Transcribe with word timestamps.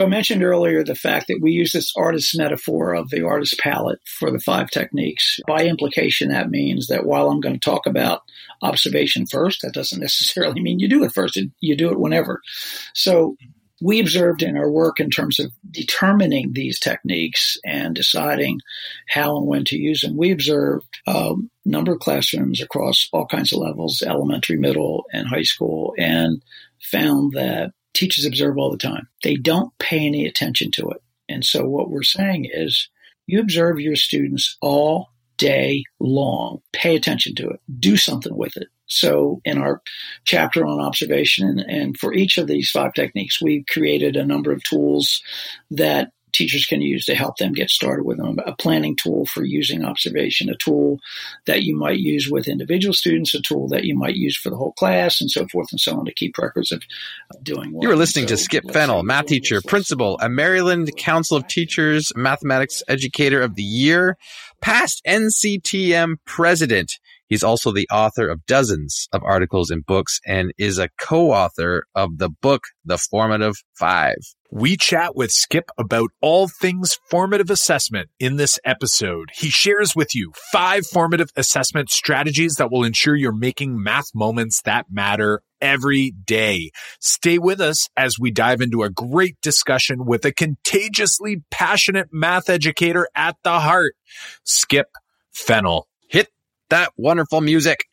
I 0.00 0.06
mentioned 0.06 0.42
earlier 0.42 0.82
the 0.82 0.94
fact 0.94 1.28
that 1.28 1.40
we 1.42 1.52
use 1.52 1.72
this 1.72 1.92
artist 1.94 2.36
metaphor 2.36 2.94
of 2.94 3.10
the 3.10 3.22
artist 3.22 3.58
palette 3.58 4.00
for 4.06 4.30
the 4.30 4.40
five 4.40 4.70
techniques. 4.70 5.38
By 5.46 5.66
implication, 5.66 6.30
that 6.30 6.48
means 6.48 6.86
that 6.86 7.04
while 7.04 7.28
I'm 7.28 7.40
going 7.40 7.54
to 7.54 7.60
talk 7.60 7.84
about 7.84 8.22
observation 8.62 9.26
first, 9.26 9.60
that 9.60 9.74
doesn't 9.74 10.00
necessarily 10.00 10.62
mean 10.62 10.78
you 10.78 10.88
do 10.88 11.04
it 11.04 11.12
first. 11.12 11.38
You 11.60 11.76
do 11.76 11.90
it 11.90 12.00
whenever. 12.00 12.40
So 12.94 13.36
we 13.82 14.00
observed 14.00 14.42
in 14.42 14.56
our 14.56 14.70
work 14.70 15.00
in 15.00 15.10
terms 15.10 15.38
of 15.38 15.52
determining 15.70 16.52
these 16.52 16.78
techniques 16.78 17.58
and 17.64 17.94
deciding 17.94 18.60
how 19.06 19.36
and 19.36 19.46
when 19.46 19.64
to 19.66 19.76
use 19.76 20.00
them. 20.00 20.16
We 20.16 20.32
observed 20.32 20.86
a 21.06 21.34
number 21.66 21.92
of 21.92 22.00
classrooms 22.00 22.62
across 22.62 23.06
all 23.12 23.26
kinds 23.26 23.52
of 23.52 23.58
levels, 23.58 24.02
elementary, 24.02 24.56
middle, 24.56 25.04
and 25.12 25.26
high 25.26 25.42
school, 25.42 25.94
and 25.98 26.42
found 26.80 27.32
that 27.32 27.72
teachers 27.94 28.24
observe 28.24 28.58
all 28.58 28.70
the 28.70 28.76
time. 28.76 29.08
They 29.22 29.36
don't 29.36 29.76
pay 29.78 30.06
any 30.06 30.26
attention 30.26 30.70
to 30.72 30.90
it. 30.90 31.02
And 31.28 31.44
so 31.44 31.66
what 31.66 31.90
we're 31.90 32.02
saying 32.02 32.48
is 32.52 32.88
you 33.26 33.40
observe 33.40 33.78
your 33.78 33.96
students 33.96 34.56
all 34.60 35.10
day 35.36 35.84
long. 36.00 36.60
Pay 36.72 36.96
attention 36.96 37.34
to 37.36 37.48
it. 37.48 37.60
Do 37.78 37.96
something 37.96 38.36
with 38.36 38.56
it. 38.56 38.68
So 38.86 39.40
in 39.44 39.56
our 39.58 39.80
chapter 40.24 40.66
on 40.66 40.80
observation 40.80 41.60
and 41.60 41.96
for 41.96 42.12
each 42.12 42.38
of 42.38 42.48
these 42.48 42.70
five 42.70 42.92
techniques, 42.92 43.40
we've 43.40 43.64
created 43.70 44.16
a 44.16 44.26
number 44.26 44.50
of 44.52 44.64
tools 44.64 45.22
that 45.70 46.10
teachers 46.32 46.66
can 46.66 46.80
use 46.80 47.04
to 47.06 47.14
help 47.14 47.36
them 47.38 47.52
get 47.52 47.70
started 47.70 48.04
with 48.04 48.18
them. 48.18 48.38
A 48.46 48.54
planning 48.54 48.96
tool 48.96 49.26
for 49.26 49.44
using 49.44 49.84
observation, 49.84 50.48
a 50.48 50.56
tool 50.56 50.98
that 51.46 51.62
you 51.62 51.76
might 51.76 51.98
use 51.98 52.28
with 52.30 52.48
individual 52.48 52.94
students, 52.94 53.34
a 53.34 53.42
tool 53.42 53.68
that 53.68 53.84
you 53.84 53.96
might 53.96 54.16
use 54.16 54.36
for 54.36 54.50
the 54.50 54.56
whole 54.56 54.72
class, 54.72 55.20
and 55.20 55.30
so 55.30 55.46
forth 55.48 55.68
and 55.70 55.80
so 55.80 55.98
on 55.98 56.04
to 56.04 56.14
keep 56.14 56.38
records 56.38 56.72
of 56.72 56.82
doing 57.42 57.76
You 57.80 57.90
are 57.90 57.96
listening 57.96 58.28
so, 58.28 58.34
to 58.34 58.42
Skip 58.42 58.70
Fennell, 58.70 59.02
math 59.02 59.26
teacher, 59.26 59.60
principal, 59.60 60.18
a 60.20 60.28
Maryland 60.28 60.90
Council 60.96 61.36
of 61.36 61.46
Teachers 61.46 62.12
Mathematics 62.16 62.82
Educator 62.88 63.40
of 63.40 63.54
the 63.54 63.62
Year, 63.62 64.16
past 64.60 65.02
NCTM 65.06 66.16
president. 66.24 66.98
He's 67.30 67.44
also 67.44 67.70
the 67.70 67.88
author 67.92 68.28
of 68.28 68.44
dozens 68.44 69.08
of 69.12 69.22
articles 69.22 69.70
and 69.70 69.86
books 69.86 70.20
and 70.26 70.52
is 70.58 70.78
a 70.78 70.90
co-author 71.00 71.84
of 71.94 72.18
the 72.18 72.28
book, 72.28 72.64
The 72.84 72.98
Formative 72.98 73.54
Five. 73.78 74.16
We 74.50 74.76
chat 74.76 75.14
with 75.14 75.30
Skip 75.30 75.70
about 75.78 76.10
all 76.20 76.48
things 76.48 76.98
formative 77.08 77.48
assessment 77.48 78.10
in 78.18 78.34
this 78.34 78.58
episode. 78.64 79.30
He 79.32 79.48
shares 79.48 79.94
with 79.94 80.12
you 80.12 80.32
five 80.50 80.84
formative 80.88 81.30
assessment 81.36 81.88
strategies 81.88 82.56
that 82.56 82.72
will 82.72 82.82
ensure 82.82 83.14
you're 83.14 83.30
making 83.30 83.80
math 83.80 84.12
moments 84.12 84.62
that 84.62 84.86
matter 84.90 85.40
every 85.60 86.10
day. 86.10 86.72
Stay 86.98 87.38
with 87.38 87.60
us 87.60 87.88
as 87.96 88.18
we 88.18 88.32
dive 88.32 88.60
into 88.60 88.82
a 88.82 88.90
great 88.90 89.40
discussion 89.40 90.04
with 90.04 90.24
a 90.24 90.32
contagiously 90.32 91.44
passionate 91.52 92.08
math 92.10 92.50
educator 92.50 93.06
at 93.14 93.36
the 93.44 93.60
heart, 93.60 93.94
Skip 94.42 94.88
Fennell 95.30 95.86
that 96.70 96.92
wonderful 96.96 97.40
music. 97.40 97.86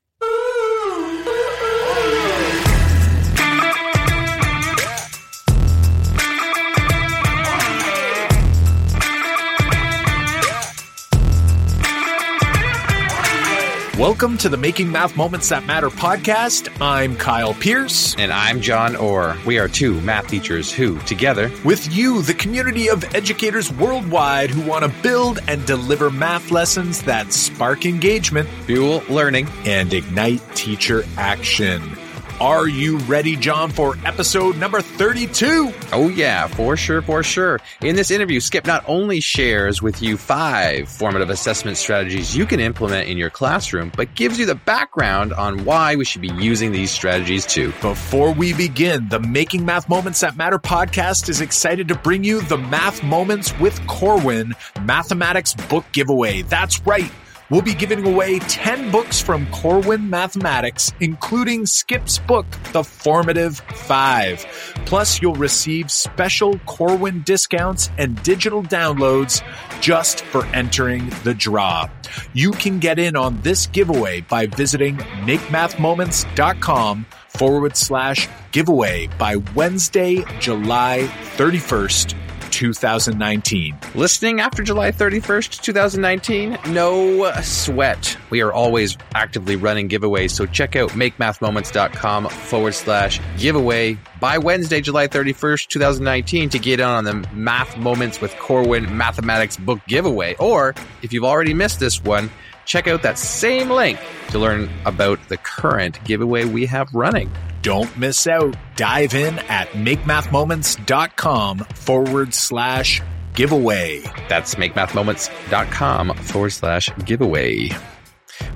Welcome 13.98 14.38
to 14.40 14.50
the 14.50 14.58
Making 14.58 14.92
Math 14.92 15.18
Moments 15.18 15.50
That 15.50 15.66
Matter 15.66 15.90
podcast. 15.90 16.70
I'm 16.80 17.16
Kyle 17.16 17.56
Pearce. 17.56 18.16
And 18.20 18.32
I'm 18.32 18.62
John 18.62 18.96
Orr. 18.96 19.36
We 19.44 19.58
are 19.58 19.68
two 19.68 20.00
math 20.02 20.28
teachers 20.28 20.72
who, 20.72 21.00
together, 21.00 21.52
with 21.66 21.92
you, 21.92 22.22
the 22.22 22.36
community 22.36 22.90
of 22.90 23.04
educators 23.16 23.74
worldwide 23.74 24.52
who 24.52 24.62
want 24.70 24.84
to 24.86 25.02
build 25.02 25.40
and 25.48 25.66
deliver 25.66 26.12
math 26.12 26.52
lessons 26.52 27.02
that 27.04 27.34
spark 27.34 27.88
engagement, 27.88 28.48
fuel 28.68 29.02
learning, 29.10 29.48
and 29.66 29.92
ignite 29.92 30.44
teacher 30.56 31.04
action. 31.18 31.97
Are 32.40 32.68
you 32.68 33.00
ready, 33.00 33.36
John, 33.36 33.72
for 33.72 33.96
episode 34.06 34.58
number 34.58 34.80
32? 34.80 35.74
Oh, 35.92 36.08
yeah, 36.08 36.46
for 36.46 36.78
sure, 36.78 37.02
for 37.02 37.24
sure. 37.24 37.60
In 37.82 37.96
this 37.96 38.12
interview, 38.12 38.40
Skip 38.40 38.68
not 38.68 38.84
only 38.88 39.22
shares 39.22 39.82
with 39.82 40.04
you 40.04 40.18
five 40.18 40.88
formative 40.88 41.32
assessment 41.32 41.78
strategies 41.78 42.38
you 42.38 42.46
can 42.46 42.60
implement 42.60 43.10
in 43.10 43.18
your 43.18 43.32
classroom, 43.32 43.92
but 43.98 44.14
gives 44.14 44.38
you 44.38 44.46
the 44.46 44.54
background 44.54 45.34
on 45.34 45.66
why 45.66 45.96
we 45.96 46.06
should 46.06 46.22
be 46.22 46.32
using 46.38 46.72
these 46.72 46.92
strategies 46.92 47.44
too. 47.44 47.70
Before 47.82 48.32
we 48.32 48.54
begin, 48.54 49.10
the 49.10 49.20
Making 49.20 49.66
Math 49.66 49.90
Moments 49.90 50.20
That 50.20 50.38
Matter 50.38 50.60
podcast 50.60 51.30
is 51.30 51.42
excited 51.42 51.88
to 51.88 51.96
bring 51.96 52.24
you 52.24 52.42
the 52.42 52.58
Math 52.60 53.02
Moments 53.02 53.58
with 53.58 53.84
Corwin 53.88 54.54
Mathematics 54.84 55.56
Book 55.56 55.86
Giveaway. 55.92 56.44
That's 56.44 56.86
right. 56.86 57.12
We'll 57.50 57.62
be 57.62 57.74
giving 57.74 58.06
away 58.06 58.40
10 58.40 58.92
books 58.92 59.22
from 59.22 59.48
Corwin 59.48 60.10
Mathematics, 60.10 60.92
including 61.00 61.66
Skip's 61.66 62.20
book, 62.20 62.46
The 62.74 62.84
Formative 62.84 63.60
Five. 63.60 64.46
Plus, 64.86 65.22
you'll 65.22 65.36
receive 65.36 65.90
special 65.90 66.60
Corwin 66.66 67.22
discounts 67.22 67.90
and 67.98 68.22
digital 68.22 68.64
downloads 68.64 69.42
just 69.80 70.26
for 70.26 70.46
entering 70.48 71.10
the 71.24 71.34
draw. 71.34 71.90
You 72.34 72.52
can 72.52 72.80
get 72.80 73.00
in 73.00 73.16
on 73.16 73.40
this 73.42 73.68
giveaway 73.68 74.20
by 74.22 74.48
visiting 74.48 74.98
makemathmoments.com 74.98 77.06
forward 77.30 77.78
slash 77.78 78.28
giveaway 78.52 79.08
by 79.18 79.38
Wednesday, 79.56 80.26
July 80.40 81.10
31st 81.38 82.27
2019. 82.58 83.78
Listening 83.94 84.40
after 84.40 84.64
July 84.64 84.92
31st, 84.92 85.62
2019? 85.62 86.58
No 86.70 87.32
sweat. 87.44 88.18
We 88.32 88.42
are 88.42 88.52
always 88.52 88.98
actively 89.14 89.56
running 89.56 89.90
giveaways, 89.90 90.32
so 90.32 90.48
check 90.48 90.76
out 90.76 90.90
makemathmoments.com 90.92 92.30
forward 92.30 92.74
slash 92.74 93.22
giveaway 93.38 94.00
by 94.20 94.40
Wednesday, 94.40 94.82
July 94.82 95.08
31st, 95.08 95.68
2019 95.68 96.50
to 96.50 96.58
get 96.58 96.80
on 96.80 97.04
the 97.04 97.14
Math 97.32 97.78
Moments 97.78 98.20
with 98.22 98.36
Corwin 98.40 98.98
Mathematics 98.98 99.56
book 99.56 99.80
giveaway. 99.88 100.36
Or 100.40 100.74
if 101.04 101.14
you've 101.14 101.26
already 101.26 101.54
missed 101.54 101.80
this 101.80 102.04
one, 102.04 102.32
check 102.68 102.88
out 102.88 103.02
that 103.02 103.18
same 103.18 103.72
link 103.72 103.98
to 104.30 104.38
learn 104.38 104.70
about 104.86 105.18
the 105.30 105.38
current 105.38 106.04
giveaway 106.04 106.46
we 106.46 106.68
have 106.68 106.94
running. 106.94 107.32
Don't 107.64 107.98
miss 107.98 108.28
out. 108.28 108.56
Dive 108.76 109.16
in 109.16 109.40
at 109.40 109.70
makemathmoments.com 109.70 111.60
forward 111.60 112.34
slash 112.34 113.02
giveaway. 113.34 114.02
That's 114.30 114.56
makemathmoments.com 114.56 116.16
forward 116.18 116.52
slash 116.52 116.90
giveaway. 117.06 117.70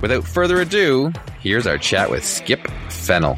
Without 0.00 0.24
further 0.24 0.60
ado, 0.60 1.12
here's 1.40 1.66
our 1.66 1.78
chat 1.78 2.10
with 2.10 2.24
Skip 2.24 2.70
Fennell. 2.88 3.36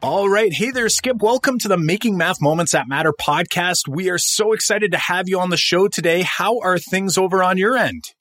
All 0.00 0.28
right. 0.28 0.52
Hey 0.52 0.70
there, 0.70 0.88
Skip. 0.90 1.22
Welcome 1.22 1.58
to 1.60 1.68
the 1.68 1.78
Making 1.78 2.18
Math 2.18 2.40
Moments 2.40 2.72
That 2.72 2.88
Matter 2.88 3.12
podcast. 3.18 3.88
We 3.88 4.10
are 4.10 4.18
so 4.18 4.52
excited 4.52 4.92
to 4.92 4.98
have 4.98 5.28
you 5.28 5.40
on 5.40 5.48
the 5.48 5.56
show 5.56 5.88
today. 5.88 6.22
How 6.22 6.60
are 6.60 6.78
things 6.78 7.16
over 7.16 7.42
on 7.42 7.56
your 7.56 7.76
end? 7.76 8.12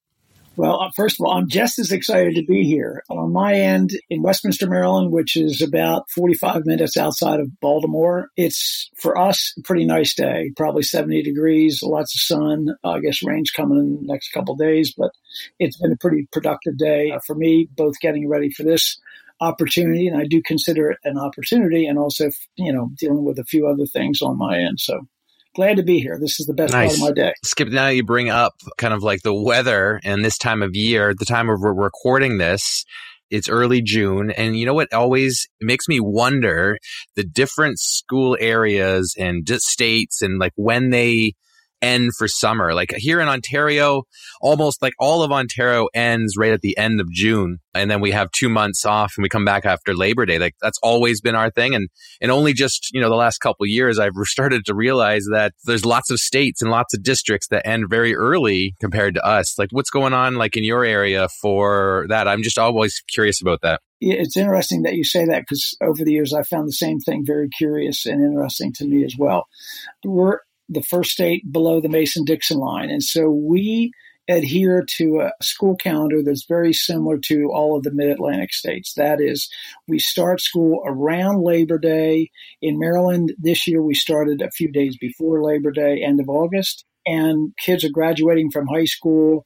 Well, 0.55 0.81
uh, 0.81 0.91
first 0.95 1.19
of 1.19 1.25
all, 1.25 1.33
I'm 1.33 1.49
just 1.49 1.79
as 1.79 1.91
excited 1.91 2.35
to 2.35 2.43
be 2.43 2.63
here. 2.63 3.03
On 3.09 3.33
my 3.33 3.55
end 3.55 3.89
in 4.11 4.21
Westminster, 4.21 4.69
Maryland, 4.69 5.11
which 5.11 5.35
is 5.35 5.63
about 5.63 6.11
45 6.11 6.65
minutes 6.65 6.95
outside 6.95 7.39
of 7.39 7.59
Baltimore, 7.59 8.27
it's 8.37 8.91
for 8.95 9.17
us 9.17 9.53
a 9.57 9.61
pretty 9.63 9.85
nice 9.85 10.13
day. 10.13 10.51
Probably 10.55 10.83
70 10.83 11.23
degrees, 11.23 11.81
lots 11.81 12.15
of 12.15 12.21
sun. 12.21 12.67
I 12.83 12.99
guess 12.99 13.23
rain's 13.23 13.49
coming 13.49 13.79
in 13.79 13.95
the 13.95 14.13
next 14.13 14.31
couple 14.31 14.55
days, 14.55 14.93
but 14.95 15.09
it's 15.57 15.79
been 15.79 15.91
a 15.91 15.97
pretty 15.97 16.27
productive 16.31 16.77
day 16.77 17.11
uh, 17.11 17.19
for 17.25 17.35
me, 17.35 17.67
both 17.75 17.99
getting 17.99 18.29
ready 18.29 18.51
for 18.51 18.61
this 18.61 18.99
opportunity, 19.41 20.07
and 20.07 20.15
I 20.15 20.25
do 20.25 20.41
consider 20.45 20.91
it 20.91 20.99
an 21.03 21.17
opportunity, 21.17 21.87
and 21.87 21.97
also, 21.97 22.29
you 22.57 22.71
know, 22.71 22.91
dealing 22.97 23.25
with 23.25 23.39
a 23.39 23.45
few 23.45 23.67
other 23.67 23.87
things 23.87 24.21
on 24.21 24.37
my 24.37 24.59
end. 24.59 24.79
So 24.79 25.07
glad 25.55 25.77
to 25.77 25.83
be 25.83 25.99
here. 25.99 26.17
This 26.19 26.39
is 26.39 26.45
the 26.45 26.53
best 26.53 26.73
nice. 26.73 27.00
part 27.00 27.11
of 27.11 27.15
my 27.17 27.23
day. 27.23 27.33
Skip, 27.44 27.69
now 27.69 27.88
you 27.88 28.03
bring 28.03 28.29
up 28.29 28.53
kind 28.77 28.94
of 28.94 29.03
like 29.03 29.21
the 29.21 29.33
weather 29.33 30.00
and 30.03 30.23
this 30.23 30.38
time 30.38 30.61
of 30.61 30.75
year, 30.75 31.13
the 31.13 31.25
time 31.25 31.50
of 31.50 31.59
we're 31.61 31.73
recording 31.73 32.38
this. 32.38 32.85
It's 33.29 33.50
early 33.50 33.81
June. 33.81 34.31
And 34.31 34.57
you 34.57 34.65
know 34.65 34.73
what 34.73 34.94
always 34.94 35.47
makes 35.59 35.88
me 35.88 36.00
wonder 36.00 36.77
the 37.15 37.23
different 37.23 37.79
school 37.79 38.38
areas 38.39 39.15
and 39.17 39.47
states 39.57 40.21
and 40.21 40.39
like 40.39 40.53
when 40.55 40.91
they 40.91 41.33
end 41.83 42.15
for 42.18 42.27
summer. 42.27 42.74
Like 42.74 42.94
here 42.95 43.19
in 43.19 43.27
Ontario, 43.27 44.03
almost 44.41 44.81
like 44.81 44.94
all 45.00 45.21
of 45.21 45.31
Ontario 45.31 45.88
ends 45.94 46.35
right 46.38 46.53
at 46.53 46.62
the 46.62 46.77
end 46.77 47.01
of 47.01 47.12
June. 47.12 47.59
And 47.75 47.91
then 47.91 48.01
we 48.01 48.12
have 48.12 48.31
two 48.31 48.50
months 48.50 48.85
off 48.85 49.13
and 49.18 49.24
we 49.24 49.30
come 49.30 49.45
back 49.45 49.65
after 49.65 49.94
Labor 49.94 50.25
Day. 50.25 50.39
Like 50.39 50.56
that's 50.62 50.80
always 50.81 51.21
been 51.21 51.35
our 51.35 51.51
thing. 51.51 51.75
And, 51.75 51.89
and 52.21 52.31
only 52.31 52.53
just, 52.53 52.89
you 52.94 53.01
know, 53.01 53.09
the 53.09 53.15
last 53.15 53.39
couple 53.39 53.65
years, 53.65 54.00
I've 54.00 54.13
started 54.24 54.65
to 54.65 54.74
realize 54.74 55.25
that 55.31 55.53
there's 55.65 55.85
lots 55.85 56.09
of 56.09 56.19
states 56.19 56.62
and 56.62 56.71
lots 56.71 56.94
of 56.94 57.03
districts 57.03 57.47
that 57.50 57.68
end 57.68 57.89
very 57.89 58.15
early 58.15 58.75
compared 58.80 59.15
to 59.15 59.25
us. 59.25 59.59
Like 59.59 59.69
what's 59.71 59.89
going 59.89 60.13
on 60.13 60.35
like 60.35 60.56
in 60.56 60.63
your 60.63 60.85
area 60.85 61.27
for 61.41 62.06
that? 62.09 62.27
I'm 62.27 62.44
just 62.44 62.57
always 62.57 63.01
curious 63.12 63.41
about 63.41 63.62
that. 63.63 63.81
it's 64.00 64.38
interesting 64.38 64.83
that 64.83 64.95
you 64.95 65.03
say 65.03 65.25
that 65.25 65.41
because 65.41 65.75
over 65.81 66.06
the 66.06 66.13
years 66.13 66.33
I 66.33 66.44
found 66.44 66.68
the 66.68 66.74
same 66.74 67.00
thing 67.00 67.24
very 67.25 67.50
curious 67.50 68.06
and 68.06 68.24
interesting 68.24 68.71
to 68.74 68.85
me 68.85 69.03
as 69.03 69.15
well. 69.18 69.45
We're 70.06 70.39
the 70.73 70.83
first 70.83 71.11
state 71.11 71.51
below 71.51 71.81
the 71.81 71.89
Mason 71.89 72.25
Dixon 72.25 72.57
line. 72.57 72.89
And 72.89 73.03
so 73.03 73.29
we 73.29 73.91
adhere 74.29 74.83
to 74.87 75.19
a 75.19 75.43
school 75.43 75.75
calendar 75.75 76.23
that's 76.23 76.45
very 76.47 76.73
similar 76.73 77.17
to 77.17 77.49
all 77.53 77.75
of 77.75 77.83
the 77.83 77.91
mid 77.91 78.09
Atlantic 78.09 78.53
states. 78.53 78.93
That 78.95 79.19
is, 79.19 79.49
we 79.87 79.99
start 79.99 80.41
school 80.41 80.81
around 80.85 81.43
Labor 81.43 81.77
Day. 81.77 82.29
In 82.61 82.79
Maryland, 82.79 83.33
this 83.37 83.67
year 83.67 83.81
we 83.81 83.93
started 83.93 84.41
a 84.41 84.51
few 84.51 84.71
days 84.71 84.97
before 84.97 85.43
Labor 85.43 85.71
Day, 85.71 86.01
end 86.01 86.19
of 86.19 86.29
August. 86.29 86.85
And 87.05 87.53
kids 87.59 87.83
are 87.83 87.89
graduating 87.89 88.51
from 88.51 88.67
high 88.67 88.85
school. 88.85 89.45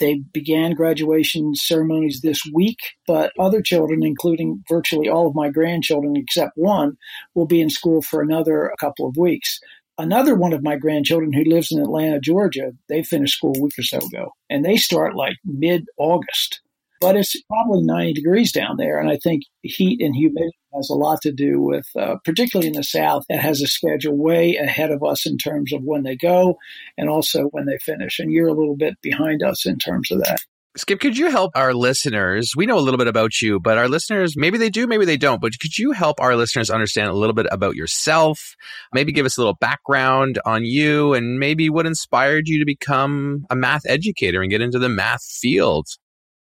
They 0.00 0.22
began 0.32 0.72
graduation 0.72 1.54
ceremonies 1.54 2.20
this 2.20 2.40
week, 2.52 2.78
but 3.06 3.32
other 3.38 3.62
children, 3.62 4.02
including 4.02 4.64
virtually 4.68 5.08
all 5.08 5.28
of 5.28 5.36
my 5.36 5.50
grandchildren 5.50 6.16
except 6.16 6.52
one, 6.56 6.96
will 7.34 7.46
be 7.46 7.60
in 7.60 7.70
school 7.70 8.02
for 8.02 8.20
another 8.20 8.72
couple 8.80 9.06
of 9.06 9.16
weeks 9.16 9.60
another 9.98 10.34
one 10.34 10.52
of 10.52 10.62
my 10.62 10.76
grandchildren 10.76 11.32
who 11.32 11.44
lives 11.44 11.70
in 11.70 11.80
Atlanta, 11.80 12.20
Georgia, 12.20 12.72
they 12.88 13.02
finished 13.02 13.36
school 13.36 13.54
a 13.56 13.60
week 13.60 13.78
or 13.78 13.82
so 13.82 13.98
ago, 13.98 14.30
and 14.50 14.64
they 14.64 14.76
start 14.76 15.14
like 15.14 15.36
mid 15.44 15.86
August. 15.98 16.60
But 17.00 17.16
it's 17.16 17.40
probably 17.42 17.82
90 17.82 18.14
degrees 18.14 18.52
down 18.52 18.76
there, 18.78 18.98
and 18.98 19.10
I 19.10 19.16
think 19.16 19.42
heat 19.62 20.00
and 20.00 20.14
humidity 20.14 20.56
has 20.74 20.88
a 20.90 20.94
lot 20.94 21.20
to 21.22 21.32
do 21.32 21.60
with, 21.60 21.86
uh, 21.98 22.16
particularly 22.24 22.68
in 22.68 22.74
the 22.74 22.82
South, 22.82 23.24
that 23.28 23.40
has 23.40 23.60
a 23.60 23.66
schedule 23.66 24.16
way 24.16 24.56
ahead 24.56 24.90
of 24.90 25.02
us 25.02 25.26
in 25.26 25.36
terms 25.36 25.72
of 25.72 25.82
when 25.82 26.02
they 26.02 26.16
go 26.16 26.56
and 26.96 27.08
also 27.10 27.44
when 27.46 27.66
they 27.66 27.78
finish. 27.78 28.18
And 28.18 28.32
you're 28.32 28.48
a 28.48 28.54
little 28.54 28.76
bit 28.76 28.94
behind 29.02 29.42
us 29.42 29.66
in 29.66 29.78
terms 29.78 30.10
of 30.10 30.20
that. 30.20 30.40
Skip, 30.76 30.98
could 30.98 31.16
you 31.16 31.30
help 31.30 31.52
our 31.54 31.72
listeners? 31.72 32.50
We 32.56 32.66
know 32.66 32.76
a 32.76 32.80
little 32.80 32.98
bit 32.98 33.06
about 33.06 33.40
you, 33.40 33.60
but 33.60 33.78
our 33.78 33.88
listeners, 33.88 34.34
maybe 34.36 34.58
they 34.58 34.70
do, 34.70 34.88
maybe 34.88 35.04
they 35.04 35.16
don't, 35.16 35.40
but 35.40 35.52
could 35.60 35.78
you 35.78 35.92
help 35.92 36.20
our 36.20 36.34
listeners 36.34 36.68
understand 36.68 37.10
a 37.10 37.12
little 37.12 37.32
bit 37.32 37.46
about 37.52 37.76
yourself? 37.76 38.56
Maybe 38.92 39.12
give 39.12 39.24
us 39.24 39.36
a 39.38 39.40
little 39.40 39.54
background 39.54 40.40
on 40.44 40.64
you 40.64 41.14
and 41.14 41.38
maybe 41.38 41.70
what 41.70 41.86
inspired 41.86 42.48
you 42.48 42.58
to 42.58 42.64
become 42.64 43.46
a 43.50 43.54
math 43.54 43.86
educator 43.86 44.42
and 44.42 44.50
get 44.50 44.62
into 44.62 44.80
the 44.80 44.88
math 44.88 45.22
field? 45.22 45.86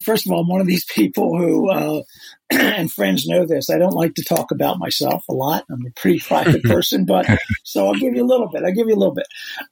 First 0.03 0.27
of 0.27 0.33
all, 0.33 0.41
I'm 0.41 0.49
one 0.49 0.61
of 0.61 0.67
these 0.67 0.85
people 0.85 1.37
who, 1.39 1.71
uh, 1.71 2.03
and 2.51 2.91
friends 2.93 3.27
know 3.27 3.47
this, 3.47 3.71
I 3.71 3.79
don't 3.79 3.95
like 3.95 4.15
to 4.15 4.25
talk 4.25 4.51
about 4.51 4.79
myself 4.79 5.25
a 5.29 5.35
lot. 5.35 5.65
I'm 5.71 5.87
a 5.87 5.91
pretty 6.01 6.21
private 6.21 6.63
person, 6.65 7.05
but 7.05 7.27
so 7.65 7.87
I'll 7.87 7.95
give 7.95 8.15
you 8.15 8.25
a 8.25 8.27
little 8.27 8.49
bit. 8.49 8.65
I'll 8.65 8.75
give 8.75 8.89
you 8.89 8.95
a 8.95 8.97
little 8.97 9.15
bit. 9.15 9.27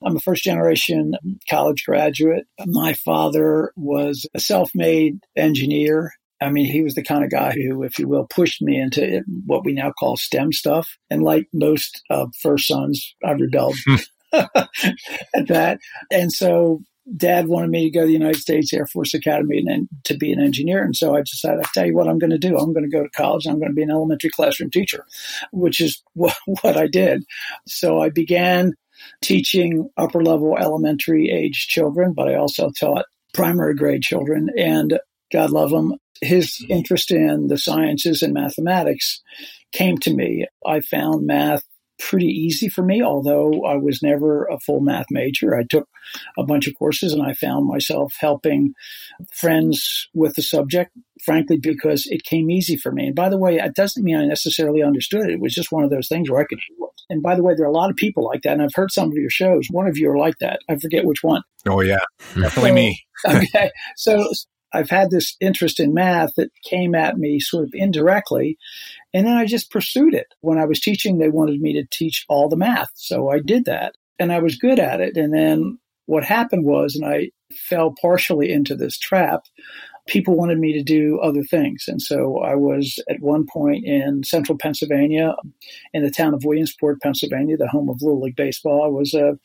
I'm 0.04 0.16
a 0.16 0.20
first 0.20 0.44
generation 0.44 1.14
college 1.48 1.84
graduate. 1.84 2.46
My 2.66 2.94
father 2.94 3.72
was 3.76 4.26
a 4.34 4.40
self 4.40 4.70
made 4.74 5.18
engineer 5.36 6.12
I 6.42 6.50
mean, 6.50 6.64
he 6.64 6.82
was 6.82 6.94
the 6.94 7.02
kind 7.02 7.22
of 7.22 7.30
guy 7.30 7.52
who, 7.52 7.82
if 7.82 7.98
you 7.98 8.08
will, 8.08 8.26
pushed 8.26 8.62
me 8.62 8.80
into 8.80 9.22
what 9.44 9.64
we 9.64 9.74
now 9.74 9.92
call 9.92 10.16
STEM 10.16 10.52
stuff. 10.52 10.96
And 11.10 11.22
like 11.22 11.46
most 11.52 12.02
uh, 12.08 12.26
first 12.40 12.66
sons, 12.66 13.14
I 13.22 13.32
rebelled 13.32 13.76
at 14.32 15.48
that. 15.48 15.80
And 16.10 16.32
so 16.32 16.82
dad 17.16 17.48
wanted 17.48 17.70
me 17.70 17.84
to 17.84 17.90
go 17.90 18.00
to 18.00 18.06
the 18.06 18.12
United 18.12 18.40
States 18.40 18.72
Air 18.72 18.86
Force 18.86 19.14
Academy 19.14 19.58
and 19.58 19.68
then 19.68 19.88
to 20.04 20.16
be 20.16 20.32
an 20.32 20.40
engineer. 20.40 20.82
And 20.82 20.94
so 20.94 21.14
I 21.16 21.22
decided, 21.22 21.58
I'll 21.58 21.70
tell 21.74 21.86
you 21.86 21.94
what 21.94 22.08
I'm 22.08 22.18
going 22.18 22.30
to 22.30 22.38
do. 22.38 22.56
I'm 22.56 22.72
going 22.72 22.88
to 22.88 22.96
go 22.96 23.02
to 23.02 23.10
college. 23.10 23.46
I'm 23.46 23.58
going 23.58 23.70
to 23.70 23.74
be 23.74 23.82
an 23.82 23.90
elementary 23.90 24.30
classroom 24.30 24.70
teacher, 24.70 25.04
which 25.52 25.80
is 25.80 26.02
what, 26.14 26.36
what 26.62 26.76
I 26.76 26.86
did. 26.86 27.24
So 27.66 28.00
I 28.00 28.10
began 28.10 28.74
teaching 29.22 29.88
upper 29.96 30.22
level 30.22 30.56
elementary 30.58 31.30
age 31.30 31.66
children, 31.68 32.12
but 32.12 32.28
I 32.28 32.34
also 32.34 32.70
taught 32.70 33.06
primary 33.32 33.74
grade 33.74 34.02
children. 34.02 34.50
And 34.56 34.98
God 35.32 35.50
love 35.50 35.72
him, 35.72 35.94
his 36.20 36.64
interest 36.68 37.10
in 37.10 37.46
the 37.46 37.58
sciences 37.58 38.22
and 38.22 38.34
mathematics 38.34 39.22
came 39.72 39.98
to 39.98 40.12
me. 40.12 40.46
I 40.66 40.80
found 40.80 41.26
math 41.26 41.62
pretty 42.00 42.26
easy 42.26 42.68
for 42.68 42.82
me, 42.82 43.02
although 43.02 43.64
I 43.64 43.76
was 43.76 44.02
never 44.02 44.46
a 44.46 44.58
full 44.58 44.80
math 44.80 45.06
major. 45.10 45.54
I 45.54 45.64
took 45.68 45.88
a 46.38 46.44
bunch 46.44 46.66
of 46.66 46.74
courses 46.74 47.12
and 47.12 47.22
I 47.22 47.34
found 47.34 47.66
myself 47.66 48.14
helping 48.18 48.72
friends 49.32 50.08
with 50.14 50.34
the 50.34 50.42
subject, 50.42 50.90
frankly, 51.24 51.58
because 51.58 52.06
it 52.06 52.24
came 52.24 52.50
easy 52.50 52.76
for 52.76 52.90
me. 52.90 53.06
And 53.06 53.14
by 53.14 53.28
the 53.28 53.38
way, 53.38 53.56
it 53.56 53.74
doesn't 53.74 54.02
mean 54.02 54.16
I 54.16 54.24
necessarily 54.24 54.82
understood 54.82 55.26
it. 55.26 55.34
It 55.34 55.40
was 55.40 55.54
just 55.54 55.70
one 55.70 55.84
of 55.84 55.90
those 55.90 56.08
things 56.08 56.30
where 56.30 56.40
I 56.40 56.46
could 56.46 56.58
do 56.68 56.84
it. 56.84 56.90
And 57.10 57.22
by 57.22 57.34
the 57.34 57.42
way, 57.42 57.54
there 57.54 57.66
are 57.66 57.70
a 57.70 57.72
lot 57.72 57.90
of 57.90 57.96
people 57.96 58.24
like 58.24 58.42
that. 58.42 58.54
And 58.54 58.62
I've 58.62 58.74
heard 58.74 58.90
some 58.90 59.08
of 59.08 59.16
your 59.16 59.30
shows. 59.30 59.66
One 59.70 59.86
of 59.86 59.98
you 59.98 60.10
are 60.10 60.18
like 60.18 60.38
that. 60.40 60.60
I 60.68 60.76
forget 60.76 61.04
which 61.04 61.22
one. 61.22 61.42
Oh, 61.68 61.80
yeah. 61.80 61.98
Definitely 62.34 62.70
so, 62.70 62.74
me. 62.74 63.04
okay. 63.28 63.70
So, 63.96 64.32
I've 64.72 64.90
had 64.90 65.10
this 65.10 65.36
interest 65.40 65.80
in 65.80 65.94
math 65.94 66.34
that 66.36 66.50
came 66.64 66.94
at 66.94 67.18
me 67.18 67.40
sort 67.40 67.64
of 67.64 67.70
indirectly. 67.72 68.58
And 69.12 69.26
then 69.26 69.36
I 69.36 69.46
just 69.46 69.70
pursued 69.70 70.14
it. 70.14 70.28
When 70.40 70.58
I 70.58 70.64
was 70.64 70.80
teaching, 70.80 71.18
they 71.18 71.28
wanted 71.28 71.60
me 71.60 71.72
to 71.74 71.86
teach 71.90 72.24
all 72.28 72.48
the 72.48 72.56
math. 72.56 72.90
So 72.94 73.30
I 73.30 73.40
did 73.40 73.64
that 73.64 73.94
and 74.18 74.32
I 74.32 74.38
was 74.38 74.56
good 74.56 74.78
at 74.78 75.00
it. 75.00 75.16
And 75.16 75.34
then 75.34 75.78
what 76.06 76.24
happened 76.24 76.64
was, 76.64 76.94
and 76.94 77.04
I 77.04 77.30
fell 77.52 77.94
partially 78.00 78.50
into 78.50 78.74
this 78.74 78.98
trap, 78.98 79.42
people 80.06 80.36
wanted 80.36 80.58
me 80.58 80.72
to 80.72 80.82
do 80.82 81.18
other 81.20 81.42
things. 81.42 81.84
And 81.86 82.02
so 82.02 82.38
I 82.38 82.54
was 82.54 82.98
at 83.08 83.20
one 83.20 83.46
point 83.46 83.84
in 83.84 84.24
central 84.24 84.58
Pennsylvania, 84.58 85.34
in 85.92 86.02
the 86.02 86.10
town 86.10 86.34
of 86.34 86.44
Williamsport, 86.44 87.00
Pennsylvania, 87.00 87.56
the 87.56 87.68
home 87.68 87.88
of 87.88 88.02
Little 88.02 88.20
League 88.20 88.36
Baseball. 88.36 88.84
I 88.84 88.88
was 88.88 89.14
a 89.14 89.38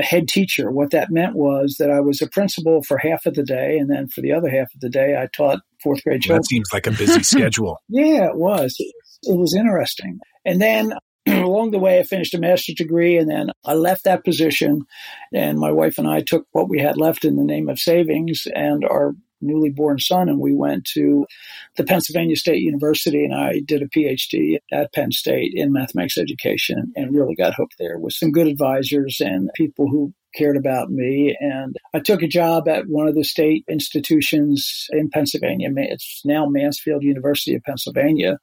a 0.00 0.02
head 0.02 0.28
teacher. 0.28 0.70
What 0.70 0.90
that 0.90 1.10
meant 1.10 1.34
was 1.36 1.76
that 1.78 1.90
I 1.90 2.00
was 2.00 2.20
a 2.20 2.28
principal 2.28 2.82
for 2.82 2.98
half 2.98 3.26
of 3.26 3.34
the 3.34 3.42
day, 3.42 3.76
and 3.78 3.90
then 3.90 4.08
for 4.08 4.20
the 4.20 4.32
other 4.32 4.48
half 4.48 4.74
of 4.74 4.80
the 4.80 4.88
day, 4.88 5.16
I 5.16 5.28
taught 5.36 5.60
fourth 5.82 6.02
grade 6.02 6.22
children. 6.22 6.40
That 6.40 6.48
seems 6.48 6.72
like 6.72 6.86
a 6.86 6.92
busy 6.92 7.22
schedule. 7.22 7.78
Yeah, 7.88 8.26
it 8.26 8.36
was. 8.36 8.74
It 9.22 9.38
was 9.38 9.54
interesting. 9.54 10.18
And 10.44 10.60
then 10.60 10.94
along 11.28 11.70
the 11.70 11.78
way, 11.78 11.98
I 11.98 12.02
finished 12.02 12.34
a 12.34 12.38
master's 12.38 12.74
degree, 12.76 13.16
and 13.16 13.30
then 13.30 13.50
I 13.64 13.74
left 13.74 14.04
that 14.04 14.24
position. 14.24 14.82
And 15.32 15.58
my 15.58 15.70
wife 15.70 15.98
and 15.98 16.08
I 16.08 16.22
took 16.22 16.46
what 16.52 16.68
we 16.68 16.80
had 16.80 16.96
left 16.96 17.24
in 17.24 17.36
the 17.36 17.44
name 17.44 17.68
of 17.68 17.78
savings 17.78 18.46
and 18.54 18.84
our 18.84 19.14
newly 19.40 19.70
born 19.70 19.98
son, 19.98 20.28
and 20.28 20.38
we 20.38 20.54
went 20.54 20.84
to 20.94 21.26
the 21.76 21.84
Pennsylvania 21.84 22.36
State 22.36 22.62
University, 22.62 23.24
and 23.24 23.34
I 23.34 23.60
did 23.64 23.82
a 23.82 23.88
PhD 23.88 24.58
at 24.72 24.92
Penn 24.92 25.12
State 25.12 25.52
in 25.54 25.72
mathematics 25.72 26.18
education, 26.18 26.92
and 26.96 27.14
really 27.14 27.34
got 27.34 27.54
hooked 27.54 27.76
there 27.78 27.98
with 27.98 28.12
some 28.12 28.30
good 28.30 28.46
advisors 28.46 29.20
and 29.20 29.50
people 29.54 29.88
who 29.88 30.12
cared 30.34 30.56
about 30.56 30.90
me. 30.90 31.36
And 31.40 31.76
I 31.92 31.98
took 31.98 32.22
a 32.22 32.28
job 32.28 32.68
at 32.68 32.84
one 32.86 33.08
of 33.08 33.14
the 33.14 33.24
state 33.24 33.64
institutions 33.68 34.86
in 34.90 35.10
Pennsylvania. 35.10 35.68
It's 35.76 36.22
now 36.24 36.46
Mansfield 36.46 37.02
University 37.02 37.56
of 37.56 37.64
Pennsylvania. 37.64 38.38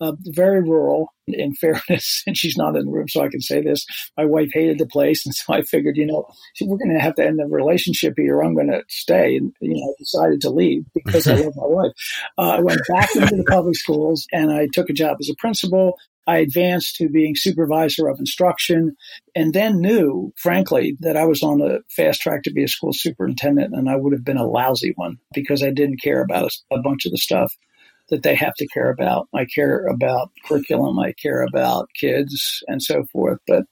Uh, 0.00 0.12
very 0.26 0.62
rural, 0.62 1.08
in 1.26 1.54
fairness, 1.54 2.22
and 2.26 2.36
she's 2.36 2.56
not 2.56 2.76
in 2.76 2.86
the 2.86 2.90
room, 2.90 3.08
so 3.08 3.22
I 3.22 3.28
can 3.28 3.40
say 3.40 3.60
this. 3.60 3.84
My 4.16 4.24
wife 4.24 4.50
hated 4.52 4.78
the 4.78 4.86
place, 4.86 5.26
and 5.26 5.34
so 5.34 5.52
I 5.52 5.62
figured, 5.62 5.96
you 5.96 6.06
know, 6.06 6.26
we're 6.60 6.78
going 6.78 6.94
to 6.94 7.00
have 7.02 7.16
to 7.16 7.24
end 7.24 7.38
the 7.38 7.46
relationship 7.46 8.14
here. 8.16 8.40
I'm 8.40 8.54
going 8.54 8.70
to 8.70 8.82
stay, 8.88 9.36
and 9.36 9.52
you 9.60 9.74
know, 9.74 9.90
I 9.90 9.94
decided 9.98 10.40
to 10.42 10.50
leave 10.50 10.84
because 10.94 11.26
I 11.26 11.34
love 11.34 11.56
my 11.56 11.66
wife. 11.66 11.92
Uh, 12.36 12.56
I 12.58 12.60
went 12.60 12.80
back 12.88 13.14
into 13.16 13.36
the 13.36 13.44
public 13.44 13.76
schools, 13.76 14.26
and 14.32 14.52
I 14.52 14.68
took 14.72 14.88
a 14.88 14.94
job 14.94 15.16
as 15.20 15.28
a 15.28 15.34
principal. 15.38 15.98
I 16.28 16.38
advanced 16.38 16.96
to 16.96 17.08
being 17.08 17.34
supervisor 17.34 18.06
of 18.06 18.18
instruction 18.18 18.94
and 19.34 19.54
then 19.54 19.80
knew, 19.80 20.34
frankly, 20.36 20.94
that 21.00 21.16
I 21.16 21.24
was 21.24 21.42
on 21.42 21.62
a 21.62 21.78
fast 21.88 22.20
track 22.20 22.42
to 22.42 22.52
be 22.52 22.62
a 22.62 22.68
school 22.68 22.92
superintendent 22.92 23.74
and 23.74 23.88
I 23.88 23.96
would 23.96 24.12
have 24.12 24.26
been 24.26 24.36
a 24.36 24.46
lousy 24.46 24.92
one 24.94 25.16
because 25.32 25.62
I 25.62 25.70
didn't 25.70 26.02
care 26.02 26.20
about 26.20 26.52
a, 26.70 26.74
a 26.74 26.82
bunch 26.82 27.06
of 27.06 27.12
the 27.12 27.18
stuff 27.18 27.54
that 28.10 28.22
they 28.22 28.34
have 28.34 28.54
to 28.54 28.66
care 28.68 28.90
about. 28.90 29.28
I 29.34 29.44
care 29.44 29.86
about 29.86 30.30
curriculum, 30.44 30.98
I 30.98 31.12
care 31.12 31.42
about 31.42 31.88
kids 31.94 32.62
and 32.66 32.82
so 32.82 33.04
forth. 33.12 33.38
But 33.46 33.64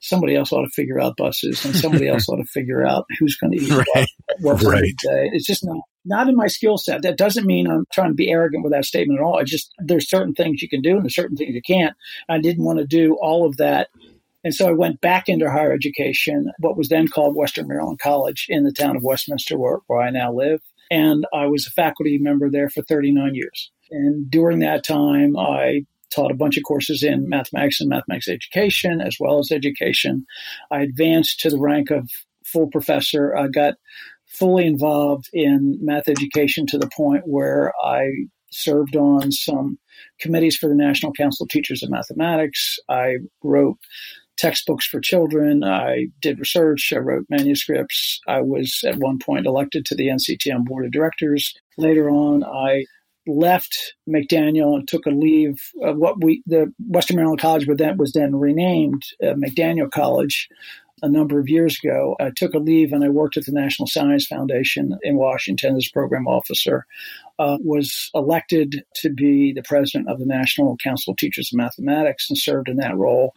somebody 0.00 0.36
else 0.36 0.52
ought 0.52 0.64
to 0.64 0.70
figure 0.70 1.00
out 1.00 1.16
buses 1.16 1.64
and 1.64 1.74
somebody 1.74 2.08
else 2.08 2.28
ought 2.28 2.36
to 2.36 2.44
figure 2.44 2.84
out 2.84 3.06
who's 3.18 3.36
going 3.36 3.52
to 3.52 3.64
eat 3.64 3.70
right. 3.70 4.08
what, 4.40 4.62
right. 4.62 4.94
day. 5.02 5.30
It's 5.32 5.46
just 5.46 5.64
not 5.64 5.82
not 6.04 6.28
in 6.28 6.36
my 6.36 6.48
skill 6.48 6.78
set. 6.78 7.02
That 7.02 7.16
doesn't 7.16 7.46
mean 7.46 7.68
I'm 7.68 7.86
trying 7.92 8.10
to 8.10 8.14
be 8.14 8.30
arrogant 8.30 8.64
with 8.64 8.72
that 8.72 8.84
statement 8.84 9.20
at 9.20 9.24
all. 9.24 9.38
It's 9.38 9.50
just 9.50 9.72
there's 9.78 10.10
certain 10.10 10.34
things 10.34 10.62
you 10.62 10.68
can 10.68 10.82
do 10.82 10.96
and 10.96 11.04
there's 11.04 11.14
certain 11.14 11.36
things 11.36 11.54
you 11.54 11.62
can't. 11.62 11.96
I 12.28 12.38
didn't 12.38 12.64
want 12.64 12.78
to 12.78 12.86
do 12.86 13.16
all 13.20 13.46
of 13.46 13.56
that. 13.58 13.88
And 14.44 14.54
so 14.54 14.68
I 14.68 14.72
went 14.72 15.00
back 15.00 15.28
into 15.28 15.48
higher 15.48 15.72
education, 15.72 16.50
what 16.58 16.76
was 16.76 16.88
then 16.88 17.06
called 17.06 17.36
Western 17.36 17.68
Maryland 17.68 18.00
College 18.00 18.46
in 18.48 18.64
the 18.64 18.72
town 18.72 18.96
of 18.96 19.04
Westminster, 19.04 19.56
where, 19.56 19.78
where 19.86 20.00
I 20.00 20.10
now 20.10 20.32
live. 20.32 20.60
And 20.92 21.26
I 21.32 21.46
was 21.46 21.66
a 21.66 21.70
faculty 21.70 22.18
member 22.18 22.50
there 22.50 22.68
for 22.68 22.82
39 22.82 23.34
years. 23.34 23.70
And 23.90 24.30
during 24.30 24.58
that 24.58 24.84
time, 24.84 25.38
I 25.38 25.86
taught 26.14 26.30
a 26.30 26.36
bunch 26.36 26.58
of 26.58 26.64
courses 26.64 27.02
in 27.02 27.30
mathematics 27.30 27.80
and 27.80 27.88
mathematics 27.88 28.28
education, 28.28 29.00
as 29.00 29.16
well 29.18 29.38
as 29.38 29.50
education. 29.50 30.26
I 30.70 30.82
advanced 30.82 31.40
to 31.40 31.48
the 31.48 31.58
rank 31.58 31.90
of 31.90 32.10
full 32.44 32.66
professor. 32.66 33.34
I 33.34 33.48
got 33.48 33.76
fully 34.26 34.66
involved 34.66 35.30
in 35.32 35.78
math 35.80 36.08
education 36.08 36.66
to 36.66 36.78
the 36.78 36.90
point 36.94 37.22
where 37.24 37.72
I 37.82 38.10
served 38.50 38.94
on 38.94 39.32
some 39.32 39.78
committees 40.20 40.58
for 40.58 40.68
the 40.68 40.74
National 40.74 41.14
Council 41.14 41.44
of 41.44 41.48
Teachers 41.48 41.82
of 41.82 41.88
Mathematics. 41.88 42.78
I 42.90 43.16
wrote 43.42 43.78
textbooks 44.42 44.86
for 44.86 45.00
children. 45.00 45.62
I 45.62 46.06
did 46.20 46.40
research. 46.40 46.92
I 46.92 46.98
wrote 46.98 47.26
manuscripts. 47.30 48.20
I 48.26 48.40
was 48.40 48.80
at 48.84 48.96
one 48.96 49.20
point 49.20 49.46
elected 49.46 49.86
to 49.86 49.94
the 49.94 50.08
NCTM 50.08 50.64
board 50.64 50.84
of 50.84 50.90
directors. 50.90 51.54
Later 51.78 52.10
on, 52.10 52.42
I 52.42 52.84
left 53.24 53.94
McDaniel 54.08 54.74
and 54.74 54.88
took 54.88 55.06
a 55.06 55.10
leave 55.10 55.62
of 55.80 55.96
what 55.96 56.22
we 56.24 56.42
the 56.46 56.72
Western 56.88 57.16
Maryland 57.16 57.40
College 57.40 57.68
was 57.68 57.78
then 57.78 57.96
was 57.96 58.12
then 58.12 58.34
renamed 58.34 59.04
uh, 59.22 59.34
McDaniel 59.34 59.88
College 59.88 60.48
a 61.02 61.08
number 61.08 61.38
of 61.38 61.48
years 61.48 61.78
ago. 61.82 62.16
I 62.20 62.30
took 62.34 62.54
a 62.54 62.58
leave 62.58 62.92
and 62.92 63.04
I 63.04 63.08
worked 63.10 63.36
at 63.36 63.44
the 63.44 63.52
National 63.52 63.86
Science 63.86 64.26
Foundation 64.26 64.98
in 65.02 65.16
Washington 65.16 65.76
as 65.76 65.88
program 65.88 66.26
officer. 66.26 66.84
Uh, 67.38 67.58
was 67.60 68.10
elected 68.14 68.84
to 68.96 69.10
be 69.10 69.52
the 69.52 69.62
president 69.62 70.08
of 70.08 70.18
the 70.18 70.26
National 70.26 70.76
Council 70.76 71.12
of 71.12 71.16
Teachers 71.16 71.50
of 71.52 71.56
Mathematics 71.56 72.28
and 72.28 72.38
served 72.38 72.68
in 72.68 72.76
that 72.76 72.96
role 72.96 73.32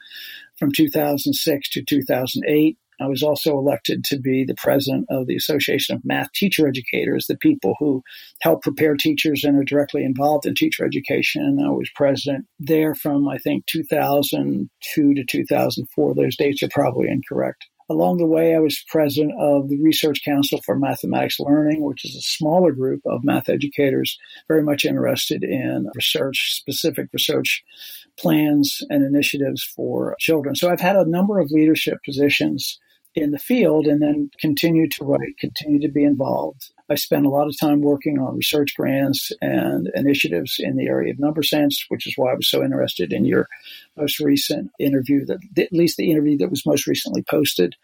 from 0.57 0.71
2006 0.71 1.69
to 1.71 1.83
2008. 1.87 2.77
I 3.01 3.07
was 3.07 3.23
also 3.23 3.57
elected 3.57 4.05
to 4.05 4.19
be 4.19 4.45
the 4.45 4.55
president 4.55 5.05
of 5.09 5.27
the 5.27 5.35
Association 5.35 5.95
of 5.95 6.05
Math 6.05 6.31
Teacher 6.33 6.67
Educators, 6.67 7.27
the 7.27 7.37
people 7.37 7.75
who 7.77 8.01
help 8.41 8.61
prepare 8.61 8.95
teachers 8.95 9.43
and 9.43 9.57
are 9.57 9.65
directly 9.65 10.05
involved 10.05 10.45
in 10.45 10.55
teacher 10.55 10.85
education. 10.85 11.43
And 11.43 11.65
I 11.65 11.71
was 11.71 11.89
president 11.93 12.45
there 12.57 12.95
from, 12.95 13.27
I 13.27 13.37
think, 13.37 13.65
2002 13.65 15.13
to 15.13 15.25
2004. 15.25 16.15
Those 16.15 16.37
dates 16.37 16.63
are 16.63 16.69
probably 16.69 17.09
incorrect. 17.09 17.65
Along 17.87 18.17
the 18.17 18.25
way, 18.25 18.55
I 18.55 18.59
was 18.59 18.83
president 18.89 19.33
of 19.39 19.69
the 19.69 19.79
Research 19.79 20.21
Council 20.25 20.59
for 20.65 20.75
Mathematics 20.75 21.39
Learning, 21.39 21.83
which 21.83 22.03
is 22.03 22.15
a 22.15 22.21
smaller 22.21 22.71
group 22.71 23.01
of 23.05 23.23
math 23.23 23.47
educators 23.47 24.17
very 24.47 24.63
much 24.63 24.85
interested 24.85 25.43
in 25.43 25.87
research, 25.93 26.55
specific 26.55 27.09
research 27.13 27.63
plans 28.17 28.79
and 28.89 29.03
initiatives 29.03 29.63
for 29.63 30.15
children. 30.19 30.55
So 30.55 30.69
I've 30.69 30.79
had 30.79 30.95
a 30.95 31.09
number 31.09 31.39
of 31.39 31.51
leadership 31.51 31.99
positions 32.03 32.79
in 33.15 33.31
the 33.31 33.39
field 33.39 33.87
and 33.87 34.01
then 34.01 34.29
continue 34.39 34.89
to 34.89 35.05
write, 35.05 35.37
continue 35.39 35.79
to 35.79 35.87
be 35.87 36.03
involved. 36.03 36.71
I 36.89 36.95
spent 36.95 37.25
a 37.25 37.29
lot 37.29 37.47
of 37.47 37.57
time 37.57 37.81
working 37.81 38.19
on 38.19 38.35
research 38.35 38.75
grants 38.75 39.31
and 39.41 39.89
initiatives 39.95 40.57
in 40.59 40.75
the 40.75 40.87
area 40.87 41.13
of 41.13 41.19
number 41.19 41.41
sense, 41.41 41.85
which 41.87 42.05
is 42.05 42.13
why 42.17 42.31
I 42.31 42.35
was 42.35 42.49
so 42.49 42.63
interested 42.63 43.13
in 43.13 43.25
your 43.25 43.47
most 43.97 44.19
recent 44.19 44.69
interview, 44.79 45.25
that 45.25 45.39
at 45.57 45.73
least 45.73 45.97
the 45.97 46.11
interview 46.11 46.37
that 46.39 46.49
was 46.49 46.65
most 46.65 46.85
recently 46.87 47.23
posted 47.23 47.75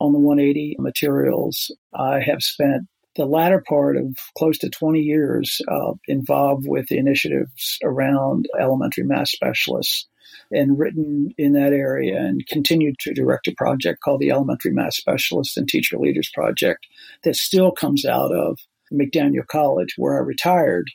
on 0.00 0.12
the 0.12 0.18
180 0.18 0.76
materials. 0.78 1.70
I 1.94 2.20
have 2.20 2.42
spent 2.42 2.88
the 3.16 3.26
latter 3.26 3.62
part 3.66 3.96
of 3.96 4.16
close 4.38 4.58
to 4.58 4.70
20 4.70 5.00
years 5.00 5.60
uh, 5.68 5.92
involved 6.06 6.64
with 6.66 6.86
the 6.88 6.98
initiatives 6.98 7.78
around 7.82 8.46
elementary 8.58 9.04
math 9.04 9.28
specialists 9.28 10.06
and 10.52 10.78
written 10.78 11.32
in 11.38 11.52
that 11.52 11.72
area 11.72 12.16
and 12.16 12.46
continued 12.46 12.96
to 13.00 13.12
direct 13.12 13.48
a 13.48 13.54
project 13.56 14.00
called 14.00 14.20
the 14.20 14.30
Elementary 14.30 14.72
Math 14.72 14.94
Specialist 14.94 15.56
and 15.56 15.68
Teacher 15.68 15.98
Leaders 15.98 16.30
Project 16.32 16.86
that 17.24 17.36
still 17.36 17.72
comes 17.72 18.04
out 18.04 18.32
of 18.32 18.58
McDaniel 18.92 19.46
College, 19.46 19.94
where 19.96 20.16
I 20.16 20.20
retired 20.20 20.90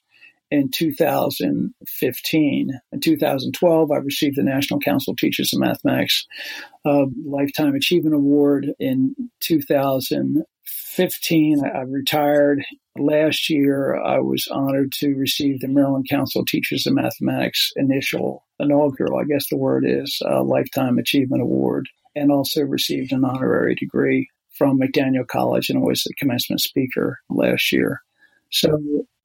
in 0.52 0.70
2015. 0.72 2.80
In 2.92 3.00
2012, 3.00 3.92
I 3.92 3.96
received 3.98 4.38
the 4.38 4.44
National 4.44 4.80
Council 4.80 5.12
of 5.12 5.18
Teachers 5.18 5.54
of 5.54 5.60
Mathematics 5.60 6.26
uh, 6.86 7.06
Lifetime 7.26 7.76
Achievement 7.76 8.16
Award. 8.16 8.72
In 8.80 9.16
2015, 9.42 11.62
I 11.64 11.82
retired. 11.82 12.64
Last 12.98 13.50
year, 13.50 14.02
I 14.02 14.20
was 14.20 14.48
honored 14.50 14.94
to 15.00 15.16
receive 15.16 15.60
the 15.60 15.68
Maryland 15.68 16.08
Council 16.10 16.40
of 16.42 16.48
Teachers 16.48 16.88
of 16.88 16.94
Mathematics 16.94 17.74
initial 17.76 18.46
inaugural, 18.60 19.20
I 19.20 19.26
guess 19.26 19.50
the 19.50 19.58
word 19.58 19.84
is, 19.86 20.22
uh, 20.26 20.42
Lifetime 20.44 20.98
Achievement 20.98 21.42
Award, 21.42 21.90
and 22.16 22.32
also 22.32 22.62
received 22.62 23.12
an 23.12 23.26
honorary 23.26 23.76
degree 23.76 24.30
from 24.58 24.80
McDaniel 24.80 25.28
College 25.28 25.70
and 25.70 25.82
was 25.82 26.04
the 26.04 26.14
commencement 26.18 26.62
speaker 26.62 27.20
last 27.30 27.74
year. 27.74 28.00
So 28.50 28.80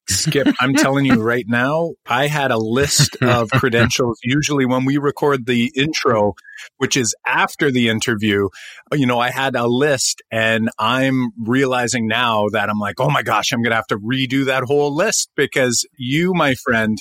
Skip, 0.08 0.48
I'm 0.60 0.74
telling 0.74 1.04
you 1.04 1.22
right 1.22 1.44
now, 1.46 1.92
I 2.06 2.26
had 2.26 2.50
a 2.50 2.58
list 2.58 3.16
of 3.22 3.50
credentials. 3.50 4.18
Usually, 4.24 4.66
when 4.66 4.84
we 4.84 4.98
record 4.98 5.46
the 5.46 5.72
intro, 5.76 6.34
which 6.78 6.96
is 6.96 7.14
after 7.26 7.70
the 7.70 7.88
interview, 7.88 8.48
you 8.92 9.06
know, 9.06 9.20
I 9.20 9.30
had 9.30 9.54
a 9.54 9.66
list 9.66 10.22
and 10.30 10.68
I'm 10.78 11.30
realizing 11.38 12.08
now 12.08 12.48
that 12.52 12.68
I'm 12.68 12.78
like, 12.78 12.96
oh 12.98 13.10
my 13.10 13.22
gosh, 13.22 13.52
I'm 13.52 13.62
going 13.62 13.70
to 13.70 13.76
have 13.76 13.86
to 13.88 13.98
redo 13.98 14.46
that 14.46 14.64
whole 14.64 14.94
list 14.94 15.30
because 15.36 15.86
you, 15.96 16.34
my 16.34 16.54
friend, 16.54 16.98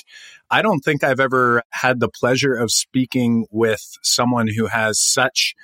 I 0.50 0.62
don't 0.62 0.80
think 0.80 1.04
I've 1.04 1.20
ever 1.20 1.62
had 1.70 2.00
the 2.00 2.08
pleasure 2.08 2.54
of 2.54 2.70
speaking 2.70 3.46
with 3.50 3.82
someone 4.02 4.48
who 4.48 4.66
has 4.66 5.00
such 5.00 5.54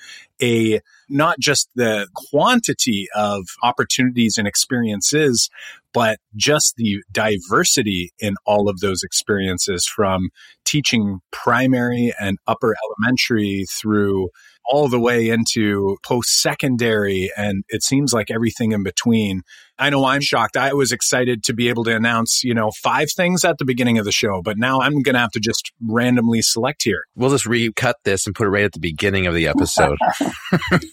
a 0.41 0.81
not 1.09 1.39
just 1.41 1.69
the 1.75 2.09
quantity 2.15 3.09
of 3.15 3.47
opportunities 3.63 4.39
and 4.39 4.47
experiences, 4.47 5.51
but 5.97 6.19
just 6.37 6.75
the 6.77 7.03
diversity 7.11 8.11
in 8.19 8.35
all 8.45 8.69
of 8.69 8.81
those 8.81 9.03
experiences 9.03 9.87
from 9.87 10.29
teaching 10.67 11.21
primary 11.33 12.13
and 12.21 12.37
upper 12.47 12.77
elementary 12.85 13.65
through 13.81 14.29
all 14.69 14.89
the 14.89 15.01
way 15.01 15.31
into 15.31 15.97
post 16.05 16.43
secondary. 16.43 17.31
And 17.35 17.65
it 17.71 17.83
seems 17.83 18.13
like 18.13 18.31
everything 18.31 18.73
in 18.73 18.83
between. 18.83 19.41
I 19.79 19.89
know 19.89 20.05
I'm 20.05 20.21
shocked. 20.21 20.59
I 20.59 20.75
was 20.75 20.93
excited 20.93 21.43
to 21.45 21.55
be 21.55 21.71
able 21.71 21.85
to 21.85 21.97
announce, 21.97 22.45
you 22.45 22.53
know, 22.53 22.71
five 22.83 23.09
things 23.17 23.43
at 23.43 23.57
the 23.57 23.65
beginning 23.65 23.97
of 23.97 24.05
the 24.05 24.13
show, 24.13 24.43
but 24.45 24.59
now 24.59 24.83
I'm 24.83 25.01
going 25.01 25.15
to 25.15 25.21
have 25.21 25.31
to 25.31 25.41
just 25.41 25.73
randomly 25.83 26.43
select 26.43 26.83
here. 26.83 27.05
We'll 27.15 27.31
just 27.31 27.47
recut 27.47 27.97
this 28.05 28.27
and 28.27 28.35
put 28.35 28.47
it 28.47 28.51
right 28.51 28.65
at 28.65 28.73
the 28.73 28.81
beginning 28.81 29.27
of 29.27 29.33
the 29.35 29.49
episode. 29.49 29.97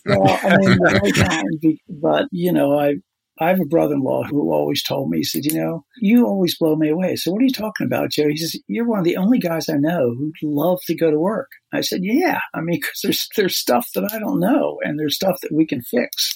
well, 0.05 0.39
I 0.43 0.57
mean, 0.59 1.77
but, 1.89 2.27
you 2.31 2.53
know, 2.53 2.79
I, 2.79 2.95
I 3.39 3.49
have 3.49 3.59
a 3.59 3.65
brother 3.65 3.95
in 3.95 4.01
law 4.01 4.23
who 4.23 4.51
always 4.51 4.83
told 4.83 5.09
me, 5.09 5.17
he 5.17 5.23
said, 5.23 5.45
You 5.45 5.59
know, 5.59 5.85
you 5.97 6.25
always 6.25 6.57
blow 6.57 6.75
me 6.75 6.89
away. 6.89 7.15
So, 7.15 7.31
what 7.31 7.41
are 7.41 7.45
you 7.45 7.51
talking 7.51 7.87
about, 7.87 8.11
Joe? 8.11 8.27
He 8.27 8.37
says, 8.37 8.55
You're 8.67 8.87
one 8.87 8.99
of 8.99 9.05
the 9.05 9.17
only 9.17 9.39
guys 9.39 9.69
I 9.69 9.77
know 9.77 10.13
who 10.15 10.31
love 10.43 10.79
to 10.85 10.95
go 10.95 11.09
to 11.09 11.19
work. 11.19 11.49
I 11.73 11.81
said, 11.81 12.01
Yeah. 12.03 12.39
I 12.53 12.61
mean, 12.61 12.79
because 12.79 12.99
there's, 13.01 13.27
there's 13.35 13.57
stuff 13.57 13.87
that 13.95 14.09
I 14.11 14.19
don't 14.19 14.39
know 14.39 14.79
and 14.83 14.99
there's 14.99 15.15
stuff 15.15 15.39
that 15.41 15.51
we 15.51 15.65
can 15.65 15.81
fix. 15.81 16.35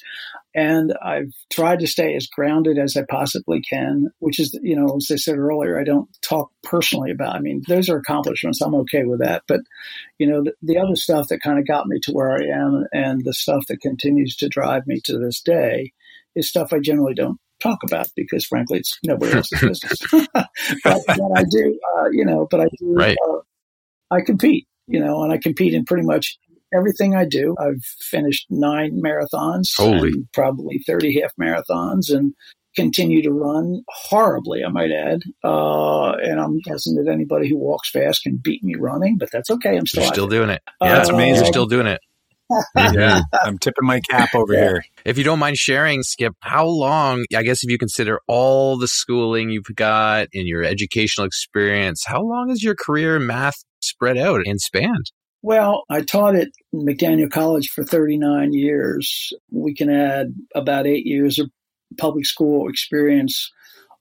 And 0.55 0.91
I've 1.03 1.33
tried 1.51 1.81
to 1.81 1.87
stay 1.87 2.15
as 2.15 2.25
grounded 2.25 2.79
as 2.79 2.97
I 2.97 3.03
possibly 3.07 3.61
can, 3.61 4.07
which 4.17 4.39
is, 4.39 4.57
you 4.63 4.75
know, 4.75 4.95
as 4.97 5.07
I 5.11 5.17
said 5.17 5.37
earlier, 5.37 5.79
I 5.79 5.83
don't 5.83 6.09
talk 6.23 6.49
personally 6.63 7.11
about. 7.11 7.35
I 7.35 7.39
mean, 7.39 7.61
those 7.67 7.89
are 7.89 7.97
accomplishments. 7.97 8.59
I'm 8.59 8.73
okay 8.73 9.03
with 9.03 9.19
that. 9.19 9.43
But, 9.47 9.59
you 10.17 10.25
know, 10.25 10.43
the, 10.43 10.53
the 10.63 10.79
other 10.79 10.95
stuff 10.95 11.27
that 11.27 11.43
kind 11.43 11.59
of 11.59 11.67
got 11.67 11.85
me 11.85 11.99
to 12.03 12.11
where 12.11 12.31
I 12.31 12.45
am 12.45 12.85
and 12.91 13.23
the 13.23 13.33
stuff 13.33 13.65
that 13.67 13.81
continues 13.81 14.35
to 14.37 14.49
drive 14.49 14.87
me 14.87 14.99
to 15.03 15.19
this 15.19 15.41
day 15.41 15.93
is 16.37 16.49
stuff 16.49 16.73
I 16.73 16.79
generally 16.79 17.13
don't 17.13 17.37
talk 17.61 17.79
about 17.83 18.07
because 18.15 18.45
frankly 18.45 18.79
it's 18.79 18.97
nobody 19.03 19.33
else's 19.35 19.59
business. 19.59 19.99
but, 20.33 20.47
but, 20.83 21.19
I 21.35 21.43
do, 21.49 21.79
uh, 21.97 22.09
you 22.11 22.25
know, 22.25 22.47
but 22.49 22.61
I 22.61 22.67
do, 22.79 22.93
right. 22.93 23.17
uh, 23.27 23.39
I 24.11 24.21
compete, 24.21 24.67
you 24.87 24.99
know, 24.99 25.23
and 25.23 25.33
I 25.33 25.37
compete 25.37 25.73
in 25.73 25.85
pretty 25.85 26.05
much 26.05 26.37
everything 26.73 27.15
I 27.15 27.25
do. 27.25 27.55
I've 27.59 27.83
finished 28.01 28.47
nine 28.49 29.01
marathons, 29.03 29.69
Holy. 29.75 30.13
probably 30.33 30.79
30 30.85 31.21
half 31.21 31.31
marathons 31.41 32.13
and 32.13 32.33
continue 32.75 33.23
to 33.23 33.31
run 33.31 33.83
horribly, 33.89 34.63
I 34.63 34.69
might 34.69 34.91
add. 34.91 35.21
Uh, 35.43 36.11
and 36.11 36.39
I'm 36.39 36.59
guessing 36.59 36.95
that 36.95 37.11
anybody 37.11 37.49
who 37.49 37.57
walks 37.57 37.89
fast 37.89 38.23
can 38.23 38.37
beat 38.37 38.63
me 38.63 38.75
running, 38.75 39.17
but 39.17 39.29
that's 39.31 39.49
okay. 39.49 39.77
I'm 39.77 39.87
still, 39.87 40.03
still 40.03 40.27
doing 40.27 40.49
it. 40.49 40.61
Yeah, 40.81 40.93
that's 40.95 41.09
amazing. 41.09 41.43
You're 41.43 41.53
still 41.53 41.65
doing 41.65 41.87
it. 41.87 41.99
Yeah, 42.75 43.21
I'm 43.43 43.57
tipping 43.57 43.85
my 43.85 43.99
cap 44.09 44.29
over 44.35 44.53
Yeah. 44.53 44.59
here. 44.59 44.83
If 45.05 45.17
you 45.17 45.23
don't 45.23 45.39
mind 45.39 45.57
sharing, 45.57 46.03
Skip, 46.03 46.33
how 46.41 46.65
long, 46.65 47.25
I 47.35 47.43
guess 47.43 47.63
if 47.63 47.71
you 47.71 47.77
consider 47.77 48.19
all 48.27 48.77
the 48.77 48.87
schooling 48.87 49.49
you've 49.49 49.65
got 49.75 50.27
and 50.33 50.47
your 50.47 50.63
educational 50.63 51.25
experience, 51.27 52.03
how 52.05 52.21
long 52.21 52.49
has 52.49 52.63
your 52.63 52.75
career 52.75 53.15
in 53.17 53.27
math 53.27 53.63
spread 53.81 54.17
out 54.17 54.41
and 54.45 54.59
spanned? 54.59 55.11
Well, 55.41 55.83
I 55.89 56.01
taught 56.01 56.35
at 56.35 56.49
McDaniel 56.73 57.31
College 57.31 57.69
for 57.69 57.83
39 57.83 58.53
years. 58.53 59.31
We 59.51 59.73
can 59.75 59.89
add 59.89 60.33
about 60.55 60.87
eight 60.87 61.05
years 61.05 61.39
of 61.39 61.49
public 61.97 62.25
school 62.25 62.67
experience 62.69 63.51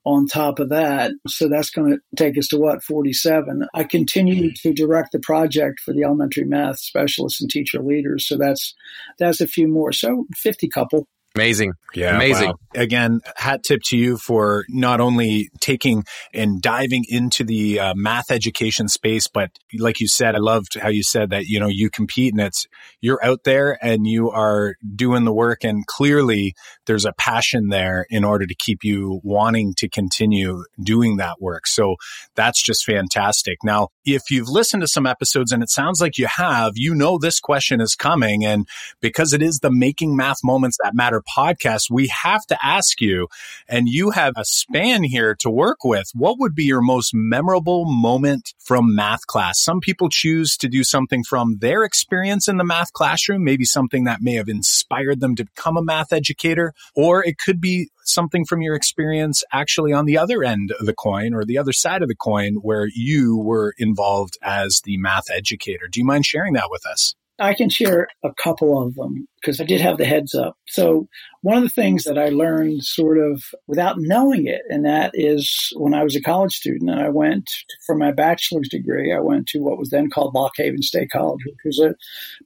on 0.07 0.25
top 0.25 0.61
of 0.61 0.69
that. 0.69 1.11
So 1.27 1.49
that's 1.49 1.71
going 1.71 1.91
to 1.91 1.99
take 2.17 2.39
us 2.39 2.47
to 2.49 2.59
what, 2.59 2.83
47. 2.85 3.67
I 3.75 3.83
continue 3.83 4.51
mm-hmm. 4.51 4.69
to 4.69 4.73
direct 4.73 5.11
the 5.11 5.19
project 5.19 5.81
for 5.81 5.93
the 5.93 6.05
elementary 6.05 6.45
math 6.45 6.79
specialists 6.79 7.41
and 7.41 7.51
teacher 7.51 7.83
leaders. 7.83 8.27
So 8.27 8.39
that's, 8.39 8.73
that's 9.19 9.41
a 9.41 9.49
few 9.49 9.67
more. 9.67 9.91
So 9.91 10.27
50 10.37 10.69
couple. 10.69 11.09
Amazing. 11.37 11.73
Yeah, 11.95 12.17
Amazing. 12.17 12.49
wow. 12.49 12.55
Again, 12.75 13.21
hat 13.37 13.63
tip 13.63 13.81
to 13.87 13.97
you 13.97 14.19
for 14.19 14.65
not 14.69 15.01
only 15.01 15.51
taking 15.61 16.05
and 16.35 16.61
diving 16.61 17.05
into 17.09 17.45
the 17.45 17.81
uh, 17.81 17.95
math 17.95 18.31
education 18.31 18.89
space, 18.89 19.29
but 19.29 19.51
like 19.79 20.01
you 20.01 20.09
said, 20.09 20.35
I 20.35 20.39
loved 20.39 20.79
how 20.79 20.89
you 20.89 21.03
said 21.03 21.31
that 21.31 21.47
you 21.47 21.61
know 21.61 21.69
you 21.69 21.91
compete 21.91 22.33
and 22.35 22.41
it's 22.43 22.67
you're 23.01 23.25
out 23.25 23.45
there 23.45 23.79
and 23.83 24.07
you 24.07 24.31
are 24.31 24.77
doing 24.95 25.25
the 25.25 25.33
work, 25.33 25.65
and 25.65 25.87
clearly 25.87 26.55
there's 26.87 27.05
a 27.05 27.13
passion 27.13 27.69
there 27.69 28.07
in 28.11 28.25
order 28.25 28.47
to 28.47 28.55
keep 28.55 28.83
you 28.83 29.21
wanting 29.23 29.75
to 29.79 29.89
continue 29.89 30.65
doing 30.83 31.17
that 31.19 31.41
work. 31.41 31.67
So 31.67 31.97
that's 32.35 32.63
just 32.63 32.85
fantastic. 32.85 33.59
Now, 33.63 33.89
if 34.05 34.23
you've 34.31 34.49
listened 34.49 34.83
to 34.83 34.89
some 34.89 35.07
episodes 35.07 35.53
and 35.53 35.63
it 35.63 35.71
sounds 35.71 36.01
like 36.01 36.19
you 36.19 36.27
have, 36.27 36.73
you 36.77 36.95
know 36.95 37.19
this 37.19 37.41
question 37.41 37.81
is 37.81 37.95
coming, 37.95 38.45
and 38.45 38.67
because 39.01 39.33
it 39.33 39.43
is 39.43 39.61
the 39.61 39.71
Making 39.71 40.17
Math 40.17 40.39
Moments 40.43 40.79
That 40.83 40.95
Matter 40.95 41.23
podcast, 41.37 41.91
we 41.91 42.09
have 42.09 42.45
to 42.47 42.59
ask 42.65 43.01
you, 43.01 43.29
and 43.69 43.89
you 43.89 44.11
have 44.11 44.35
a 44.37 44.45
span 44.45 45.03
here 45.03 45.35
to 45.41 45.51
work 45.51 45.85
with. 45.85 46.11
What 46.15 46.39
would 46.39 46.55
be 46.55 46.65
your 46.65 46.83
most 46.83 47.13
memorable 47.15 47.85
moment 47.85 48.55
from 48.59 48.95
math 48.95 49.27
class? 49.27 49.63
Some 49.63 49.81
people 49.81 50.09
choose 50.09 50.57
to 50.59 50.69
do 50.69 50.85
something 50.85 51.25
from 51.25 51.59
their 51.59 51.85
experience 51.85 52.49
in 52.49 52.57
the 52.57 52.65
math 52.65 52.93
classroom, 52.93 53.45
maybe 53.45 53.65
something 53.65 54.05
that 54.05 54.23
may 54.23 54.35
have 54.35 54.49
inspired 54.49 55.21
them 55.21 55.35
to 55.37 55.45
become 55.45 55.77
a 55.77 55.83
math 55.83 56.13
educator, 56.13 56.73
or 56.95 57.25
it 57.25 57.37
could 57.39 57.61
be 57.61 57.89
something 58.05 58.45
from 58.45 58.63
your 58.63 58.75
experience 58.75 59.43
actually 59.53 59.93
on 59.93 60.07
the 60.07 60.19
other 60.19 60.45
end 60.45 60.73
of 60.79 60.87
the 60.87 60.95
coin 60.95 61.35
or 61.35 61.45
the 61.45 61.59
other 61.59 61.73
side 61.73 62.03
of 62.03 62.09
the 62.09 62.15
coin 62.15 62.55
where 62.63 62.89
you 62.95 63.37
were 63.37 63.75
involved 63.79 64.39
as 64.43 64.81
the 64.85 64.97
math 64.99 65.31
educator. 65.31 65.89
Do 65.89 66.01
you 66.01 66.07
mind 66.07 66.25
sharing 66.25 66.55
that 66.55 66.71
with 66.71 66.87
us? 66.87 67.15
I 67.39 67.55
can 67.55 67.69
share 67.69 68.09
a 68.25 68.33
couple 68.43 68.83
of 68.83 68.95
them 68.95 69.29
because 69.41 69.61
I 69.61 69.65
did 69.65 69.81
have 69.81 69.99
the 69.99 70.07
heads 70.07 70.35
up. 70.35 70.57
So 70.67 71.07
one 71.43 71.57
of 71.57 71.63
the 71.63 71.69
things 71.69 72.05
that 72.05 72.19
I 72.19 72.31
learned 72.31 72.83
sort 72.83 73.19
of 73.19 73.43
without 73.67 73.97
knowing 73.99 74.47
it, 74.47 74.63
and 74.69 74.85
that 74.85 75.11
is 75.15 75.73
when 75.77 75.95
I 75.95 76.03
was 76.03 76.17
a 76.17 76.23
college 76.23 76.55
student 76.55 76.91
and 76.91 76.99
I 76.99 77.11
went 77.11 77.49
for 77.87 77.95
my 77.95 78.11
bachelor's 78.11 78.69
degree, 78.69 79.13
I 79.13 79.21
went 79.21 79.47
to 79.49 79.61
what 79.61 79.79
was 79.79 79.91
then 79.91 80.09
called 80.11 80.35
Lock 80.35 80.53
Haven 80.57 80.83
State 80.83 81.11
College, 81.11 81.43
which 81.45 81.57
was 81.65 81.79
a 81.79 81.95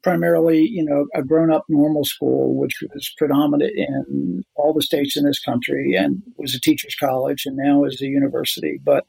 primarily, 0.03 0.67
you 0.67 0.85
know, 0.85 1.07
a 1.15 1.23
grown 1.23 1.53
up 1.53 1.65
normal 1.69 2.05
school, 2.05 2.55
which 2.57 2.83
was 2.93 3.13
predominant 3.17 3.73
in 3.75 4.45
all 4.57 4.75
the 4.75 4.83
states 4.83 5.17
in 5.17 5.25
this 5.25 5.41
country 5.41 5.95
and 5.95 6.23
was 6.37 6.55
a 6.55 6.61
teacher's 6.61 6.97
college 6.97 7.45
and 7.47 7.57
now 7.57 7.85
is 7.85 8.03
a 8.03 8.07
university. 8.07 8.79
But, 8.83 9.07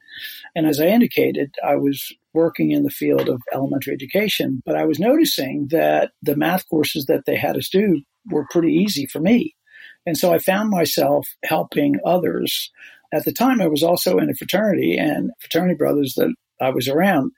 and 0.54 0.66
as 0.66 0.80
I 0.80 0.86
indicated, 0.86 1.54
I 1.66 1.74
was 1.74 2.14
working 2.34 2.70
in 2.70 2.82
the 2.82 2.90
field 2.90 3.28
of 3.28 3.40
elementary 3.52 3.94
education, 3.94 4.62
but 4.64 4.76
I 4.76 4.84
was 4.84 4.98
noticing 4.98 5.68
that 5.70 6.12
the 6.22 6.36
math 6.36 6.68
courses 6.68 7.06
that 7.06 7.24
they 7.26 7.36
had 7.36 7.56
us 7.56 7.68
do 7.68 8.02
were 8.30 8.46
pretty 8.50 8.72
easy 8.72 9.06
for 9.06 9.20
me. 9.20 9.54
And 10.06 10.16
so 10.16 10.32
I 10.32 10.38
found 10.38 10.70
myself 10.70 11.28
helping 11.44 11.96
others. 12.04 12.70
At 13.12 13.24
the 13.24 13.32
time, 13.32 13.60
I 13.60 13.68
was 13.68 13.82
also 13.82 14.18
in 14.18 14.30
a 14.30 14.34
fraternity, 14.34 14.96
and 14.96 15.30
fraternity 15.40 15.74
brothers 15.74 16.14
that 16.16 16.34
I 16.60 16.70
was 16.70 16.88
around 16.88 17.32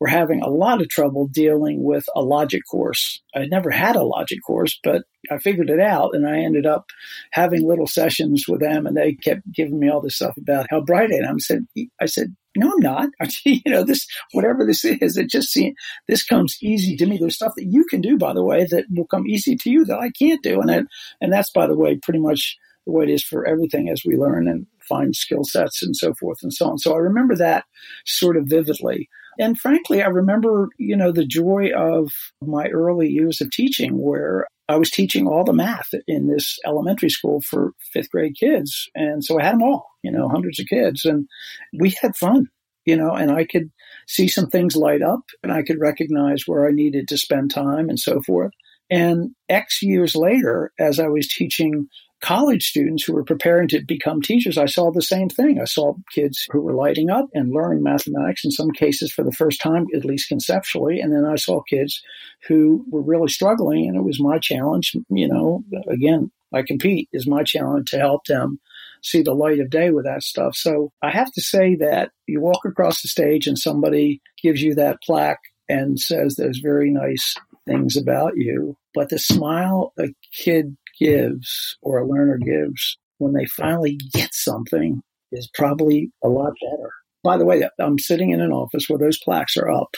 were 0.00 0.08
having 0.08 0.40
a 0.40 0.48
lot 0.48 0.80
of 0.80 0.88
trouble 0.88 1.28
dealing 1.28 1.84
with 1.84 2.06
a 2.16 2.22
logic 2.22 2.62
course. 2.68 3.20
I 3.34 3.44
never 3.46 3.70
had 3.70 3.96
a 3.96 4.02
logic 4.02 4.38
course, 4.46 4.78
but 4.82 5.02
I 5.30 5.36
figured 5.38 5.68
it 5.68 5.78
out 5.78 6.14
and 6.14 6.26
I 6.26 6.38
ended 6.38 6.64
up 6.64 6.86
having 7.32 7.68
little 7.68 7.86
sessions 7.86 8.46
with 8.48 8.60
them 8.60 8.86
and 8.86 8.96
they 8.96 9.12
kept 9.12 9.42
giving 9.52 9.78
me 9.78 9.90
all 9.90 10.00
this 10.00 10.16
stuff 10.16 10.36
about 10.38 10.66
how 10.70 10.80
bright 10.80 11.12
I 11.12 11.28
am. 11.28 11.36
I 11.36 11.38
said, 11.38 11.66
I 12.00 12.06
said, 12.06 12.34
no, 12.56 12.72
I'm 12.72 12.80
not. 12.80 13.10
you 13.44 13.60
know, 13.66 13.84
this, 13.84 14.06
whatever 14.32 14.64
this 14.64 14.84
is, 14.84 15.18
it 15.18 15.28
just 15.28 15.50
seems, 15.50 15.76
this 16.08 16.24
comes 16.24 16.56
easy 16.62 16.96
to 16.96 17.06
me. 17.06 17.18
There's 17.18 17.36
stuff 17.36 17.52
that 17.56 17.66
you 17.66 17.84
can 17.84 18.00
do, 18.00 18.16
by 18.16 18.32
the 18.32 18.44
way, 18.44 18.66
that 18.70 18.86
will 18.90 19.06
come 19.06 19.26
easy 19.26 19.54
to 19.56 19.70
you 19.70 19.84
that 19.84 19.98
I 19.98 20.10
can't 20.18 20.42
do. 20.42 20.60
And, 20.62 20.88
and 21.20 21.32
that's, 21.32 21.50
by 21.50 21.66
the 21.66 21.76
way, 21.76 21.98
pretty 22.02 22.20
much 22.20 22.56
the 22.86 22.92
way 22.92 23.04
it 23.04 23.10
is 23.10 23.22
for 23.22 23.46
everything 23.46 23.90
as 23.90 24.02
we 24.04 24.16
learn 24.16 24.48
and 24.48 24.66
find 24.88 25.14
skill 25.14 25.44
sets 25.44 25.82
and 25.82 25.94
so 25.94 26.14
forth 26.14 26.38
and 26.42 26.52
so 26.52 26.70
on. 26.70 26.78
So 26.78 26.94
I 26.94 26.98
remember 26.98 27.36
that 27.36 27.64
sort 28.06 28.36
of 28.36 28.46
vividly. 28.46 29.08
And 29.40 29.58
frankly, 29.58 30.02
I 30.02 30.08
remember, 30.08 30.68
you 30.76 30.94
know, 30.94 31.12
the 31.12 31.24
joy 31.24 31.70
of 31.74 32.12
my 32.42 32.66
early 32.66 33.08
years 33.08 33.40
of 33.40 33.50
teaching 33.50 33.98
where 33.98 34.46
I 34.68 34.76
was 34.76 34.90
teaching 34.90 35.26
all 35.26 35.44
the 35.44 35.54
math 35.54 35.88
in 36.06 36.28
this 36.28 36.58
elementary 36.66 37.08
school 37.08 37.40
for 37.40 37.72
fifth 37.90 38.10
grade 38.10 38.36
kids. 38.38 38.88
And 38.94 39.24
so 39.24 39.40
I 39.40 39.44
had 39.44 39.54
them 39.54 39.62
all, 39.62 39.88
you 40.02 40.12
know, 40.12 40.28
hundreds 40.28 40.60
of 40.60 40.66
kids. 40.66 41.06
And 41.06 41.26
we 41.72 41.96
had 42.02 42.16
fun, 42.16 42.48
you 42.84 42.96
know, 42.96 43.14
and 43.14 43.32
I 43.32 43.46
could 43.46 43.70
see 44.06 44.28
some 44.28 44.48
things 44.48 44.76
light 44.76 45.00
up 45.00 45.22
and 45.42 45.50
I 45.50 45.62
could 45.62 45.80
recognize 45.80 46.42
where 46.46 46.68
I 46.68 46.72
needed 46.72 47.08
to 47.08 47.16
spend 47.16 47.50
time 47.50 47.88
and 47.88 47.98
so 47.98 48.20
forth. 48.20 48.52
And 48.90 49.30
X 49.48 49.80
years 49.80 50.14
later, 50.14 50.70
as 50.78 51.00
I 51.00 51.08
was 51.08 51.28
teaching 51.28 51.88
college 52.20 52.66
students 52.68 53.04
who 53.04 53.14
were 53.14 53.24
preparing 53.24 53.68
to 53.68 53.82
become 53.84 54.20
teachers, 54.20 54.58
I 54.58 54.66
saw 54.66 54.90
the 54.90 55.02
same 55.02 55.28
thing. 55.28 55.60
I 55.60 55.64
saw 55.64 55.94
kids 56.12 56.46
who 56.50 56.60
were 56.60 56.74
lighting 56.74 57.10
up 57.10 57.28
and 57.34 57.52
learning 57.52 57.82
mathematics 57.82 58.44
in 58.44 58.50
some 58.50 58.70
cases 58.70 59.12
for 59.12 59.24
the 59.24 59.32
first 59.32 59.60
time, 59.60 59.86
at 59.94 60.04
least 60.04 60.28
conceptually. 60.28 61.00
And 61.00 61.12
then 61.12 61.24
I 61.24 61.36
saw 61.36 61.62
kids 61.62 62.02
who 62.46 62.84
were 62.90 63.02
really 63.02 63.28
struggling. 63.28 63.88
And 63.88 63.96
it 63.96 64.02
was 64.02 64.20
my 64.20 64.38
challenge, 64.38 64.94
you 65.08 65.28
know, 65.28 65.64
again, 65.88 66.30
I 66.52 66.62
compete 66.62 67.08
is 67.12 67.26
my 67.26 67.42
challenge 67.42 67.90
to 67.90 67.98
help 67.98 68.24
them 68.26 68.60
see 69.02 69.22
the 69.22 69.34
light 69.34 69.60
of 69.60 69.70
day 69.70 69.90
with 69.90 70.04
that 70.04 70.22
stuff. 70.22 70.56
So 70.56 70.92
I 71.02 71.10
have 71.10 71.32
to 71.32 71.40
say 71.40 71.76
that 71.76 72.10
you 72.26 72.40
walk 72.40 72.64
across 72.64 73.00
the 73.00 73.08
stage 73.08 73.46
and 73.46 73.58
somebody 73.58 74.20
gives 74.42 74.60
you 74.60 74.74
that 74.74 75.02
plaque 75.02 75.40
and 75.68 75.98
says 75.98 76.34
those 76.34 76.58
very 76.58 76.90
nice 76.90 77.34
things 77.66 77.96
about 77.96 78.32
you. 78.36 78.76
But 78.94 79.08
the 79.08 79.18
smile 79.18 79.92
a 79.98 80.08
kid 80.32 80.76
gives 81.00 81.76
or 81.82 81.98
a 81.98 82.06
learner 82.06 82.38
gives 82.38 82.98
when 83.18 83.32
they 83.32 83.46
finally 83.46 83.98
get 84.12 84.30
something 84.32 85.02
is 85.32 85.48
probably 85.54 86.10
a 86.22 86.28
lot 86.28 86.52
better. 86.60 86.90
By 87.22 87.36
the 87.36 87.44
way, 87.44 87.62
I'm 87.78 87.98
sitting 87.98 88.30
in 88.30 88.40
an 88.40 88.52
office 88.52 88.88
where 88.88 88.98
those 88.98 89.18
plaques 89.18 89.56
are 89.56 89.70
up. 89.70 89.94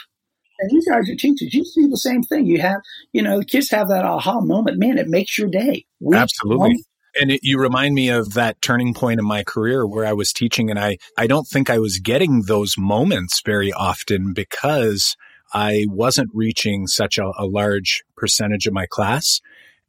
And 0.59 0.71
you 0.71 0.83
guys 0.89 1.09
are 1.09 1.17
teachers. 1.17 1.55
You 1.55 1.65
see 1.65 1.87
the 1.87 1.97
same 1.97 2.23
thing. 2.23 2.47
You 2.47 2.61
have, 2.61 2.81
you 3.13 3.23
know, 3.23 3.43
kids 3.43 3.71
have 3.71 3.89
that 3.89 4.05
aha 4.05 4.41
moment. 4.41 4.79
Man, 4.79 4.99
it 4.99 5.09
makes 5.09 5.39
your 5.39 5.49
day. 5.49 5.87
We 6.01 6.17
Absolutely. 6.17 6.85
And 7.21 7.31
it, 7.31 7.41
you 7.43 7.59
remind 7.59 7.95
me 7.95 8.09
of 8.09 8.35
that 8.35 8.61
turning 8.63 8.95
point 8.95 9.21
in 9.21 9.27
my 9.27 9.45
career 9.45 9.87
where 9.87 10.07
I 10.07 10.13
was 10.13 10.33
teaching 10.33 10.71
and 10.71 10.79
I, 10.79 10.99
I 11.19 11.27
don't 11.27 11.47
think 11.47 11.69
I 11.69 11.79
was 11.79 11.99
getting 11.99 12.43
those 12.47 12.77
moments 12.79 13.43
very 13.45 13.73
often 13.73 14.33
because 14.33 15.17
I 15.53 15.87
wasn't 15.89 16.31
reaching 16.33 16.87
such 16.87 17.19
a, 17.19 17.31
a 17.39 17.45
large 17.45 18.03
percentage 18.17 18.67
of 18.67 18.73
my 18.73 18.87
class 18.87 19.41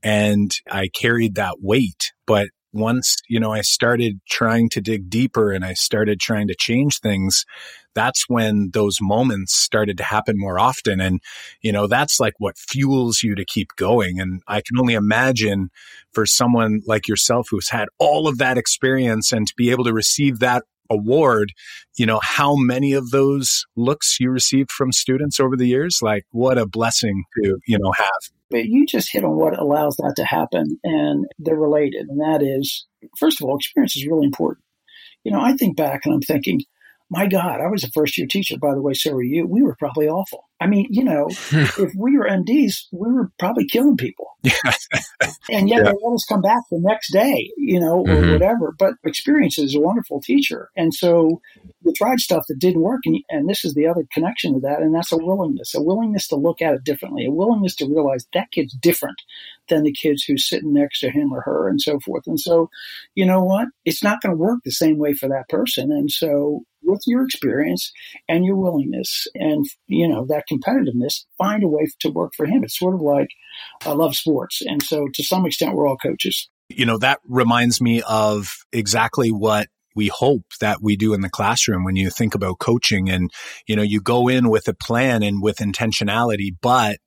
and 0.04 0.52
I 0.70 0.90
carried 0.94 1.36
that 1.36 1.58
weight. 1.62 2.12
But 2.28 2.50
once, 2.74 3.16
you 3.30 3.40
know, 3.40 3.54
I 3.54 3.62
started 3.62 4.20
trying 4.30 4.68
to 4.70 4.82
dig 4.82 5.10
deeper 5.10 5.52
and 5.52 5.64
I 5.64 5.74
started 5.74 6.20
trying 6.20 6.48
to 6.48 6.56
change 6.56 7.00
things, 7.00 7.46
that's 7.94 8.26
when 8.28 8.72
those 8.74 8.98
moments 9.00 9.56
started 9.56 9.98
to 10.00 10.04
happen 10.04 10.36
more 10.38 10.60
often. 10.60 11.00
And, 11.00 11.22
you 11.62 11.72
know, 11.72 11.86
that's 11.86 12.20
like 12.20 12.34
what 12.40 12.58
fuels 12.58 13.22
you 13.22 13.36
to 13.36 13.46
keep 13.46 13.70
going. 13.78 14.20
And 14.20 14.42
I 14.48 14.62
can 14.62 14.80
only 14.80 14.96
imagine 14.96 15.70
for 16.12 16.26
someone 16.26 16.82
like 16.88 17.08
yourself 17.08 17.48
who's 17.52 17.70
had 17.70 17.88
all 18.00 18.28
of 18.28 18.40
that 18.40 18.58
experience 18.58 19.32
and 19.32 19.48
to 19.48 19.54
be 19.56 19.70
able 19.70 19.84
to 19.84 19.94
receive 19.94 20.40
that 20.40 20.64
award, 20.90 21.54
you 21.96 22.06
know, 22.06 22.20
how 22.24 22.56
many 22.56 22.94
of 22.94 23.12
those 23.12 23.66
looks 23.76 24.18
you 24.20 24.32
received 24.32 24.72
from 24.72 24.92
students 24.92 25.40
over 25.40 25.56
the 25.56 25.68
years? 25.68 26.00
Like, 26.02 26.26
what 26.32 26.58
a 26.58 26.66
blessing 26.66 27.24
to, 27.36 27.58
you 27.68 27.78
know, 27.80 27.92
have. 27.98 28.33
But 28.50 28.66
you 28.66 28.86
just 28.86 29.12
hit 29.12 29.24
on 29.24 29.36
what 29.36 29.58
allows 29.58 29.96
that 29.98 30.14
to 30.18 30.26
happen, 30.26 30.80
and 30.84 31.26
they're 31.40 31.56
related. 31.56 32.08
And 32.10 32.22
that 32.22 32.44
is, 32.44 32.86
first 33.18 33.42
of 33.42 33.48
all, 33.48 33.56
experience 33.58 33.96
is 33.96 34.08
really 34.08 34.26
important. 34.26 34.64
You 35.24 35.32
know, 35.32 35.42
I 35.42 35.54
think 35.54 35.78
back 35.78 36.02
and 36.06 36.14
I'm 36.14 36.22
thinking, 36.22 36.62
my 37.14 37.28
God, 37.28 37.62
I 37.62 37.68
was 37.68 37.84
a 37.84 37.92
first 37.92 38.18
year 38.18 38.26
teacher, 38.26 38.58
by 38.58 38.74
the 38.74 38.82
way, 38.82 38.94
so 38.94 39.14
were 39.14 39.22
you. 39.22 39.46
We 39.46 39.62
were 39.62 39.76
probably 39.76 40.08
awful. 40.08 40.46
I 40.60 40.66
mean, 40.66 40.88
you 40.90 41.04
know, 41.04 41.28
if 41.52 41.94
we 41.96 42.18
were 42.18 42.28
MDs, 42.28 42.88
we 42.92 43.12
were 43.12 43.32
probably 43.38 43.68
killing 43.68 43.98
people. 43.98 44.26
and 45.50 45.70
yet 45.70 45.78
yeah. 45.78 45.84
they 45.84 45.98
let 46.04 46.14
us 46.16 46.26
come 46.28 46.42
back 46.42 46.64
the 46.72 46.80
next 46.80 47.14
day, 47.14 47.52
you 47.56 47.80
know, 47.80 48.00
or 48.00 48.06
mm-hmm. 48.06 48.32
whatever. 48.32 48.74
But 48.80 48.96
experience 49.04 49.60
is 49.60 49.76
a 49.76 49.80
wonderful 49.80 50.22
teacher. 50.22 50.70
And 50.76 50.92
so 50.92 51.40
we 51.84 51.94
tried 51.94 52.20
stuff 52.20 52.46
that 52.50 52.60
didn't 52.60 52.82
work. 52.82 53.02
And, 53.06 53.20
and 53.30 53.48
this 53.48 53.64
is 53.64 53.76
the 53.76 53.88
other 53.88 54.06
connection 54.12 54.56
to 54.56 54.60
that. 54.62 54.82
And 54.82 54.96
that's 54.96 55.12
a 55.12 55.18
willingness, 55.18 55.76
a 55.76 55.84
willingness 55.84 56.28
to 56.30 56.36
look 56.36 56.64
at 56.64 56.74
it 56.74 56.84
differently, 56.84 57.26
a 57.28 57.32
willingness 57.32 57.76
to 57.76 57.86
realize 57.86 58.26
that 58.34 58.52
kid's 58.52 58.74
different 58.74 59.22
than 59.70 59.84
the 59.84 59.94
kids 59.94 60.24
who's 60.24 60.48
sitting 60.48 60.74
next 60.74 61.00
to 61.00 61.10
him 61.10 61.32
or 61.32 61.42
her 61.42 61.68
and 61.68 61.82
so 61.82 62.00
forth. 62.00 62.24
And 62.28 62.40
so, 62.40 62.70
you 63.16 63.26
know 63.26 63.44
what? 63.44 63.68
It's 63.86 64.04
not 64.04 64.22
going 64.22 64.32
to 64.32 64.38
work 64.38 64.60
the 64.64 64.72
same 64.72 64.98
way 64.98 65.14
for 65.14 65.30
that 65.30 65.50
person. 65.50 65.92
And 65.92 66.12
so 66.12 66.64
with 66.84 67.02
your 67.06 67.24
experience 67.24 67.92
and 68.28 68.46
your 68.46 68.56
willingness 68.56 69.28
and 69.36 69.66
you 69.88 70.08
know 70.08 70.26
that 70.26 70.44
competitiveness 70.52 71.26
find 71.38 71.64
a 71.64 71.68
way 71.68 71.88
to 72.00 72.10
work 72.10 72.34
for 72.36 72.46
him 72.46 72.64
it's 72.64 72.78
sort 72.78 72.94
of 72.94 73.02
like 73.02 73.30
i 73.86 73.92
love 73.92 74.16
sports 74.16 74.62
and 74.62 74.84
so 74.84 75.08
to 75.14 75.24
some 75.24 75.46
extent 75.46 75.76
we're 75.76 75.88
all 75.88 75.98
coaches 75.98 76.50
you 76.70 76.86
know 76.86 76.98
that 76.98 77.20
reminds 77.28 77.82
me 77.82 78.02
of 78.08 78.58
exactly 78.72 79.32
what 79.32 79.68
we 79.96 80.08
hope 80.08 80.44
that 80.60 80.82
we 80.82 80.96
do 80.96 81.14
in 81.14 81.22
the 81.22 81.30
classroom 81.30 81.84
when 81.84 81.96
you 81.96 82.10
think 82.10 82.36
about 82.36 82.60
coaching 82.60 83.10
and 83.10 83.32
you 83.68 83.76
know 83.76 83.84
you 83.84 84.02
go 84.02 84.28
in 84.28 84.50
with 84.50 84.68
a 84.68 84.74
plan 84.74 85.24
and 85.24 85.42
with 85.42 85.58
intentionality 85.58 86.50
but 86.62 86.98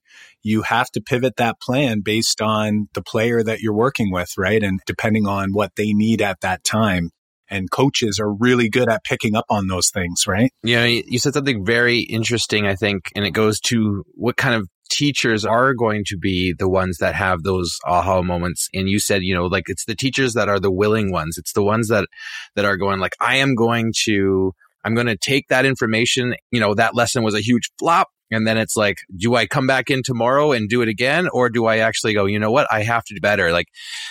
you 0.46 0.62
have 0.62 0.88
to 0.92 1.00
pivot 1.00 1.34
that 1.36 1.60
plan 1.60 2.00
based 2.04 2.40
on 2.40 2.88
the 2.94 3.02
player 3.02 3.42
that 3.42 3.60
you're 3.60 3.74
working 3.74 4.12
with, 4.12 4.30
right? 4.38 4.62
And 4.62 4.78
depending 4.86 5.26
on 5.26 5.52
what 5.52 5.72
they 5.76 5.92
need 5.92 6.22
at 6.22 6.40
that 6.42 6.62
time 6.62 7.10
and 7.48 7.70
coaches 7.70 8.20
are 8.20 8.32
really 8.32 8.68
good 8.68 8.88
at 8.88 9.04
picking 9.04 9.34
up 9.34 9.46
on 9.50 9.66
those 9.66 9.90
things, 9.90 10.24
right? 10.26 10.52
Yeah, 10.62 10.84
you 10.84 11.18
said 11.18 11.34
something 11.34 11.64
very 11.64 11.98
interesting, 11.98 12.64
I 12.64 12.76
think, 12.76 13.10
and 13.16 13.24
it 13.24 13.32
goes 13.32 13.58
to 13.62 14.04
what 14.14 14.36
kind 14.36 14.54
of 14.54 14.68
teachers 14.88 15.44
are 15.44 15.74
going 15.74 16.04
to 16.06 16.16
be 16.16 16.54
the 16.56 16.68
ones 16.68 16.98
that 16.98 17.16
have 17.16 17.42
those 17.42 17.76
aha 17.84 18.22
moments 18.22 18.68
and 18.72 18.88
you 18.88 19.00
said 19.00 19.20
you 19.24 19.34
know 19.34 19.46
like 19.46 19.64
it's 19.66 19.84
the 19.84 19.96
teachers 19.96 20.34
that 20.34 20.48
are 20.48 20.60
the 20.60 20.70
willing 20.70 21.10
ones 21.10 21.36
it's 21.36 21.52
the 21.54 21.62
ones 21.62 21.88
that 21.88 22.06
that 22.54 22.64
are 22.64 22.76
going 22.76 23.00
like 23.00 23.16
i 23.20 23.34
am 23.34 23.56
going 23.56 23.92
to 23.92 24.52
i'm 24.84 24.94
going 24.94 25.08
to 25.08 25.16
take 25.16 25.48
that 25.48 25.66
information 25.66 26.36
you 26.52 26.60
know 26.60 26.72
that 26.72 26.94
lesson 26.94 27.24
was 27.24 27.34
a 27.34 27.40
huge 27.40 27.68
flop 27.80 28.06
And 28.30 28.46
then 28.46 28.58
it's 28.58 28.76
like, 28.76 28.98
do 29.16 29.36
I 29.36 29.46
come 29.46 29.66
back 29.66 29.90
in 29.90 30.02
tomorrow 30.02 30.52
and 30.52 30.68
do 30.68 30.82
it 30.82 30.88
again? 30.88 31.28
Or 31.32 31.48
do 31.48 31.66
I 31.66 31.78
actually 31.78 32.14
go, 32.14 32.26
you 32.26 32.38
know 32.38 32.50
what? 32.50 32.66
I 32.70 32.82
have 32.82 33.04
to 33.04 33.14
do 33.14 33.20
better. 33.20 33.52
Like 33.52 33.68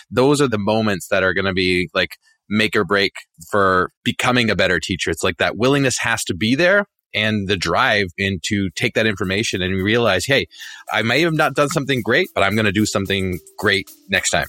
those 0.10 0.42
are 0.42 0.48
the 0.48 0.58
moments 0.58 1.08
that 1.10 1.24
are 1.24 1.34
going 1.34 1.46
to 1.46 1.54
be 1.54 1.90
like 1.94 2.18
make 2.48 2.76
or 2.76 2.86
break 2.86 3.14
for 3.50 3.92
becoming 4.04 4.50
a 4.50 4.56
better 4.56 4.80
teacher. 4.80 5.10
It's 5.10 5.24
like 5.24 5.38
that 5.38 5.58
willingness 5.58 5.98
has 6.00 6.24
to 6.26 6.34
be 6.34 6.56
there 6.56 6.86
and 7.14 7.48
the 7.48 7.58
drive 7.58 8.08
in 8.18 8.40
to 8.44 8.70
take 8.72 8.94
that 8.94 9.08
information 9.08 9.62
and 9.62 9.82
realize, 9.82 10.26
hey, 10.26 10.48
I 10.92 11.02
may 11.02 11.22
have 11.22 11.34
not 11.34 11.56
done 11.56 11.70
something 11.70 12.02
great, 12.02 12.28
but 12.36 12.44
I'm 12.44 12.56
going 12.56 12.66
to 12.66 12.72
do 12.72 12.86
something 12.86 13.40
great 13.58 13.90
next 14.10 14.32
time. 14.32 14.48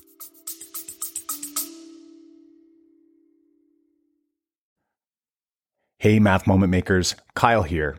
Hey, 5.99 6.19
Math 6.19 6.47
Moment 6.47 6.71
Makers, 6.71 7.17
Kyle 7.35 7.63
here, 7.63 7.99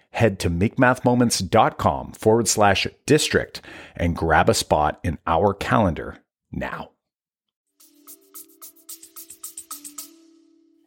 head 0.13 0.39
to 0.39 0.49
makemathmoments.com 0.49 2.11
forward 2.13 2.47
slash 2.47 2.87
district 3.05 3.61
and 3.95 4.15
grab 4.15 4.49
a 4.49 4.53
spot 4.53 4.99
in 5.03 5.17
our 5.25 5.53
calendar 5.53 6.17
now. 6.51 6.91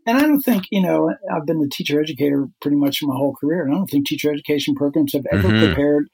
And 0.07 0.19
I 0.19 0.21
don't 0.23 0.43
think, 0.43 0.65
you 0.71 0.83
know, 0.83 1.15
I've 1.35 1.47
been 1.47 1.63
a 1.63 1.69
teacher 1.69 2.01
educator 2.01 2.47
pretty 2.61 2.77
much 2.77 3.03
my 3.03 3.15
whole 3.15 3.35
career. 3.35 3.65
And 3.65 3.73
I 3.73 3.79
don't 3.79 3.87
think 3.87 4.07
teacher 4.07 4.31
education 4.31 4.75
programs 4.75 5.15
have 5.15 5.25
ever 5.33 5.49
mm-hmm. 5.49 5.65
prepared 5.65 6.09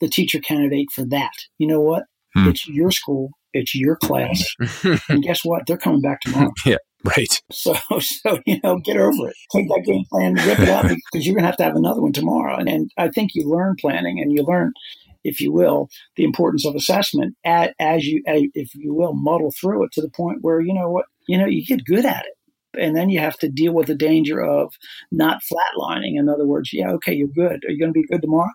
the 0.00 0.08
teacher 0.08 0.38
candidate 0.38 0.90
for 0.92 1.04
that. 1.06 1.32
You 1.58 1.66
know 1.66 1.80
what? 1.80 2.04
Hmm. 2.34 2.48
It's 2.48 2.68
your 2.68 2.90
school, 2.90 3.30
it's 3.54 3.74
your 3.74 3.96
class. 3.96 4.44
and 5.08 5.22
guess 5.22 5.44
what? 5.44 5.66
They're 5.66 5.78
coming 5.78 6.02
back 6.02 6.20
tomorrow. 6.20 6.52
yeah. 6.66 6.76
Right. 7.04 7.40
So, 7.52 7.74
so 8.00 8.40
you 8.46 8.58
know, 8.64 8.78
get 8.78 8.96
over 8.96 9.28
it. 9.28 9.36
Take 9.52 9.68
that 9.68 9.84
game 9.86 10.04
plan, 10.10 10.34
rip 10.34 10.58
it 10.58 10.68
up, 10.68 10.86
because 11.12 11.26
you're 11.26 11.34
going 11.34 11.42
to 11.42 11.48
have 11.48 11.56
to 11.58 11.64
have 11.64 11.76
another 11.76 12.00
one 12.00 12.12
tomorrow. 12.12 12.56
And, 12.56 12.68
and 12.68 12.90
I 12.96 13.08
think 13.08 13.34
you 13.34 13.48
learn 13.48 13.76
planning, 13.80 14.18
and 14.20 14.32
you 14.32 14.42
learn, 14.42 14.72
if 15.22 15.40
you 15.40 15.52
will, 15.52 15.88
the 16.16 16.24
importance 16.24 16.66
of 16.66 16.74
assessment 16.74 17.36
at 17.44 17.74
as 17.78 18.04
you, 18.06 18.22
as, 18.26 18.42
if 18.54 18.74
you 18.74 18.94
will, 18.94 19.12
muddle 19.14 19.52
through 19.60 19.84
it 19.84 19.92
to 19.92 20.00
the 20.00 20.10
point 20.10 20.38
where 20.40 20.60
you 20.60 20.74
know 20.74 20.90
what, 20.90 21.04
you 21.28 21.38
know, 21.38 21.46
you 21.46 21.64
get 21.64 21.84
good 21.84 22.04
at 22.04 22.24
it. 22.24 22.80
And 22.80 22.96
then 22.96 23.10
you 23.10 23.20
have 23.20 23.38
to 23.38 23.50
deal 23.50 23.74
with 23.74 23.86
the 23.86 23.94
danger 23.94 24.40
of 24.40 24.72
not 25.12 25.42
flatlining. 25.42 26.18
In 26.18 26.28
other 26.28 26.46
words, 26.46 26.70
yeah, 26.72 26.90
okay, 26.92 27.12
you're 27.12 27.28
good. 27.28 27.62
Are 27.64 27.70
you 27.70 27.78
going 27.78 27.92
to 27.92 28.00
be 28.00 28.06
good 28.06 28.22
tomorrow? 28.22 28.50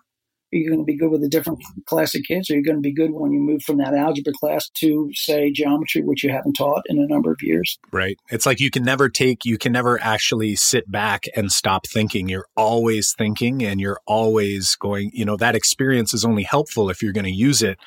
Are 0.50 0.56
you 0.56 0.68
going 0.70 0.80
to 0.80 0.84
be 0.84 0.96
good 0.96 1.10
with 1.10 1.22
a 1.22 1.28
different 1.28 1.62
class 1.84 2.14
of 2.14 2.22
kids? 2.26 2.50
Are 2.50 2.56
you 2.56 2.64
going 2.64 2.78
to 2.78 2.82
be 2.82 2.92
good 2.92 3.10
when 3.10 3.32
you 3.32 3.40
move 3.40 3.62
from 3.62 3.76
that 3.78 3.92
algebra 3.92 4.32
class 4.32 4.70
to, 4.78 5.10
say, 5.12 5.52
geometry, 5.52 6.02
which 6.02 6.24
you 6.24 6.30
haven't 6.30 6.54
taught 6.54 6.84
in 6.86 6.98
a 6.98 7.06
number 7.06 7.30
of 7.30 7.42
years? 7.42 7.78
Right. 7.92 8.18
It's 8.30 8.46
like 8.46 8.58
you 8.58 8.70
can 8.70 8.82
never 8.82 9.10
take, 9.10 9.44
you 9.44 9.58
can 9.58 9.72
never 9.72 10.00
actually 10.00 10.56
sit 10.56 10.90
back 10.90 11.24
and 11.36 11.52
stop 11.52 11.86
thinking. 11.86 12.30
You're 12.30 12.48
always 12.56 13.12
thinking 13.12 13.62
and 13.62 13.78
you're 13.78 14.00
always 14.06 14.74
going, 14.76 15.10
you 15.12 15.26
know, 15.26 15.36
that 15.36 15.54
experience 15.54 16.14
is 16.14 16.24
only 16.24 16.44
helpful 16.44 16.88
if 16.88 17.02
you're 17.02 17.12
going 17.12 17.26
to 17.26 17.30
use 17.30 17.62
it 17.62 17.78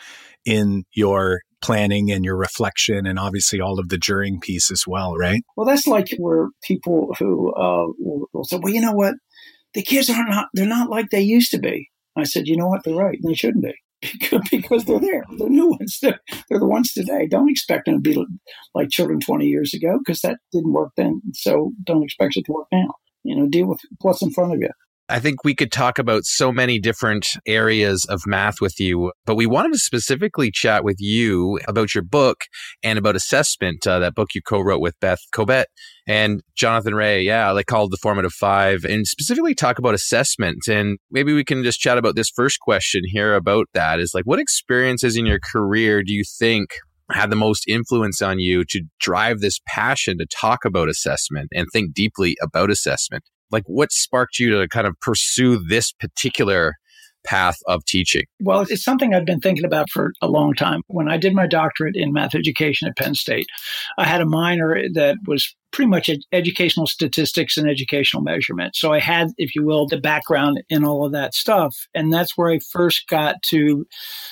in 0.46 0.84
your 0.94 1.42
planning 1.62 2.12
and 2.12 2.26
your 2.26 2.36
reflection 2.36 3.06
and 3.06 3.18
obviously 3.18 3.60
all 3.60 3.80
of 3.80 3.90
the 3.90 3.98
juring 3.98 4.40
piece 4.40 4.72
as 4.72 4.86
well, 4.88 5.16
right? 5.16 5.44
Well, 5.56 5.66
that's 5.66 5.88
like 5.88 6.10
where 6.18 6.50
people 6.64 7.16
who 7.18 7.54
uh, 7.54 7.88
will 8.00 8.44
say, 8.44 8.60
well, 8.62 8.74
you 8.74 8.82
know 8.82 8.94
what? 8.94 9.16
The 9.74 9.82
kids 9.84 10.10
are 10.10 10.28
not, 10.28 10.48
they're 10.54 10.66
not 10.66 10.90
like 10.90 11.10
they 11.12 11.22
used 11.22 11.52
to 11.52 11.60
be. 11.60 11.91
I 12.16 12.24
said, 12.24 12.48
you 12.48 12.58
know 12.58 12.68
what? 12.68 12.84
They're 12.84 12.96
right. 12.96 13.20
They 13.24 13.34
shouldn't 13.34 13.64
be 13.64 13.74
because 14.52 14.86
they're 14.86 15.00
there. 15.00 15.24
They're 15.38 15.50
new 15.50 15.68
ones. 15.68 16.00
They're, 16.02 16.20
they're 16.50 16.60
the 16.60 16.66
ones 16.66 16.92
today. 16.92 17.28
Don't 17.28 17.50
expect 17.50 17.86
them 17.86 17.96
to 17.96 18.02
be 18.02 18.26
like 18.74 18.90
children 18.90 19.20
20 19.20 19.46
years 19.46 19.74
ago 19.74 20.00
because 20.00 20.22
that 20.22 20.40
didn't 20.52 20.74
work 20.74 20.92
then. 20.98 21.22
So 21.34 21.72
don't 21.84 22.04
expect 22.04 22.38
it 22.38 22.46
to 22.46 22.52
work 22.52 22.68
now. 22.72 22.94
You 23.24 23.36
know, 23.36 23.48
deal 23.48 23.68
with 23.68 23.80
what's 24.02 24.22
in 24.22 24.32
front 24.32 24.54
of 24.54 24.60
you. 24.60 24.70
I 25.12 25.20
think 25.20 25.44
we 25.44 25.54
could 25.54 25.74
talk 25.74 26.00
about 26.00 26.24
so 26.24 26.54
many 26.54 26.80
different 26.80 27.28
areas 27.46 28.06
of 28.06 28.22
math 28.26 28.62
with 28.62 28.80
you, 28.80 29.12
but 29.26 29.36
we 29.36 29.46
wanted 29.46 29.74
to 29.74 29.78
specifically 29.78 30.52
chat 30.52 30.86
with 30.86 30.96
you 31.00 31.60
about 31.68 31.94
your 31.94 32.04
book 32.04 32.46
and 32.82 32.98
about 32.98 33.18
assessment, 33.18 33.86
uh, 33.86 34.00
that 34.00 34.16
book 34.16 34.30
you 34.34 34.42
co 34.42 34.62
wrote 34.62 34.80
with 34.80 34.98
Beth 35.02 35.20
Kobett 35.36 35.66
and 36.08 36.42
Jonathan 36.56 36.96
Ray. 36.96 37.24
Yeah, 37.24 37.52
like 37.52 37.66
called 37.66 37.92
The 37.92 37.98
Formative 37.98 38.32
Five, 38.32 38.86
and 38.86 39.06
specifically 39.06 39.54
talk 39.54 39.78
about 39.78 39.94
assessment. 39.94 40.60
And 40.70 40.98
maybe 41.12 41.34
we 41.34 41.44
can 41.44 41.62
just 41.62 41.82
chat 41.82 41.98
about 41.98 42.16
this 42.16 42.30
first 42.30 42.62
question 42.62 43.02
here 43.06 43.36
about 43.36 43.66
that 43.74 44.00
is 44.00 44.14
like, 44.14 44.24
what 44.24 44.40
experiences 44.40 45.18
in 45.18 45.26
your 45.26 45.40
career 45.52 46.04
do 46.04 46.14
you 46.14 46.24
think 46.40 46.70
had 47.12 47.30
the 47.30 47.36
most 47.36 47.66
influence 47.68 48.22
on 48.22 48.40
you 48.40 48.64
to 48.70 48.82
drive 49.02 49.42
this 49.42 49.60
passion 49.68 50.20
to 50.20 50.26
talk 50.26 50.64
about 50.64 50.88
assessment 50.88 51.50
and 51.54 51.68
think 51.74 51.94
deeply 51.94 52.38
about 52.42 52.72
assessment? 52.72 53.26
Like 53.52 53.64
what 53.66 53.92
sparked 53.92 54.40
you 54.40 54.60
to 54.60 54.68
kind 54.68 54.88
of 54.88 55.00
pursue 55.02 55.58
this 55.58 55.92
particular 55.92 56.76
path 57.24 57.58
of 57.68 57.86
teaching? 57.86 58.24
Well, 58.40 58.66
it's 58.68 58.84
something 58.84 59.14
I've 59.14 59.26
been 59.26 59.40
thinking 59.40 59.66
about 59.66 59.90
for 59.90 60.12
a 60.22 60.28
long 60.28 60.54
time. 60.54 60.82
When 60.88 61.10
I 61.10 61.18
did 61.18 61.34
my 61.34 61.48
doctorate 61.48 61.96
in 61.96 62.14
math 62.14 62.36
education 62.36 62.88
at 62.88 62.98
Penn 62.98 63.16
State, 63.16 63.48
I 63.98 64.06
had 64.06 64.22
a 64.22 64.26
minor 64.26 64.82
that 64.94 65.18
was 65.28 65.56
pretty 65.72 65.90
much 65.90 66.10
educational 66.34 66.86
statistics 66.86 67.58
and 67.58 67.70
educational 67.70 68.22
measurement. 68.22 68.76
So 68.76 68.92
I 68.92 69.00
had, 69.00 69.30
if 69.38 69.56
you 69.56 69.64
will, 69.64 69.88
the 69.88 70.00
background 70.00 70.62
in 70.70 70.84
all 70.84 71.06
of 71.06 71.14
that 71.14 71.34
stuff. 71.34 71.76
And 71.94 72.12
that's 72.12 72.38
where 72.38 72.52
I 72.52 72.60
first 72.72 73.08
got 73.08 73.42
to 73.50 73.86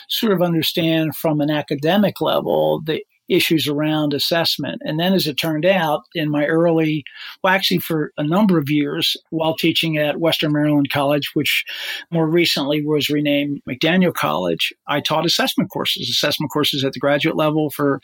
sort 0.09 0.33
of 0.33 0.41
understand 0.41 1.15
from 1.15 1.39
an 1.39 1.49
academic 1.49 2.19
level 2.19 2.81
the 2.83 3.03
issues 3.29 3.67
around 3.67 4.13
assessment. 4.13 4.81
And 4.83 4.99
then, 4.99 5.13
as 5.13 5.27
it 5.27 5.35
turned 5.35 5.65
out, 5.65 6.03
in 6.15 6.29
my 6.29 6.45
early, 6.45 7.03
well, 7.43 7.53
actually, 7.53 7.79
for 7.79 8.11
a 8.17 8.23
number 8.23 8.57
of 8.57 8.69
years 8.69 9.15
while 9.29 9.55
teaching 9.55 9.97
at 9.97 10.19
Western 10.19 10.51
Maryland 10.51 10.89
College, 10.89 11.31
which 11.33 11.63
more 12.11 12.27
recently 12.27 12.83
was 12.83 13.09
renamed 13.09 13.61
McDaniel 13.69 14.13
College, 14.13 14.73
I 14.87 14.99
taught 14.99 15.25
assessment 15.25 15.69
courses, 15.69 16.09
assessment 16.09 16.51
courses 16.51 16.83
at 16.83 16.93
the 16.93 16.99
graduate 16.99 17.35
level 17.35 17.69
for 17.69 18.01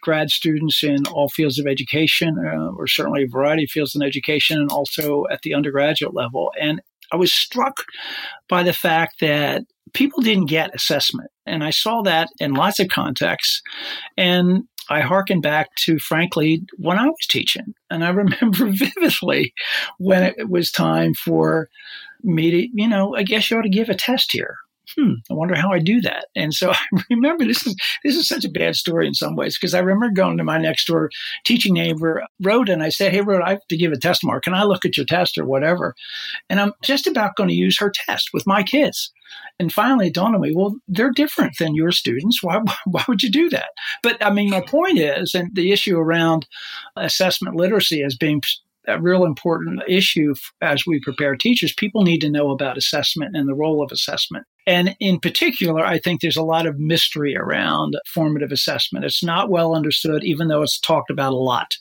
grad 0.00 0.30
students 0.30 0.82
in 0.82 1.06
all 1.06 1.28
fields 1.28 1.58
of 1.58 1.66
education, 1.66 2.36
uh, 2.38 2.72
or 2.76 2.86
certainly 2.86 3.24
a 3.24 3.28
variety 3.28 3.64
of 3.64 3.70
fields 3.70 3.94
in 3.94 4.02
education, 4.02 4.58
and 4.58 4.70
also 4.70 5.24
at 5.30 5.42
the 5.42 5.54
undergraduate 5.54 6.14
level. 6.14 6.50
And 6.60 6.80
I 7.12 7.16
was 7.16 7.32
struck 7.32 7.84
by 8.48 8.62
the 8.62 8.72
fact 8.72 9.20
that 9.20 9.64
people 9.94 10.22
didn't 10.22 10.46
get 10.46 10.74
assessment. 10.74 11.30
And 11.46 11.62
I 11.62 11.70
saw 11.70 12.02
that 12.02 12.28
in 12.40 12.54
lots 12.54 12.80
of 12.80 12.88
contexts. 12.88 13.62
And 14.16 14.64
I 14.88 15.00
harken 15.00 15.40
back 15.40 15.68
to, 15.84 15.98
frankly, 15.98 16.62
when 16.78 16.98
I 16.98 17.06
was 17.06 17.26
teaching. 17.28 17.74
And 17.90 18.04
I 18.04 18.08
remember 18.10 18.70
vividly 18.70 19.52
when 19.98 20.22
it 20.22 20.48
was 20.48 20.70
time 20.70 21.14
for 21.14 21.68
me 22.22 22.50
to, 22.50 22.68
you 22.72 22.88
know, 22.88 23.14
I 23.16 23.22
guess 23.22 23.50
you 23.50 23.58
ought 23.58 23.62
to 23.62 23.68
give 23.68 23.88
a 23.88 23.94
test 23.94 24.30
here 24.32 24.56
hmm, 24.96 25.14
I 25.30 25.34
wonder 25.34 25.54
how 25.54 25.72
I 25.72 25.78
do 25.78 26.00
that. 26.02 26.26
And 26.34 26.54
so 26.54 26.70
I 26.94 27.02
remember 27.10 27.44
this 27.44 27.66
is 27.66 27.76
this 28.04 28.16
is 28.16 28.28
such 28.28 28.44
a 28.44 28.50
bad 28.50 28.76
story 28.76 29.06
in 29.06 29.14
some 29.14 29.36
ways 29.36 29.58
because 29.58 29.74
I 29.74 29.80
remember 29.80 30.10
going 30.10 30.38
to 30.38 30.44
my 30.44 30.58
next 30.58 30.86
door 30.86 31.10
teaching 31.44 31.74
neighbor, 31.74 32.24
Rhoda, 32.40 32.72
and 32.72 32.82
I 32.82 32.88
said, 32.88 33.12
Hey, 33.12 33.20
Rhoda, 33.20 33.44
I 33.44 33.50
have 33.50 33.66
to 33.68 33.76
give 33.76 33.92
a 33.92 33.98
test 33.98 34.24
mark. 34.24 34.44
Can 34.44 34.54
I 34.54 34.64
look 34.64 34.84
at 34.84 34.96
your 34.96 35.06
test 35.06 35.38
or 35.38 35.44
whatever? 35.44 35.94
And 36.48 36.60
I'm 36.60 36.72
just 36.82 37.06
about 37.06 37.36
going 37.36 37.48
to 37.48 37.54
use 37.54 37.78
her 37.78 37.92
test 38.06 38.30
with 38.32 38.46
my 38.46 38.62
kids. 38.62 39.12
And 39.58 39.72
finally, 39.72 40.08
it 40.08 40.14
dawned 40.14 40.34
on 40.34 40.40
me, 40.40 40.54
well, 40.54 40.76
they're 40.88 41.10
different 41.10 41.54
than 41.58 41.74
your 41.74 41.92
students. 41.92 42.42
Why, 42.42 42.60
why 42.84 43.04
would 43.08 43.22
you 43.22 43.30
do 43.30 43.48
that? 43.50 43.70
But 44.02 44.24
I 44.24 44.30
mean, 44.30 44.50
my 44.50 44.60
point 44.60 44.98
is, 44.98 45.34
and 45.34 45.54
the 45.54 45.72
issue 45.72 45.98
around 45.98 46.46
assessment 46.96 47.56
literacy 47.56 48.02
as 48.02 48.16
being 48.16 48.42
a 48.88 49.00
real 49.00 49.24
important 49.24 49.82
issue 49.88 50.34
as 50.60 50.84
we 50.86 51.00
prepare 51.00 51.36
teachers. 51.36 51.72
People 51.72 52.02
need 52.02 52.20
to 52.20 52.30
know 52.30 52.50
about 52.50 52.76
assessment 52.76 53.36
and 53.36 53.48
the 53.48 53.54
role 53.54 53.82
of 53.82 53.92
assessment. 53.92 54.46
And 54.66 54.96
in 55.00 55.18
particular, 55.18 55.84
I 55.84 55.98
think 55.98 56.20
there's 56.20 56.36
a 56.36 56.42
lot 56.42 56.66
of 56.66 56.78
mystery 56.78 57.36
around 57.36 57.96
formative 58.06 58.52
assessment. 58.52 59.04
It's 59.04 59.22
not 59.22 59.50
well 59.50 59.74
understood, 59.74 60.24
even 60.24 60.48
though 60.48 60.62
it's 60.62 60.78
talked 60.78 61.10
about 61.10 61.32
a 61.32 61.36
lot. 61.36 61.76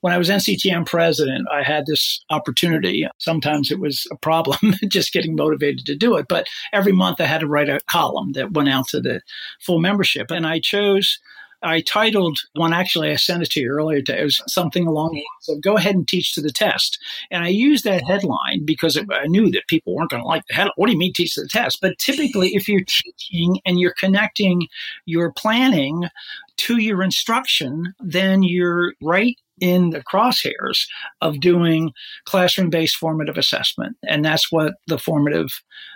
When 0.00 0.12
I 0.12 0.18
was 0.18 0.28
NCTM 0.28 0.84
president, 0.84 1.48
I 1.50 1.62
had 1.62 1.86
this 1.86 2.22
opportunity. 2.28 3.08
Sometimes 3.18 3.70
it 3.70 3.80
was 3.80 4.06
a 4.12 4.16
problem 4.16 4.74
just 4.88 5.12
getting 5.12 5.34
motivated 5.34 5.86
to 5.86 5.96
do 5.96 6.16
it, 6.16 6.26
but 6.28 6.46
every 6.72 6.92
month 6.92 7.20
I 7.20 7.24
had 7.24 7.40
to 7.40 7.46
write 7.46 7.70
a 7.70 7.80
column 7.88 8.32
that 8.32 8.52
went 8.52 8.68
out 8.68 8.88
to 8.88 9.00
the 9.00 9.22
full 9.60 9.80
membership. 9.80 10.30
And 10.30 10.46
I 10.46 10.60
chose 10.60 11.18
I 11.64 11.80
titled 11.80 12.38
one, 12.54 12.72
actually, 12.72 13.10
I 13.10 13.16
sent 13.16 13.42
it 13.42 13.50
to 13.52 13.60
you 13.60 13.70
earlier 13.70 14.00
today. 14.00 14.20
It 14.20 14.24
was 14.24 14.42
something 14.46 14.86
along 14.86 15.12
the 15.12 15.16
lines 15.18 15.58
of 15.58 15.62
go 15.62 15.76
ahead 15.76 15.94
and 15.94 16.06
teach 16.06 16.34
to 16.34 16.42
the 16.42 16.52
test. 16.52 16.98
And 17.30 17.42
I 17.42 17.48
used 17.48 17.84
that 17.84 18.04
headline 18.04 18.64
because 18.64 18.96
it, 18.96 19.06
I 19.12 19.26
knew 19.26 19.50
that 19.50 19.66
people 19.68 19.94
weren't 19.94 20.10
going 20.10 20.22
to 20.22 20.28
like 20.28 20.44
the 20.48 20.54
headline. 20.54 20.74
What 20.76 20.86
do 20.86 20.92
you 20.92 20.98
mean 20.98 21.12
teach 21.14 21.34
to 21.34 21.42
the 21.42 21.48
test? 21.48 21.78
But 21.80 21.98
typically, 21.98 22.54
if 22.54 22.68
you're 22.68 22.84
teaching 22.86 23.60
and 23.64 23.80
you're 23.80 23.94
connecting 23.98 24.68
your 25.06 25.32
planning 25.32 26.08
to 26.56 26.78
your 26.78 27.02
instruction, 27.02 27.94
then 28.00 28.42
you're 28.42 28.94
right 29.02 29.36
in 29.60 29.90
the 29.90 30.02
crosshairs 30.02 30.86
of 31.20 31.40
doing 31.40 31.92
classroom 32.24 32.70
based 32.70 32.96
formative 32.96 33.38
assessment. 33.38 33.96
And 34.06 34.24
that's 34.24 34.50
what 34.50 34.74
the 34.86 34.98
formative 34.98 35.48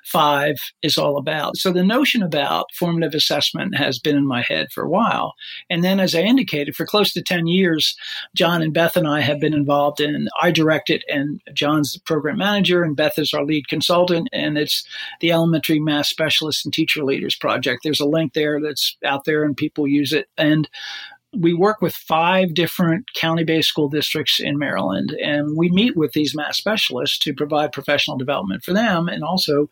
five 0.05 0.57
is 0.83 0.97
all 0.97 1.17
about. 1.17 1.57
So 1.57 1.73
the 1.73 1.85
notion 1.85 2.23
about 2.23 2.67
formative 2.75 3.15
assessment 3.15 3.77
has 3.77 3.99
been 3.99 4.17
in 4.17 4.27
my 4.27 4.43
head 4.43 4.69
for 4.73 4.85
a 4.85 4.89
while. 4.89 5.35
And 5.69 5.83
then, 5.83 6.01
as 6.01 6.15
I 6.15 6.21
indicated, 6.21 6.77
for 6.77 6.87
close 6.87 7.13
to 7.13 7.23
10 7.23 7.47
years, 7.47 7.97
John 8.35 8.63
and 8.63 8.73
Beth 8.73 8.97
and 8.97 9.09
I 9.09 9.21
have 9.21 9.41
been 9.41 9.55
involved 9.55 10.01
in, 10.01 10.29
I 10.41 10.51
direct 10.51 10.91
it, 10.91 11.03
and 11.09 11.41
John's 11.53 11.93
the 11.93 12.01
program 12.01 12.39
manager, 12.39 12.83
and 12.83 12.97
Beth 12.97 13.19
is 13.19 13.35
our 13.35 13.45
lead 13.45 13.69
consultant. 13.69 14.29
And 14.33 14.57
it's 14.57 14.87
the 15.21 15.33
Elementary 15.33 15.81
Math 15.81 16.07
Specialists 16.07 16.65
and 16.65 16.73
Teacher 16.73 17.05
Leaders 17.05 17.37
Project. 17.37 17.81
There's 17.83 18.01
a 18.01 18.07
link 18.07 18.35
there 18.35 18.61
that's 18.61 18.97
out 19.05 19.25
there, 19.25 19.45
and 19.45 19.57
people 19.57 19.87
use 19.87 20.13
it. 20.13 20.29
And 20.37 20.69
we 21.37 21.53
work 21.53 21.81
with 21.81 21.95
five 21.95 22.55
different 22.55 23.13
county 23.15 23.45
based 23.45 23.69
school 23.69 23.89
districts 23.89 24.41
in 24.41 24.59
Maryland, 24.59 25.13
and 25.23 25.57
we 25.57 25.71
meet 25.71 25.97
with 25.97 26.13
these 26.13 26.35
math 26.35 26.55
specialists 26.55 27.19
to 27.19 27.35
provide 27.35 27.73
professional 27.73 28.17
development 28.17 28.63
for 28.63 28.73
them 28.73 29.09
and 29.09 29.23
also 29.23 29.69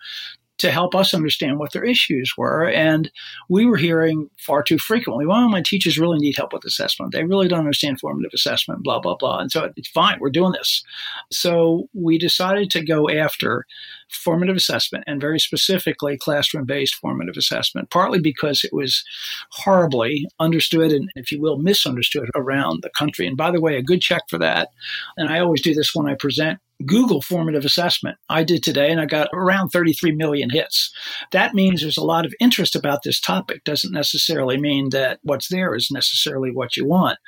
to 0.59 0.71
help 0.71 0.95
us 0.95 1.13
understand 1.13 1.59
what 1.59 1.73
their 1.73 1.85
issues 1.85 2.33
were. 2.37 2.69
And 2.71 3.11
we 3.49 3.67
were 3.67 3.77
hearing 3.77 4.31
far 4.39 4.63
too 4.63 4.79
frequently, 4.79 5.27
well, 5.27 5.49
my 5.49 5.63
teachers 5.63 5.99
really 5.99 6.19
need 6.19 6.37
help 6.37 6.53
with 6.53 6.65
assessment. 6.65 7.13
They 7.13 7.25
really 7.25 7.49
don't 7.49 7.61
understand 7.61 8.01
formative 8.01 8.33
assessment, 8.35 8.83
blah, 8.83 9.01
blah, 9.01 9.17
blah. 9.17 9.39
And 9.39 9.53
so 9.53 9.71
it's 9.77 9.89
fine, 9.89 10.19
we're 10.21 10.31
doing 10.31 10.53
this. 10.53 10.83
So 11.31 11.89
we 11.93 12.19
decided 12.19 12.71
to 12.71 12.85
go 12.85 13.11
after 13.11 13.67
formative 14.09 14.57
assessment 14.57 15.05
and 15.07 15.21
very 15.21 15.39
specifically 15.39 16.17
classroom 16.17 16.65
based 16.65 16.95
formative 16.95 17.37
assessment, 17.37 17.91
partly 17.91 18.21
because 18.21 18.65
it 18.65 18.73
was 18.73 19.05
horribly 19.51 20.27
understood 20.39 20.93
and, 20.93 21.11
if 21.17 21.31
you 21.33 21.41
will, 21.41 21.59
misunderstood 21.59 22.31
around 22.35 22.83
the 22.83 22.91
country. 22.91 23.27
And 23.27 23.37
by 23.37 23.51
the 23.51 23.61
way, 23.61 23.77
a 23.77 23.83
good 23.83 24.01
check 24.01 24.23
for 24.29 24.39
that, 24.39 24.69
and 25.17 25.29
I 25.29 25.41
always 25.41 25.61
do 25.61 25.75
this 25.75 25.95
when 25.95 26.07
I 26.07 26.15
present 26.15 26.61
Google 26.85 27.23
formative 27.23 27.65
assessment. 27.65 28.19
I 28.29 28.45
did 28.45 28.63
today 28.63 28.91
and 28.91 29.01
I 29.01 29.07
got 29.07 29.29
around 29.33 29.71
33 29.71 30.13
million 30.13 30.51
hits. 30.51 30.93
That 31.33 31.55
means 31.55 31.81
there's 31.81 31.97
a 31.97 32.05
lot 32.05 32.27
of 32.27 32.35
interest 32.41 32.77
about 32.77 33.03
this 33.03 33.21
topic. 33.21 33.65
Doesn't 33.65 33.93
necessarily 33.93 34.61
mean 34.61 34.91
that 34.91 35.21
what's 35.23 35.49
there 35.49 35.75
is 35.75 35.91
necessarily 35.91 36.51
what 36.51 36.77
you 36.77 36.85
want. 36.85 37.19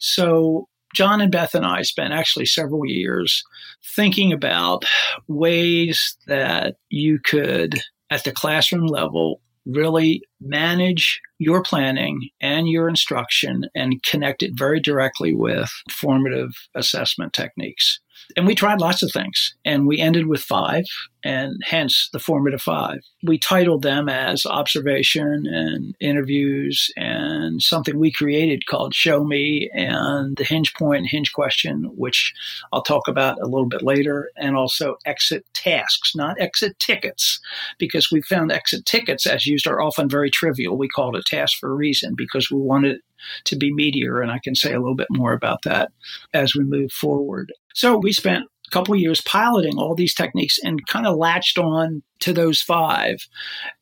So 0.00 0.68
John 0.94 1.20
and 1.20 1.32
Beth 1.32 1.54
and 1.54 1.66
I 1.66 1.82
spent 1.82 2.14
actually 2.14 2.46
several 2.46 2.86
years 2.86 3.42
thinking 3.84 4.32
about 4.32 4.84
ways 5.28 6.16
that 6.26 6.76
you 6.88 7.18
could, 7.18 7.80
at 8.10 8.24
the 8.24 8.32
classroom 8.32 8.86
level, 8.86 9.40
really 9.66 10.22
manage 10.40 11.20
your 11.38 11.62
planning 11.62 12.28
and 12.40 12.68
your 12.68 12.88
instruction 12.88 13.64
and 13.74 14.02
connect 14.02 14.42
it 14.42 14.52
very 14.54 14.78
directly 14.78 15.34
with 15.34 15.70
formative 15.90 16.50
assessment 16.74 17.32
techniques. 17.32 18.00
And 18.36 18.46
we 18.46 18.54
tried 18.54 18.80
lots 18.80 19.02
of 19.02 19.12
things 19.12 19.54
and 19.64 19.86
we 19.86 19.98
ended 19.98 20.26
with 20.26 20.40
five 20.40 20.84
and 21.22 21.60
hence 21.64 22.08
the 22.12 22.18
formative 22.18 22.60
five. 22.60 22.98
We 23.22 23.38
titled 23.38 23.82
them 23.82 24.08
as 24.08 24.44
observation 24.44 25.46
and 25.46 25.94
interviews 26.00 26.90
and 26.96 27.62
something 27.62 27.98
we 27.98 28.12
created 28.12 28.66
called 28.66 28.94
Show 28.94 29.24
Me 29.24 29.70
and 29.72 30.36
the 30.36 30.44
hinge 30.44 30.74
point, 30.74 31.06
hinge 31.08 31.32
question, 31.32 31.84
which 31.96 32.32
I'll 32.72 32.82
talk 32.82 33.08
about 33.08 33.40
a 33.40 33.46
little 33.46 33.68
bit 33.68 33.82
later, 33.82 34.30
and 34.36 34.56
also 34.56 34.96
exit 35.06 35.46
tasks, 35.54 36.14
not 36.14 36.40
exit 36.40 36.78
tickets, 36.78 37.40
because 37.78 38.10
we 38.10 38.20
found 38.22 38.52
exit 38.52 38.84
tickets 38.84 39.26
as 39.26 39.46
used 39.46 39.66
are 39.66 39.80
often 39.80 40.08
very 40.08 40.30
trivial. 40.30 40.76
We 40.76 40.88
called 40.88 41.16
it 41.16 41.24
task 41.24 41.58
for 41.58 41.70
a 41.70 41.74
reason 41.74 42.14
because 42.16 42.50
we 42.50 42.60
wanted 42.60 43.00
to 43.44 43.56
be 43.56 43.72
meatier. 43.72 44.22
And 44.22 44.30
I 44.30 44.40
can 44.42 44.54
say 44.54 44.72
a 44.72 44.78
little 44.78 44.94
bit 44.94 45.08
more 45.10 45.32
about 45.32 45.62
that 45.62 45.90
as 46.34 46.54
we 46.54 46.64
move 46.64 46.92
forward. 46.92 47.52
So 47.74 47.98
we 47.98 48.12
spent 48.12 48.44
a 48.66 48.70
couple 48.70 48.96
years 48.96 49.20
piloting 49.20 49.76
all 49.76 49.94
these 49.94 50.14
techniques 50.14 50.58
and 50.62 50.86
kind 50.86 51.06
of 51.06 51.16
latched 51.16 51.58
on 51.58 52.02
to 52.20 52.32
those 52.32 52.62
five 52.62 53.26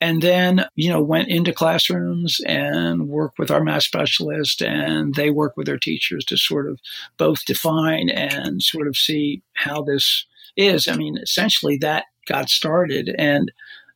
and 0.01 0.21
then 0.21 0.65
you 0.75 0.91
know 0.91 1.01
went 1.01 1.29
into 1.29 1.53
classrooms 1.53 2.41
and 2.47 3.09
worked 3.09 3.39
with 3.39 3.51
our 3.51 3.63
math 3.63 3.85
specialist 3.85 4.61
and 4.61 5.15
they 5.15 5.31
work 5.31 5.57
with 5.57 5.67
their 5.67 5.79
teachers 5.79 6.25
to 6.25 6.37
sort 6.37 6.69
of 6.69 6.81
both 7.19 7.45
define 7.45 8.11
and 8.11 8.63
sort 8.63 8.89
of 8.89 8.97
see 8.97 9.43
how 9.53 9.83
this 9.83 10.27
is. 10.57 10.89
I 10.89 10.97
mean 10.97 11.17
essentially 11.19 11.77
that 11.79 12.07
got 12.27 12.49
started 12.49 13.15
and 13.19 13.53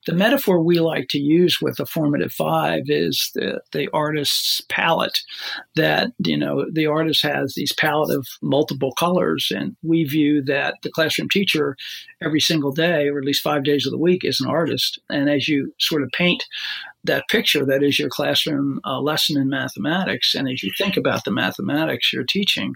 the 0.07 0.15
metaphor 0.15 0.63
we 0.63 0.81
like 0.81 1.09
to 1.09 1.19
use 1.19 1.61
with 1.61 1.77
the 1.77 1.87
formative 1.87 2.33
five 2.33 2.85
is 2.87 3.31
the, 3.35 3.61
the 3.73 3.89
artist's 3.93 4.63
palette 4.69 5.19
that, 5.75 6.13
you 6.25 6.37
know, 6.37 6.65
the 6.73 6.87
artist 6.87 7.23
has 7.23 7.55
these 7.55 7.73
palette 7.73 8.17
of 8.17 8.27
multiple 8.41 8.93
colors. 8.93 9.53
And 9.55 9.77
we 9.83 10.05
view 10.05 10.43
that 10.45 10.77
the 10.83 10.91
classroom 10.91 11.29
teacher 11.29 11.77
every 12.23 12.41
single 12.41 12.73
day, 12.73 13.09
or 13.09 13.19
at 13.19 13.25
least 13.25 13.43
five 13.43 13.65
days 13.65 13.85
of 13.85 13.91
the 13.91 13.99
week, 13.99 14.25
is 14.25 14.41
an 14.41 14.49
artist. 14.49 15.01
And 15.11 15.29
as 15.29 15.49
you 15.49 15.75
sort 15.79 16.03
of 16.03 16.11
paint 16.17 16.45
that 17.07 17.29
picture 17.29 17.65
that 17.65 17.83
is 17.83 17.99
your 17.99 18.09
classroom 18.09 18.81
uh, 18.85 19.01
lesson 19.01 19.41
in 19.41 19.49
mathematics. 19.49 20.35
And 20.35 20.49
as 20.49 20.63
you 20.63 20.71
think 20.77 20.97
about 20.97 21.25
the 21.25 21.31
mathematics 21.31 22.13
you're 22.13 22.25
teaching, 22.25 22.75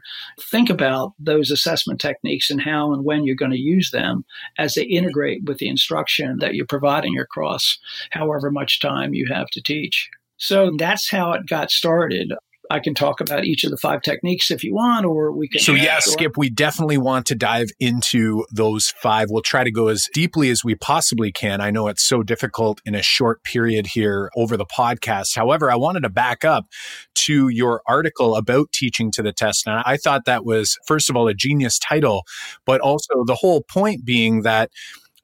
think 0.50 0.70
about 0.70 1.12
those 1.18 1.50
assessment 1.50 2.00
techniques 2.00 2.50
and 2.50 2.60
how 2.60 2.92
and 2.92 3.04
when 3.04 3.24
you're 3.24 3.36
going 3.36 3.50
to 3.50 3.58
use 3.58 3.90
them 3.90 4.24
as 4.58 4.74
they 4.74 4.84
integrate 4.84 5.44
with 5.44 5.58
the 5.58 5.68
instruction 5.68 6.38
that 6.38 6.54
you're 6.54 6.66
providing 6.66 7.18
across 7.18 7.78
however 8.10 8.50
much 8.50 8.80
time 8.80 9.14
you 9.14 9.26
have 9.32 9.48
to 9.50 9.62
teach. 9.62 10.08
So 10.36 10.72
that's 10.78 11.10
how 11.10 11.32
it 11.32 11.46
got 11.46 11.70
started. 11.70 12.32
I 12.70 12.78
can 12.78 12.94
talk 12.94 13.20
about 13.20 13.44
each 13.44 13.64
of 13.64 13.70
the 13.72 13.76
five 13.76 14.00
techniques 14.02 14.50
if 14.50 14.62
you 14.62 14.74
want, 14.74 15.04
or 15.04 15.33
we 15.33 15.48
can. 15.48 15.61
So, 15.61 15.74
yeah, 15.74 15.98
Skip, 15.98 16.37
we 16.37 16.48
definitely 16.48 16.98
want 16.98 17.26
to 17.26 17.35
dive 17.35 17.70
into 17.80 18.44
those 18.52 18.94
five. 19.02 19.28
We'll 19.28 19.42
try 19.42 19.64
to 19.64 19.72
go 19.72 19.88
as 19.88 20.09
deeply 20.14 20.50
as 20.50 20.64
we 20.64 20.76
possibly 20.76 21.33
can. 21.33 21.61
I 21.61 21.70
know 21.70 21.88
it's 21.88 22.02
so 22.02 22.22
difficult 22.22 22.80
in 22.87 22.94
a 22.94 23.02
short 23.02 23.42
period 23.42 23.88
here 23.88 24.30
over 24.37 24.56
the 24.56 24.64
podcast. 24.64 25.37
However, 25.37 25.70
I 25.70 25.74
wanted 25.74 26.04
to 26.04 26.11
back 26.11 26.44
up 26.44 26.66
to 27.14 27.48
your 27.48 27.83
article 27.87 28.37
about 28.37 28.70
teaching 28.72 29.11
to 29.12 29.22
the 29.22 29.33
test. 29.33 29.66
And 29.66 29.83
I 29.85 29.96
thought 29.96 30.24
that 30.26 30.44
was, 30.44 30.78
first 30.87 31.11
of 31.11 31.16
all, 31.16 31.26
a 31.26 31.35
genius 31.35 31.78
title, 31.78 32.22
but 32.64 32.80
also 32.80 33.24
the 33.24 33.35
whole 33.35 33.62
point 33.62 34.04
being 34.04 34.42
that 34.42 34.70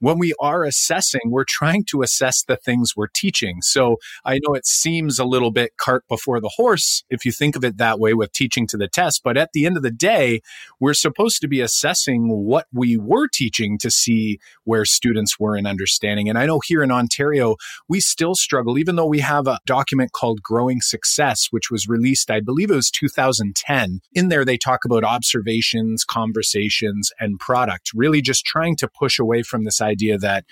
when 0.00 0.18
we 0.18 0.34
are 0.40 0.64
assessing, 0.64 1.22
we're 1.26 1.44
trying 1.44 1.84
to 1.84 2.02
assess 2.02 2.42
the 2.42 2.56
things 2.56 2.94
we're 2.96 3.06
teaching. 3.08 3.62
So 3.62 3.96
I 4.24 4.38
know 4.42 4.54
it 4.54 4.66
seems 4.66 5.18
a 5.18 5.24
little 5.24 5.50
bit 5.50 5.76
cart 5.78 6.04
before 6.08 6.40
the 6.40 6.52
horse 6.56 7.04
if 7.08 7.24
you 7.24 7.32
think 7.32 7.56
of 7.56 7.64
it 7.64 7.78
that 7.78 7.98
way 7.98 8.14
with 8.14 8.32
teaching 8.32 8.66
to 8.68 8.76
the 8.76 8.88
test. 8.88 9.22
But 9.24 9.36
at 9.36 9.50
the 9.52 9.66
end 9.66 9.76
of 9.76 9.82
the 9.82 9.90
day, 9.90 10.40
we're 10.80 10.94
supposed 10.94 11.40
to 11.40 11.48
be 11.48 11.60
assessing 11.60 12.28
what 12.28 12.66
we 12.72 12.96
were 12.96 13.28
teaching 13.28 13.78
to 13.78 13.90
see 13.90 14.38
where 14.64 14.84
students 14.84 15.38
were 15.40 15.56
in 15.56 15.66
understanding. 15.66 16.28
And 16.28 16.38
I 16.38 16.46
know 16.46 16.60
here 16.60 16.82
in 16.82 16.90
Ontario, 16.90 17.56
we 17.88 18.00
still 18.00 18.34
struggle, 18.34 18.78
even 18.78 18.96
though 18.96 19.06
we 19.06 19.20
have 19.20 19.46
a 19.46 19.58
document 19.66 20.12
called 20.12 20.42
Growing 20.42 20.80
Success, 20.80 21.48
which 21.50 21.70
was 21.70 21.88
released, 21.88 22.30
I 22.30 22.40
believe 22.40 22.70
it 22.70 22.76
was 22.76 22.90
2010. 22.90 24.00
In 24.12 24.28
there, 24.28 24.44
they 24.44 24.58
talk 24.58 24.84
about 24.84 25.04
observations, 25.04 26.04
conversations, 26.04 27.12
and 27.18 27.38
product, 27.38 27.92
really 27.94 28.20
just 28.20 28.44
trying 28.44 28.76
to 28.76 28.88
push 28.88 29.18
away 29.18 29.42
from 29.42 29.64
this 29.64 29.80
idea 29.96 30.18
that 30.18 30.44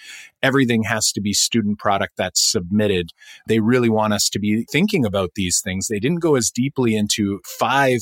everything 0.43 0.83
has 0.83 1.11
to 1.13 1.21
be 1.21 1.33
student 1.33 1.79
product 1.79 2.15
that's 2.17 2.43
submitted. 2.53 3.11
They 3.49 3.61
really 3.61 3.89
want 3.89 4.13
us 4.13 4.29
to 4.31 4.39
be 4.39 4.67
thinking 4.71 5.05
about 5.07 5.31
these 5.37 5.61
things. 5.65 5.87
They 5.89 5.99
didn't 5.99 6.21
go 6.21 6.37
as 6.37 6.51
deeply 6.51 6.95
into 6.95 7.41
five 7.47 8.01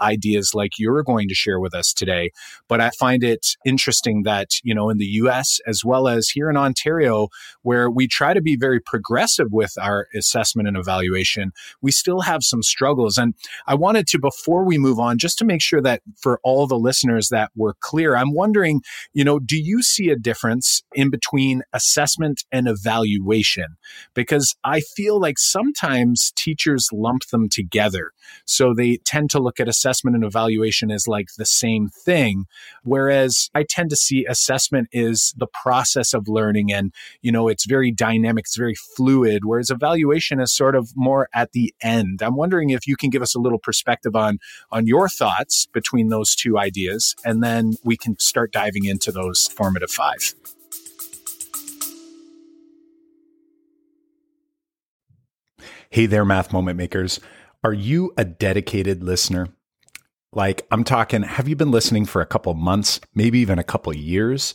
ideas 0.00 0.52
like 0.54 0.72
you're 0.78 1.02
going 1.02 1.28
to 1.28 1.34
share 1.34 1.60
with 1.60 1.74
us 1.74 1.92
today, 1.92 2.30
but 2.66 2.80
I 2.80 2.90
find 2.90 3.22
it 3.22 3.56
interesting 3.66 4.22
that, 4.22 4.48
you 4.62 4.74
know, 4.74 4.88
in 4.88 4.96
the 4.96 5.12
US 5.22 5.60
as 5.66 5.84
well 5.84 6.08
as 6.08 6.30
here 6.30 6.48
in 6.48 6.56
Ontario, 6.56 7.28
where 7.60 7.90
we 7.90 8.08
try 8.08 8.32
to 8.32 8.40
be 8.40 8.56
very 8.56 8.80
progressive 8.80 9.48
with 9.50 9.72
our 9.78 10.06
assessment 10.14 10.68
and 10.68 10.78
evaluation, 10.78 11.52
we 11.82 11.90
still 11.90 12.22
have 12.22 12.42
some 12.42 12.62
struggles. 12.62 13.18
And 13.18 13.34
I 13.66 13.74
wanted 13.74 14.06
to, 14.08 14.18
before 14.18 14.64
we 14.64 14.78
move 14.78 14.98
on, 14.98 15.18
just 15.18 15.38
to 15.38 15.44
make 15.44 15.60
sure 15.60 15.82
that 15.82 16.00
for 16.18 16.40
all 16.42 16.66
the 16.66 16.78
listeners 16.78 17.28
that 17.28 17.50
we're 17.54 17.74
clear, 17.80 18.16
I'm 18.16 18.32
wondering, 18.32 18.80
you 19.12 19.24
know, 19.24 19.38
do 19.38 19.60
you 19.60 19.82
see 19.82 20.08
a 20.08 20.16
difference 20.16 20.71
in 20.94 21.10
between 21.10 21.62
assessment 21.72 22.44
and 22.50 22.68
evaluation? 22.68 23.76
Because 24.14 24.54
I 24.64 24.80
feel 24.80 25.20
like 25.20 25.38
sometimes 25.38 26.32
teachers 26.36 26.88
lump 26.92 27.26
them 27.26 27.48
together. 27.48 28.12
So 28.44 28.74
they 28.74 28.98
tend 29.04 29.30
to 29.30 29.40
look 29.40 29.60
at 29.60 29.68
assessment 29.68 30.16
and 30.16 30.24
evaluation 30.24 30.90
as 30.90 31.06
like 31.06 31.28
the 31.36 31.44
same 31.44 31.88
thing. 31.88 32.44
Whereas 32.82 33.50
I 33.54 33.64
tend 33.68 33.90
to 33.90 33.96
see 33.96 34.24
assessment 34.26 34.88
is 34.92 35.34
the 35.36 35.46
process 35.46 36.14
of 36.14 36.28
learning 36.28 36.72
and, 36.72 36.92
you 37.20 37.32
know, 37.32 37.48
it's 37.48 37.66
very 37.66 37.90
dynamic, 37.90 38.44
it's 38.46 38.56
very 38.56 38.74
fluid, 38.96 39.44
whereas 39.44 39.70
evaluation 39.70 40.40
is 40.40 40.54
sort 40.54 40.74
of 40.74 40.90
more 40.94 41.28
at 41.34 41.52
the 41.52 41.74
end. 41.82 42.22
I'm 42.22 42.36
wondering 42.36 42.70
if 42.70 42.86
you 42.86 42.96
can 42.96 43.10
give 43.10 43.22
us 43.22 43.34
a 43.34 43.40
little 43.40 43.58
perspective 43.58 44.16
on, 44.16 44.38
on 44.70 44.86
your 44.86 45.08
thoughts 45.08 45.66
between 45.72 46.08
those 46.08 46.34
two 46.34 46.58
ideas, 46.58 47.14
and 47.24 47.42
then 47.42 47.74
we 47.84 47.96
can 47.96 48.18
start 48.18 48.52
diving 48.52 48.84
into 48.84 49.12
those 49.12 49.48
formative 49.48 49.90
five. 49.90 50.34
Hey 55.92 56.06
there, 56.06 56.24
math 56.24 56.54
moment 56.54 56.78
makers. 56.78 57.20
Are 57.62 57.74
you 57.74 58.14
a 58.16 58.24
dedicated 58.24 59.04
listener? 59.04 59.48
Like, 60.32 60.66
I'm 60.70 60.84
talking, 60.84 61.22
have 61.22 61.48
you 61.48 61.54
been 61.54 61.70
listening 61.70 62.06
for 62.06 62.22
a 62.22 62.26
couple 62.26 62.54
months, 62.54 62.98
maybe 63.14 63.40
even 63.40 63.58
a 63.58 63.62
couple 63.62 63.94
years? 63.94 64.54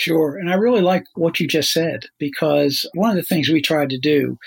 Sure. 0.00 0.38
And 0.38 0.48
I 0.48 0.54
really 0.54 0.80
like 0.80 1.04
what 1.14 1.38
you 1.40 1.46
just 1.46 1.74
said 1.74 2.06
because 2.16 2.88
one 2.94 3.10
of 3.10 3.16
the 3.16 3.22
things 3.22 3.50
we 3.50 3.60
tried 3.60 3.90
to 3.90 3.98
do 3.98 4.38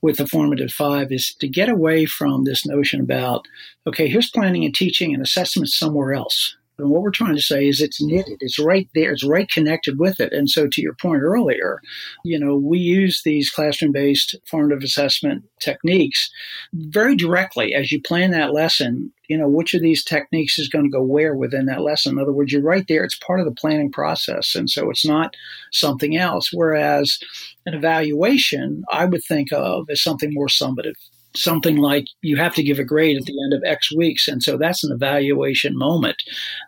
with 0.00 0.16
the 0.16 0.26
formative 0.26 0.72
five 0.72 1.12
is 1.12 1.34
to 1.34 1.46
get 1.46 1.68
away 1.68 2.06
from 2.06 2.44
this 2.44 2.64
notion 2.64 2.98
about, 2.98 3.46
okay, 3.86 4.08
here's 4.08 4.30
planning 4.30 4.64
and 4.64 4.74
teaching 4.74 5.12
and 5.12 5.22
assessment 5.22 5.68
somewhere 5.68 6.14
else. 6.14 6.56
And 6.78 6.90
what 6.90 7.02
we're 7.02 7.10
trying 7.10 7.36
to 7.36 7.42
say 7.42 7.68
is 7.68 7.80
it's 7.80 8.02
knitted, 8.02 8.38
it's 8.40 8.58
right 8.58 8.88
there, 8.94 9.12
it's 9.12 9.24
right 9.24 9.48
connected 9.48 9.98
with 9.98 10.20
it. 10.20 10.32
And 10.32 10.48
so, 10.48 10.66
to 10.66 10.82
your 10.82 10.94
point 10.94 11.22
earlier, 11.22 11.80
you 12.24 12.38
know, 12.38 12.56
we 12.56 12.78
use 12.78 13.22
these 13.22 13.50
classroom 13.50 13.92
based 13.92 14.34
formative 14.46 14.82
assessment 14.82 15.44
techniques 15.60 16.30
very 16.72 17.14
directly 17.14 17.74
as 17.74 17.92
you 17.92 18.00
plan 18.00 18.30
that 18.30 18.52
lesson. 18.52 19.12
You 19.28 19.38
know, 19.38 19.48
which 19.48 19.72
of 19.72 19.80
these 19.80 20.04
techniques 20.04 20.58
is 20.58 20.68
going 20.68 20.84
to 20.84 20.90
go 20.90 21.02
where 21.02 21.34
within 21.34 21.66
that 21.66 21.82
lesson? 21.82 22.12
In 22.12 22.18
other 22.18 22.32
words, 22.32 22.52
you're 22.52 22.62
right 22.62 22.84
there, 22.88 23.04
it's 23.04 23.18
part 23.18 23.40
of 23.40 23.46
the 23.46 23.54
planning 23.54 23.90
process. 23.90 24.54
And 24.54 24.68
so, 24.68 24.90
it's 24.90 25.06
not 25.06 25.34
something 25.72 26.16
else. 26.16 26.50
Whereas 26.52 27.18
an 27.66 27.74
evaluation, 27.74 28.82
I 28.90 29.04
would 29.04 29.22
think 29.24 29.52
of 29.52 29.88
as 29.90 30.02
something 30.02 30.32
more 30.32 30.48
summative 30.48 30.94
something 31.34 31.76
like 31.76 32.06
you 32.20 32.36
have 32.36 32.54
to 32.54 32.62
give 32.62 32.78
a 32.78 32.84
grade 32.84 33.16
at 33.16 33.24
the 33.24 33.42
end 33.44 33.52
of 33.52 33.62
X 33.64 33.94
weeks. 33.94 34.28
And 34.28 34.42
so 34.42 34.56
that's 34.56 34.84
an 34.84 34.92
evaluation 34.92 35.76
moment 35.76 36.22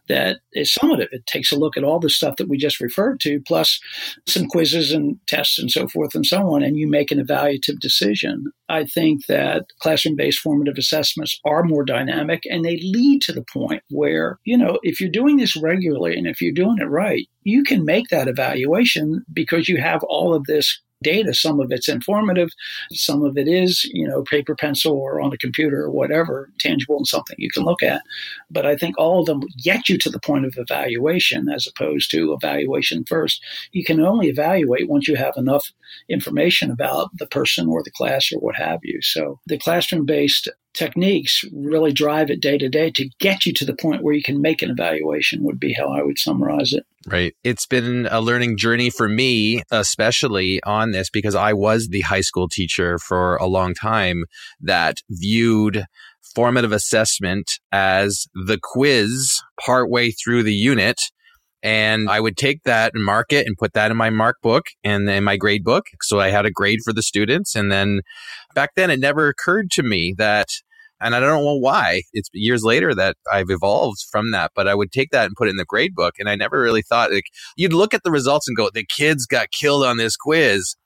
that 0.09 0.38
is 0.53 0.72
summative. 0.72 1.09
It 1.11 1.27
takes 1.27 1.53
a 1.53 1.57
look 1.57 1.77
at 1.77 1.85
all 1.85 2.00
the 2.00 2.11
stuff 2.11 2.37
that 2.37 2.48
we 2.48 2.57
just 2.57 2.81
referred 2.81 3.20
to, 3.20 3.40
plus 3.46 3.81
some 4.27 4.46
quizzes 4.46 4.92
and 4.92 5.18
tests 5.27 5.59
and 5.59 5.70
so 5.70 5.88
forth 5.88 6.14
and 6.14 6.27
so 6.27 6.55
on, 6.55 6.62
and 6.62 6.77
you 6.77 6.88
make 6.88 7.11
an 7.11 7.24
evaluative 7.24 7.79
decision. 7.81 8.44
I 8.68 8.85
think 8.85 9.27
that 9.27 9.66
classroom 9.81 10.16
based 10.16 10.40
formative 10.40 10.79
assessments 10.79 11.38
are 11.44 11.64
more 11.64 11.85
dynamic 11.85 12.42
and 12.50 12.64
they 12.64 12.79
lead 12.79 13.20
to 13.22 13.33
the 13.33 13.44
point 13.53 13.83
where, 13.90 14.38
you 14.44 14.57
know, 14.57 14.79
if 14.83 15.00
you're 15.00 15.11
doing 15.11 15.37
this 15.37 15.57
regularly 15.57 16.16
and 16.16 16.27
if 16.27 16.40
you're 16.40 16.53
doing 16.53 16.79
it 16.79 16.85
right, 16.85 17.29
you 17.42 17.62
can 17.62 17.85
make 17.85 18.09
that 18.09 18.29
evaluation 18.29 19.22
because 19.33 19.68
you 19.68 19.77
have 19.77 20.03
all 20.05 20.35
of 20.35 20.44
this 20.44 20.81
data. 21.05 21.33
Some 21.33 21.61
of 21.61 21.71
it's 21.71 21.88
informative, 21.88 22.51
some 22.93 23.23
of 23.25 23.38
it 23.38 23.47
is, 23.47 23.85
you 23.93 24.09
know, 24.09 24.23
paper, 24.23 24.57
pencil, 24.57 24.93
or 24.93 25.21
on 25.21 25.33
a 25.33 25.38
computer 25.38 25.83
or 25.83 25.90
whatever, 25.90 26.51
tangible 26.59 26.97
and 26.97 27.07
something 27.07 27.37
you 27.38 27.51
can 27.51 27.62
look 27.62 27.83
at. 27.83 28.03
But 28.51 28.67
I 28.67 28.77
think 28.77 28.99
all 28.99 29.21
of 29.21 29.27
them 29.27 29.43
get 29.62 29.88
you 29.88 29.99
to 29.99 30.11
the 30.11 30.21
point 30.21 30.47
of 30.47 30.55
evaluation 30.57 31.49
as 31.49 31.69
opposed 31.69 32.11
to 32.11 32.33
evaluation 32.33 33.05
first. 33.09 33.40
You 33.73 33.85
can 33.85 34.01
only 34.01 34.29
evaluate 34.29 34.88
once 34.88 35.07
you 35.07 35.17
have 35.17 35.35
enough 35.37 35.71
information 36.09 36.71
about 36.71 37.11
the 37.19 37.27
person 37.27 37.69
or 37.69 37.83
the 37.83 37.91
class 37.91 38.31
or 38.33 38.39
what 38.39 38.57
have 38.57 38.81
you. 38.83 39.01
So 39.03 39.41
the 39.47 39.59
classroom 39.59 40.07
based 40.07 40.49
techniques 40.75 41.45
really 41.53 41.93
drive 41.93 42.31
it 42.31 42.41
day 42.41 42.59
to 42.59 42.69
day 42.69 42.91
to 42.91 43.09
get 43.21 43.47
you 43.47 43.53
to 43.55 43.65
the 43.65 43.77
point 43.77 44.03
where 44.03 44.15
you 44.15 44.23
can 44.23 44.43
make 44.43 44.61
an 44.61 44.71
evaluation 44.71 45.43
would 45.45 45.61
be 45.61 45.73
how 45.73 45.89
I 45.89 46.03
would 46.03 46.19
summarize 46.19 46.73
it. 46.73 46.85
Right. 47.07 47.35
It's 47.45 47.67
been 47.67 48.09
a 48.11 48.21
learning 48.21 48.57
journey 48.57 48.91
for 48.91 49.09
me, 49.09 49.63
especially 49.71 50.63
on 50.65 50.91
this, 50.91 51.11
because 51.11 51.35
I 51.35 51.53
was 51.53 51.89
the 51.89 52.01
high 52.01 52.23
school 52.23 52.49
teacher 52.49 52.99
for 52.99 53.37
a 53.37 53.47
long 53.47 53.75
time 53.75 54.25
that 54.61 55.01
viewed 55.11 55.85
formative 56.35 56.73
assessment 56.73 57.61
as 57.71 58.27
the 58.35 58.59
quiz 58.61 59.41
partway 59.65 60.11
through 60.11 60.43
the 60.43 60.55
unit. 60.55 61.01
And 61.64 62.11
I 62.11 62.20
would 62.20 62.37
take 62.37 62.62
that 62.64 62.92
and 62.94 63.03
mark 63.03 63.33
it 63.33 63.46
and 63.46 63.57
put 63.57 63.72
that 63.72 63.90
in 63.90 63.96
my 63.96 64.11
mark 64.11 64.37
book 64.42 64.66
and 64.85 65.09
in 65.09 65.24
my 65.24 65.38
grade 65.38 65.64
book. 65.64 65.87
So 66.03 66.20
I 66.20 66.29
had 66.29 66.44
a 66.44 66.50
grade 66.50 66.81
for 66.85 66.92
the 66.92 67.03
students. 67.03 67.55
And 67.55 67.72
then 67.72 68.03
back 68.55 68.74
then 68.77 68.90
it 68.90 69.00
never 69.00 69.29
occurred 69.29 69.70
to 69.72 69.83
me 69.83 70.14
that 70.18 70.48
and 71.00 71.14
I 71.14 71.20
don't 71.20 71.42
know 71.42 71.59
why. 71.59 72.03
It's 72.12 72.29
years 72.33 72.62
later 72.62 72.94
that 72.94 73.16
I've 73.33 73.50
evolved 73.50 74.05
from 74.11 74.31
that, 74.31 74.53
but 74.55 74.68
I 74.68 74.74
would 74.74 74.92
take 74.92 75.11
that 75.11 75.27
and 75.27 75.35
put 75.37 75.48
it 75.48 75.50
in 75.50 75.57
the 75.57 75.64
grade 75.64 75.94
book. 75.94 76.14
And 76.18 76.29
I 76.29 76.37
never 76.37 76.61
really 76.61 76.83
thought 76.83 77.12
like 77.12 77.27
you'd 77.57 77.72
look 77.72 77.94
at 77.94 78.03
the 78.05 78.11
results 78.11 78.46
and 78.46 78.57
go, 78.57 78.70
the 78.72 78.87
kids 78.96 79.27
got 79.27 79.48
killed 79.50 79.85
on 79.85 79.96
this 79.96 80.16
quiz. 80.16 80.77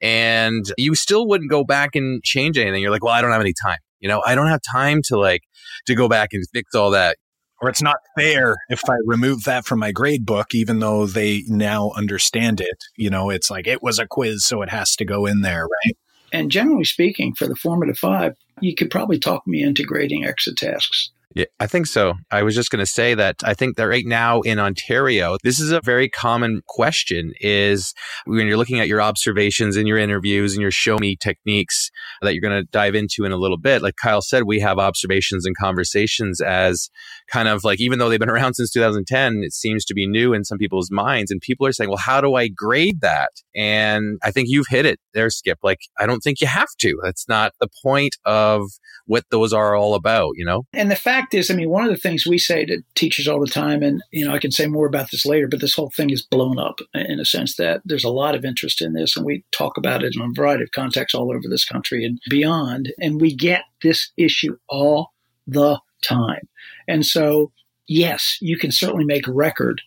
And 0.00 0.66
you 0.76 0.94
still 0.94 1.26
wouldn't 1.26 1.50
go 1.50 1.64
back 1.64 1.90
and 1.94 2.22
change 2.22 2.58
anything. 2.58 2.82
You're 2.82 2.90
like, 2.90 3.02
well, 3.02 3.14
I 3.14 3.22
don't 3.22 3.32
have 3.32 3.40
any 3.40 3.54
time. 3.60 3.78
You 4.00 4.08
know, 4.08 4.22
I 4.24 4.34
don't 4.34 4.48
have 4.48 4.60
time 4.70 5.00
to 5.06 5.18
like 5.18 5.40
to 5.86 5.94
go 5.94 6.08
back 6.08 6.30
and 6.32 6.44
fix 6.52 6.74
all 6.74 6.90
that. 6.90 7.16
Or 7.60 7.68
it's 7.70 7.82
not 7.82 7.96
fair 8.18 8.54
if 8.68 8.80
I 8.88 8.96
remove 9.06 9.44
that 9.44 9.64
from 9.64 9.78
my 9.78 9.90
grade 9.90 10.26
book, 10.26 10.54
even 10.54 10.78
though 10.78 11.06
they 11.06 11.42
now 11.48 11.92
understand 11.96 12.60
it. 12.60 12.84
You 12.96 13.08
know, 13.08 13.30
it's 13.30 13.50
like 13.50 13.66
it 13.66 13.82
was 13.82 13.98
a 13.98 14.06
quiz, 14.06 14.44
so 14.44 14.62
it 14.62 14.68
has 14.68 14.94
to 14.96 15.04
go 15.04 15.26
in 15.26 15.40
there, 15.40 15.64
right? 15.64 15.96
And 16.32 16.50
generally 16.50 16.84
speaking, 16.84 17.34
for 17.34 17.46
the 17.46 17.56
formative 17.56 17.98
five, 17.98 18.34
you 18.60 18.74
could 18.74 18.90
probably 18.90 19.18
talk 19.18 19.46
me 19.46 19.62
into 19.62 19.84
grading 19.84 20.24
exit 20.26 20.56
tasks. 20.56 21.10
Yeah, 21.34 21.46
I 21.58 21.66
think 21.66 21.86
so. 21.86 22.14
I 22.30 22.42
was 22.42 22.54
just 22.54 22.70
going 22.70 22.84
to 22.84 22.90
say 22.90 23.14
that 23.14 23.36
I 23.44 23.52
think 23.52 23.76
that 23.76 23.88
right 23.88 24.06
now 24.06 24.40
in 24.42 24.58
Ontario, 24.58 25.36
this 25.42 25.58
is 25.58 25.70
a 25.70 25.80
very 25.82 26.08
common 26.08 26.62
question 26.68 27.32
is 27.40 27.92
when 28.24 28.46
you're 28.46 28.56
looking 28.56 28.78
at 28.80 28.88
your 28.88 29.02
observations 29.02 29.76
and 29.76 29.88
your 29.88 29.98
interviews 29.98 30.54
and 30.54 30.62
your 30.62 30.70
show 30.70 30.98
me 30.98 31.16
techniques 31.16 31.90
that 32.22 32.32
you're 32.32 32.48
going 32.48 32.62
to 32.62 32.68
dive 32.70 32.94
into 32.94 33.24
in 33.24 33.32
a 33.32 33.36
little 33.36 33.58
bit. 33.58 33.82
Like 33.82 33.96
Kyle 34.00 34.22
said, 34.22 34.44
we 34.44 34.60
have 34.60 34.78
observations 34.78 35.44
and 35.44 35.56
conversations 35.56 36.40
as 36.40 36.88
kind 37.28 37.48
of 37.48 37.64
like, 37.64 37.80
even 37.80 37.98
though 37.98 38.08
they've 38.08 38.20
been 38.20 38.30
around 38.36 38.54
since 38.54 38.70
2010, 38.70 39.42
it 39.42 39.52
seems 39.52 39.84
to 39.86 39.94
be 39.94 40.06
new 40.06 40.32
in 40.32 40.44
some 40.44 40.58
people's 40.58 40.90
minds. 40.90 41.30
And 41.30 41.40
people 41.40 41.66
are 41.66 41.72
saying, 41.72 41.90
well, 41.90 41.98
how 41.98 42.20
do 42.20 42.34
I 42.34 42.48
grade 42.48 43.00
that? 43.00 43.32
And 43.54 44.18
I 44.22 44.30
think 44.30 44.48
you've 44.48 44.68
hit 44.68 44.86
it 44.86 45.00
there, 45.12 45.28
Skip. 45.28 45.58
Like, 45.62 45.80
I 45.98 46.06
don't 46.06 46.20
think 46.20 46.40
you 46.40 46.46
have 46.46 46.68
to. 46.78 46.98
That's 47.02 47.28
not 47.28 47.52
the 47.60 47.68
point 47.82 48.16
of 48.24 48.68
what 49.06 49.24
those 49.30 49.52
are 49.52 49.74
all 49.74 49.94
about, 49.94 50.32
you 50.36 50.44
know? 50.44 50.64
And 50.72 50.90
the 50.90 50.96
fact 50.96 51.25
is, 51.32 51.50
I 51.50 51.54
mean, 51.54 51.70
one 51.70 51.84
of 51.84 51.90
the 51.90 51.96
things 51.96 52.26
we 52.26 52.38
say 52.38 52.64
to 52.64 52.82
teachers 52.94 53.28
all 53.28 53.40
the 53.40 53.46
time, 53.46 53.82
and, 53.82 54.02
you 54.12 54.24
know, 54.24 54.34
I 54.34 54.38
can 54.38 54.50
say 54.50 54.66
more 54.66 54.86
about 54.86 55.10
this 55.10 55.26
later, 55.26 55.48
but 55.48 55.60
this 55.60 55.74
whole 55.74 55.90
thing 55.90 56.10
is 56.10 56.22
blown 56.22 56.58
up 56.58 56.80
in 56.94 57.20
a 57.20 57.24
sense 57.24 57.56
that 57.56 57.82
there's 57.84 58.04
a 58.04 58.10
lot 58.10 58.34
of 58.34 58.44
interest 58.44 58.82
in 58.82 58.92
this, 58.92 59.16
and 59.16 59.24
we 59.24 59.44
talk 59.52 59.76
about 59.76 60.02
it 60.02 60.14
in 60.16 60.22
a 60.22 60.28
variety 60.34 60.64
of 60.64 60.72
contexts 60.72 61.14
all 61.14 61.30
over 61.32 61.48
this 61.48 61.64
country 61.64 62.04
and 62.04 62.18
beyond. 62.28 62.92
And 62.98 63.20
we 63.20 63.34
get 63.34 63.62
this 63.82 64.10
issue 64.16 64.56
all 64.68 65.12
the 65.46 65.80
time. 66.04 66.48
And 66.88 67.04
so, 67.04 67.52
yes, 67.86 68.38
you 68.40 68.58
can 68.58 68.72
certainly 68.72 69.04
make 69.04 69.26
record 69.26 69.80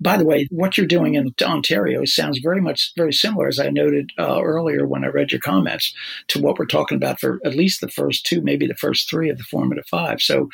by 0.00 0.16
the 0.16 0.24
way, 0.24 0.46
what 0.50 0.76
you're 0.76 0.86
doing 0.86 1.14
in 1.14 1.34
Ontario 1.42 2.04
sounds 2.04 2.38
very 2.38 2.60
much 2.60 2.92
very 2.96 3.12
similar, 3.12 3.48
as 3.48 3.58
I 3.58 3.70
noted 3.70 4.10
uh, 4.18 4.42
earlier 4.42 4.86
when 4.86 5.04
I 5.04 5.08
read 5.08 5.32
your 5.32 5.40
comments, 5.40 5.94
to 6.28 6.40
what 6.40 6.58
we're 6.58 6.66
talking 6.66 6.96
about 6.96 7.20
for 7.20 7.40
at 7.44 7.54
least 7.54 7.80
the 7.80 7.88
first 7.88 8.26
two, 8.26 8.42
maybe 8.42 8.66
the 8.66 8.74
first 8.74 9.08
three 9.08 9.30
of 9.30 9.38
the 9.38 9.44
formative 9.44 9.86
five. 9.90 10.20
So, 10.20 10.48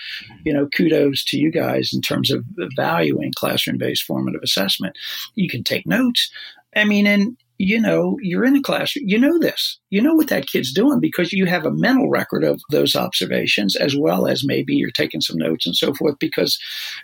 you 0.44 0.52
know, 0.52 0.68
kudos 0.68 1.24
to 1.26 1.38
you 1.38 1.50
guys 1.50 1.90
in 1.92 2.00
terms 2.00 2.30
of 2.30 2.44
valuing 2.76 3.32
classroom 3.34 3.78
based 3.78 4.04
formative 4.04 4.42
assessment. 4.42 4.96
You 5.34 5.48
can 5.48 5.64
take 5.64 5.86
notes. 5.86 6.30
I 6.76 6.84
mean, 6.84 7.06
and 7.06 7.36
you 7.60 7.78
know, 7.78 8.16
you're 8.22 8.46
in 8.46 8.56
a 8.56 8.62
classroom, 8.62 9.06
you 9.06 9.18
know 9.18 9.38
this, 9.38 9.78
you 9.90 10.00
know 10.00 10.14
what 10.14 10.28
that 10.28 10.46
kid's 10.46 10.72
doing 10.72 10.98
because 10.98 11.30
you 11.30 11.44
have 11.44 11.66
a 11.66 11.70
mental 11.70 12.08
record 12.08 12.42
of 12.42 12.62
those 12.70 12.96
observations 12.96 13.76
as 13.76 13.94
well 13.94 14.26
as 14.26 14.42
maybe 14.42 14.74
you're 14.74 14.90
taking 14.90 15.20
some 15.20 15.36
notes 15.36 15.66
and 15.66 15.76
so 15.76 15.92
forth. 15.92 16.18
Because 16.18 16.58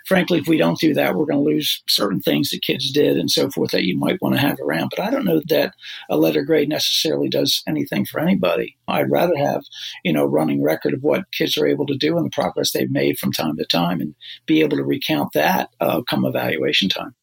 frankly, 0.07 0.39
if 0.39 0.47
we 0.47 0.57
don't 0.57 0.79
do 0.79 0.95
that, 0.95 1.13
we're 1.13 1.27
going 1.27 1.45
to 1.45 1.51
lose 1.51 1.83
certain 1.87 2.21
things 2.21 2.49
that 2.49 2.63
kids 2.63 2.91
did 2.91 3.17
and 3.17 3.29
so 3.29 3.51
forth 3.51 3.69
that 3.69 3.83
you 3.83 3.95
might 3.95 4.19
want 4.19 4.33
to 4.33 4.41
have 4.41 4.57
around. 4.59 4.89
But 4.89 5.05
I 5.05 5.11
don't 5.11 5.25
know 5.25 5.41
that 5.47 5.75
a 6.09 6.17
letter 6.17 6.41
grade 6.41 6.69
necessarily 6.69 7.29
does 7.29 7.61
anything 7.67 8.07
for 8.07 8.19
anybody. 8.19 8.75
I'd 8.87 9.11
rather 9.11 9.37
have, 9.37 9.63
you 10.03 10.11
know, 10.11 10.25
running 10.25 10.63
record 10.63 10.95
of 10.95 11.03
what 11.03 11.31
kids 11.33 11.55
are 11.55 11.67
able 11.67 11.85
to 11.85 11.95
do 11.95 12.17
and 12.17 12.25
the 12.25 12.31
progress 12.31 12.71
they've 12.71 12.89
made 12.89 13.19
from 13.19 13.31
time 13.31 13.57
to 13.57 13.65
time 13.65 14.01
and 14.01 14.15
be 14.47 14.61
able 14.61 14.77
to 14.77 14.83
recount 14.83 15.33
that 15.33 15.69
uh, 15.81 16.01
come 16.09 16.25
evaluation 16.25 16.89
time. 16.89 17.13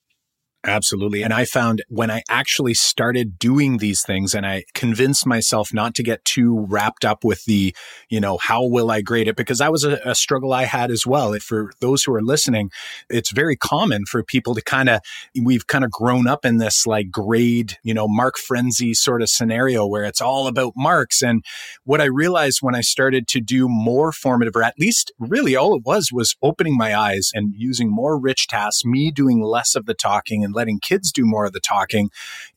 Absolutely. 0.67 1.23
And 1.23 1.35
I 1.35 1.45
found 1.45 1.83
when 1.89 2.11
I 2.11 2.23
actually 2.31 2.73
started 2.73 3.39
doing 3.39 3.77
these 3.79 4.03
things 4.03 4.35
and 4.35 4.47
I 4.47 4.65
convinced 4.73 5.27
myself 5.27 5.75
not 5.75 5.95
to 5.97 6.03
get 6.03 6.25
too 6.25 6.65
wrapped 6.71 7.05
up 7.05 7.23
with 7.23 7.45
the, 7.45 7.77
you 8.09 8.19
know, 8.19 8.39
how 8.39 8.65
will 8.65 8.91
I 8.91 9.03
grade 9.03 9.29
it? 9.29 9.37
Because 9.37 9.59
that 9.59 9.71
was 9.71 9.85
a, 9.85 10.01
a 10.07 10.15
struggle 10.15 10.55
I 10.55 10.65
had 10.65 10.91
as 10.91 11.07
well. 11.07 11.35
For 11.41 11.71
those 11.81 12.03
who 12.05 12.15
are 12.15 12.23
listening, 12.23 12.71
it's 13.11 13.31
very 13.31 13.57
common 13.57 14.07
for 14.07 14.23
people 14.23 14.55
to 14.55 14.63
kind 14.63 14.89
of, 14.89 15.01
we've 15.39 15.67
kind 15.67 15.85
of 15.85 15.91
grown 15.91 16.27
up 16.27 16.47
in 16.47 16.57
this 16.57 16.87
like 16.87 17.11
grade, 17.11 17.77
you 17.83 17.93
know, 17.93 18.09
mark 18.09 18.39
frenzy 18.39 18.95
sort 18.95 19.21
of 19.21 19.29
scenario 19.29 19.87
where 19.87 20.05
it's 20.05 20.23
all 20.23 20.47
about 20.47 20.73
marks. 20.77 21.23
And 21.23 21.45
what 21.85 22.01
I 22.01 22.05
realized 22.07 22.59
when 22.63 22.75
I 22.75 22.81
started 22.81 23.29
to 23.29 23.41
do 23.43 23.69
more 23.69 24.13
formative, 24.13 24.57
or 24.57 24.63
at 24.63 24.79
least 24.79 25.13
really 25.19 25.57
all 25.57 25.77
it 25.77 25.83
was, 25.85 26.09
was 26.11 26.37
opening 26.43 26.75
my 26.75 26.99
eyes 26.99 27.33
and 27.35 27.53
using 27.55 27.91
more 27.95 28.19
rich 28.19 28.47
tasks, 28.49 28.83
me 28.87 29.11
doing 29.11 29.43
less 29.43 29.75
of 29.75 29.85
the 29.85 29.93
talking 29.93 30.43
and 30.43 30.54
letting 30.55 30.81
kids 30.81 31.13
do 31.13 31.25
more 31.27 31.45
of 31.45 31.53
the 31.53 31.61
talking, 31.61 32.11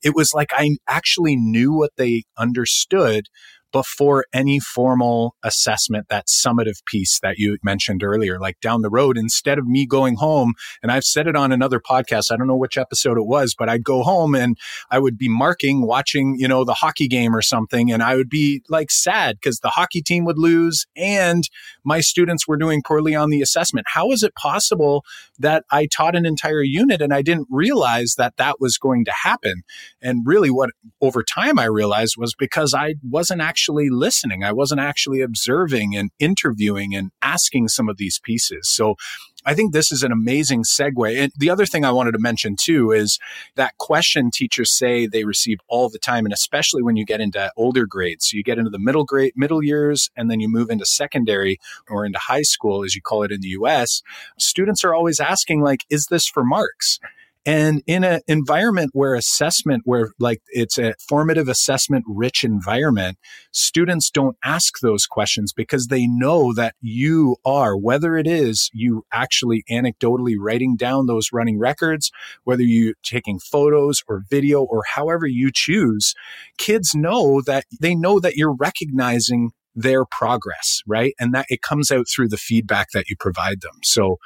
it 0.03 0.15
was 0.15 0.33
like 0.33 0.51
I 0.53 0.77
actually 0.87 1.35
knew 1.35 1.73
what 1.73 1.91
they 1.97 2.23
understood 2.37 3.27
before 3.71 4.25
any 4.33 4.59
formal 4.59 5.35
assessment, 5.43 6.07
that 6.09 6.27
summative 6.27 6.83
piece 6.85 7.19
that 7.21 7.37
you 7.37 7.57
mentioned 7.63 8.03
earlier, 8.03 8.39
like 8.39 8.59
down 8.59 8.81
the 8.81 8.89
road, 8.89 9.17
instead 9.17 9.57
of 9.57 9.67
me 9.67 9.85
going 9.85 10.15
home, 10.15 10.53
and 10.81 10.91
I've 10.91 11.03
said 11.03 11.27
it 11.27 11.35
on 11.35 11.51
another 11.51 11.79
podcast, 11.79 12.31
I 12.31 12.37
don't 12.37 12.47
know 12.47 12.55
which 12.55 12.77
episode 12.77 13.17
it 13.17 13.25
was, 13.25 13.55
but 13.57 13.69
I'd 13.69 13.83
go 13.83 14.03
home 14.03 14.35
and 14.35 14.57
I 14.89 14.99
would 14.99 15.17
be 15.17 15.29
marking, 15.29 15.85
watching, 15.85 16.35
you 16.39 16.47
know, 16.47 16.63
the 16.63 16.73
hockey 16.73 17.07
game 17.07 17.35
or 17.35 17.41
something, 17.41 17.91
and 17.91 18.01
I 18.01 18.15
would 18.15 18.29
be 18.29 18.61
like 18.69 18.91
sad 18.91 19.35
because 19.35 19.59
the 19.59 19.69
hockey 19.69 20.01
team 20.01 20.25
would 20.25 20.37
lose 20.37 20.85
and 20.95 21.43
my 21.83 21.99
students 21.99 22.47
were 22.47 22.57
doing 22.57 22.81
poorly 22.85 23.15
on 23.15 23.29
the 23.29 23.41
assessment. 23.41 23.87
How 23.89 24.11
is 24.11 24.23
it 24.23 24.35
possible 24.35 25.03
that 25.39 25.63
I 25.71 25.87
taught 25.87 26.15
an 26.15 26.25
entire 26.25 26.63
unit 26.63 27.01
and 27.01 27.13
I 27.13 27.21
didn't 27.21 27.47
realize 27.49 28.15
that 28.17 28.37
that 28.37 28.59
was 28.59 28.77
going 28.77 29.05
to 29.05 29.13
happen? 29.23 29.63
And 30.01 30.25
really, 30.25 30.49
what 30.49 30.69
over 31.01 31.23
time 31.23 31.59
I 31.59 31.65
realized 31.65 32.15
was 32.17 32.33
because 32.37 32.73
I 32.73 32.95
wasn't 33.03 33.41
actually 33.41 33.56
actually 33.57 33.89
listening. 33.89 34.43
I 34.43 34.51
wasn't 34.51 34.81
actually 34.81 35.21
observing 35.21 35.95
and 35.95 36.11
interviewing 36.19 36.93
and 36.93 37.09
asking 37.23 37.69
some 37.69 37.89
of 37.89 37.97
these 37.97 38.19
pieces. 38.19 38.69
So 38.69 38.97
I 39.45 39.55
think 39.55 39.73
this 39.73 39.91
is 39.91 40.03
an 40.03 40.11
amazing 40.11 40.61
segue. 40.61 41.17
And 41.17 41.31
the 41.35 41.49
other 41.49 41.65
thing 41.65 41.83
I 41.83 41.89
wanted 41.89 42.11
to 42.11 42.19
mention 42.19 42.55
too 42.55 42.91
is 42.91 43.17
that 43.55 43.75
question 43.79 44.29
teachers 44.29 44.77
say 44.77 45.07
they 45.07 45.23
receive 45.23 45.57
all 45.67 45.89
the 45.89 45.97
time, 45.97 46.23
and 46.25 46.33
especially 46.33 46.83
when 46.83 46.97
you 46.97 47.03
get 47.05 47.19
into 47.19 47.51
older 47.57 47.87
grades. 47.87 48.29
So 48.29 48.37
you 48.37 48.43
get 48.43 48.59
into 48.59 48.69
the 48.69 48.77
middle 48.77 49.05
grade, 49.05 49.33
middle 49.35 49.63
years, 49.63 50.11
and 50.15 50.29
then 50.29 50.39
you 50.39 50.49
move 50.49 50.69
into 50.69 50.85
secondary 50.85 51.59
or 51.89 52.05
into 52.05 52.19
high 52.19 52.43
school, 52.43 52.83
as 52.83 52.93
you 52.93 53.01
call 53.01 53.23
it 53.23 53.31
in 53.31 53.41
the 53.41 53.55
US. 53.59 54.03
Students 54.37 54.83
are 54.83 54.93
always 54.93 55.19
asking, 55.19 55.61
like, 55.61 55.83
is 55.89 56.07
this 56.11 56.27
for 56.27 56.43
marks? 56.43 56.99
And 57.47 57.81
in 57.87 58.03
an 58.03 58.19
environment 58.27 58.91
where 58.91 59.15
assessment, 59.15 59.83
where 59.85 60.11
like 60.19 60.41
it's 60.49 60.77
a 60.77 60.95
formative 61.07 61.47
assessment 61.47 62.03
rich 62.05 62.43
environment, 62.43 63.17
students 63.53 64.11
don't 64.11 64.35
ask 64.43 64.79
those 64.81 65.05
questions 65.05 65.53
because 65.53 65.87
they 65.87 66.07
know 66.07 66.53
that 66.53 66.75
you 66.81 67.37
are, 67.45 67.77
whether 67.77 68.17
it 68.17 68.27
is 68.27 68.69
you 68.73 69.05
actually 69.13 69.63
anecdotally 69.71 70.35
writing 70.37 70.75
down 70.75 71.05
those 71.05 71.29
running 71.31 71.57
records, 71.57 72.11
whether 72.43 72.63
you're 72.63 72.95
taking 73.01 73.39
photos 73.39 74.03
or 74.09 74.23
video 74.29 74.61
or 74.63 74.83
however 74.95 75.25
you 75.25 75.49
choose, 75.53 76.13
kids 76.57 76.93
know 76.93 77.41
that 77.45 77.63
they 77.79 77.95
know 77.95 78.19
that 78.19 78.35
you're 78.35 78.55
recognizing 78.55 79.51
their 79.73 80.03
progress, 80.03 80.81
right? 80.85 81.13
And 81.17 81.33
that 81.33 81.45
it 81.47 81.61
comes 81.61 81.91
out 81.91 82.07
through 82.13 82.27
the 82.27 82.35
feedback 82.35 82.87
that 82.93 83.05
you 83.07 83.15
provide 83.17 83.61
them. 83.61 83.79
So 83.83 84.17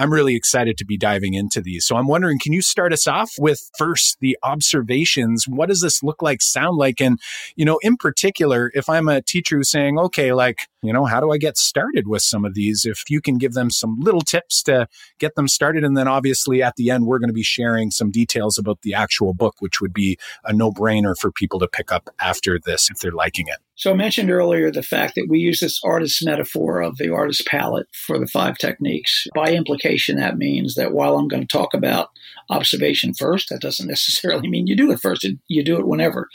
I'm 0.00 0.10
really 0.10 0.34
excited 0.34 0.78
to 0.78 0.86
be 0.86 0.96
diving 0.96 1.34
into 1.34 1.60
these. 1.60 1.84
So 1.84 1.94
I'm 1.94 2.06
wondering, 2.06 2.38
can 2.38 2.54
you 2.54 2.62
start 2.62 2.94
us 2.94 3.06
off 3.06 3.32
with 3.38 3.70
first 3.76 4.16
the 4.20 4.34
observations? 4.42 5.44
What 5.46 5.68
does 5.68 5.82
this 5.82 6.02
look 6.02 6.22
like, 6.22 6.40
sound 6.40 6.78
like? 6.78 7.02
And, 7.02 7.20
you 7.54 7.66
know, 7.66 7.78
in 7.82 7.98
particular, 7.98 8.72
if 8.74 8.88
I'm 8.88 9.08
a 9.08 9.20
teacher 9.20 9.58
who's 9.58 9.70
saying, 9.70 9.98
okay, 9.98 10.32
like, 10.32 10.60
you 10.82 10.90
know, 10.90 11.04
how 11.04 11.20
do 11.20 11.30
I 11.32 11.36
get 11.36 11.58
started 11.58 12.08
with 12.08 12.22
some 12.22 12.46
of 12.46 12.54
these? 12.54 12.86
If 12.86 13.10
you 13.10 13.20
can 13.20 13.36
give 13.36 13.52
them 13.52 13.68
some 13.68 14.00
little 14.00 14.22
tips 14.22 14.62
to 14.62 14.88
get 15.18 15.34
them 15.34 15.48
started. 15.48 15.84
And 15.84 15.98
then 15.98 16.08
obviously 16.08 16.62
at 16.62 16.76
the 16.76 16.90
end, 16.90 17.04
we're 17.04 17.18
going 17.18 17.28
to 17.28 17.34
be 17.34 17.42
sharing 17.42 17.90
some 17.90 18.10
details 18.10 18.56
about 18.56 18.80
the 18.80 18.94
actual 18.94 19.34
book, 19.34 19.56
which 19.58 19.82
would 19.82 19.92
be 19.92 20.16
a 20.44 20.54
no 20.54 20.72
brainer 20.72 21.14
for 21.14 21.30
people 21.30 21.58
to 21.58 21.68
pick 21.68 21.92
up 21.92 22.08
after 22.18 22.58
this 22.58 22.88
if 22.90 23.00
they're 23.00 23.12
liking 23.12 23.48
it. 23.48 23.58
So 23.80 23.90
I 23.90 23.94
mentioned 23.94 24.30
earlier 24.30 24.70
the 24.70 24.82
fact 24.82 25.14
that 25.14 25.24
we 25.26 25.38
use 25.38 25.60
this 25.60 25.80
artist 25.82 26.22
metaphor 26.22 26.82
of 26.82 26.98
the 26.98 27.08
artist 27.08 27.46
palette 27.46 27.86
for 27.94 28.18
the 28.18 28.26
five 28.26 28.58
techniques. 28.58 29.26
By 29.34 29.54
implication, 29.54 30.16
that 30.16 30.36
means 30.36 30.74
that 30.74 30.92
while 30.92 31.16
I'm 31.16 31.28
going 31.28 31.46
to 31.46 31.56
talk 31.56 31.72
about 31.72 32.10
observation 32.50 33.14
first, 33.14 33.48
that 33.48 33.62
doesn't 33.62 33.88
necessarily 33.88 34.50
mean 34.50 34.66
you 34.66 34.76
do 34.76 34.90
it 34.92 35.00
first. 35.00 35.26
You 35.48 35.64
do 35.64 35.78
it 35.78 35.86
whenever. 35.86 36.28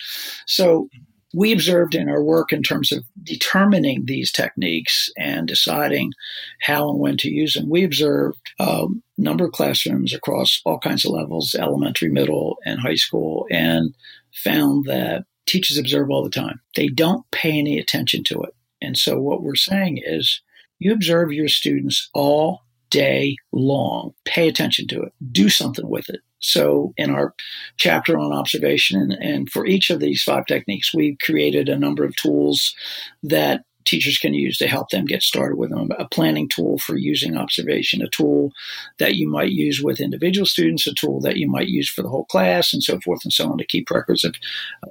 So 0.48 0.90
we 1.36 1.52
observed 1.52 1.94
in 1.94 2.10
our 2.10 2.24
work 2.24 2.52
in 2.52 2.64
terms 2.64 2.92
of 2.92 3.04
determining 3.22 4.06
these 4.06 4.32
techniques 4.32 5.12
and 5.16 5.48
deciding 5.48 6.14
how 6.62 6.90
and 6.90 7.00
when 7.00 7.18
to 7.18 7.30
use 7.30 7.54
them, 7.54 7.70
we 7.70 7.84
observed 7.84 8.40
a 8.58 8.88
number 9.20 9.46
of 9.46 9.52
classrooms 9.52 10.16
across 10.16 10.62
all 10.66 10.80
kinds 10.80 11.06
of 11.06 11.12
levels, 11.12 11.54
elementary, 11.54 12.10
middle, 12.10 12.58
and 12.66 12.80
high 12.80 12.96
school, 12.96 13.46
and 13.52 13.94
found 14.34 14.86
that 14.86 15.26
teachers 15.46 15.78
observe 15.78 16.10
all 16.10 16.24
the 16.24 16.30
time. 16.30 16.60
They 16.76 16.88
don't 16.88 17.30
pay 17.32 17.58
any 17.58 17.80
attention 17.80 18.24
to 18.26 18.42
it. 18.42 18.56
And 18.82 18.98
so 18.98 19.20
what 19.20 19.42
we're 19.42 19.56
saying 19.56 20.02
is 20.04 20.42
you 20.80 20.92
observe 20.92 21.32
your 21.32 21.48
students 21.48 22.10
all 22.14 22.62
day 22.90 23.36
long. 23.52 24.14
Pay 24.26 24.48
attention 24.48 24.88
to 24.88 25.02
it. 25.02 25.14
Do 25.32 25.50
something 25.50 25.90
with 25.90 26.10
it. 26.10 26.22
So 26.40 26.94
in 26.98 27.10
our 27.10 27.34
chapter 27.78 28.18
on 28.18 28.32
observation 28.32 29.02
and, 29.02 29.14
and 29.14 29.50
for 29.50 29.66
each 29.66 29.90
of 29.90 30.00
these 30.00 30.22
five 30.22 30.46
techniques, 30.46 30.94
we've 30.94 31.18
created 31.20 31.70
a 31.70 31.80
number 31.80 32.04
of 32.04 32.16
tools 32.16 32.76
that 33.24 33.64
teachers 33.86 34.18
can 34.18 34.34
use 34.34 34.58
to 34.58 34.68
help 34.68 34.90
them 34.90 35.06
get 35.06 35.22
started 35.22 35.58
with 35.58 35.70
them. 35.70 35.90
A 35.98 36.08
planning 36.08 36.50
tool 36.50 36.78
for 36.80 36.98
using 36.98 37.38
observation, 37.38 38.02
a 38.02 38.10
tool 38.10 38.52
that 39.00 39.16
you 39.16 39.28
might 39.28 39.52
use 39.52 39.82
with 39.82 40.00
individual 40.00 40.46
students, 40.46 40.88
a 40.88 40.94
tool 40.94 41.22
that 41.22 41.38
you 41.38 41.48
might 41.48 41.68
use 41.68 41.90
for 41.90 42.02
the 42.02 42.10
whole 42.10 42.26
class, 42.26 42.74
and 42.74 42.84
so 42.84 43.00
forth 43.00 43.22
and 43.24 43.34
so 43.34 43.50
on 43.50 43.58
to 43.58 43.66
keep 43.66 43.90
records 43.90 44.24
of, 44.24 44.36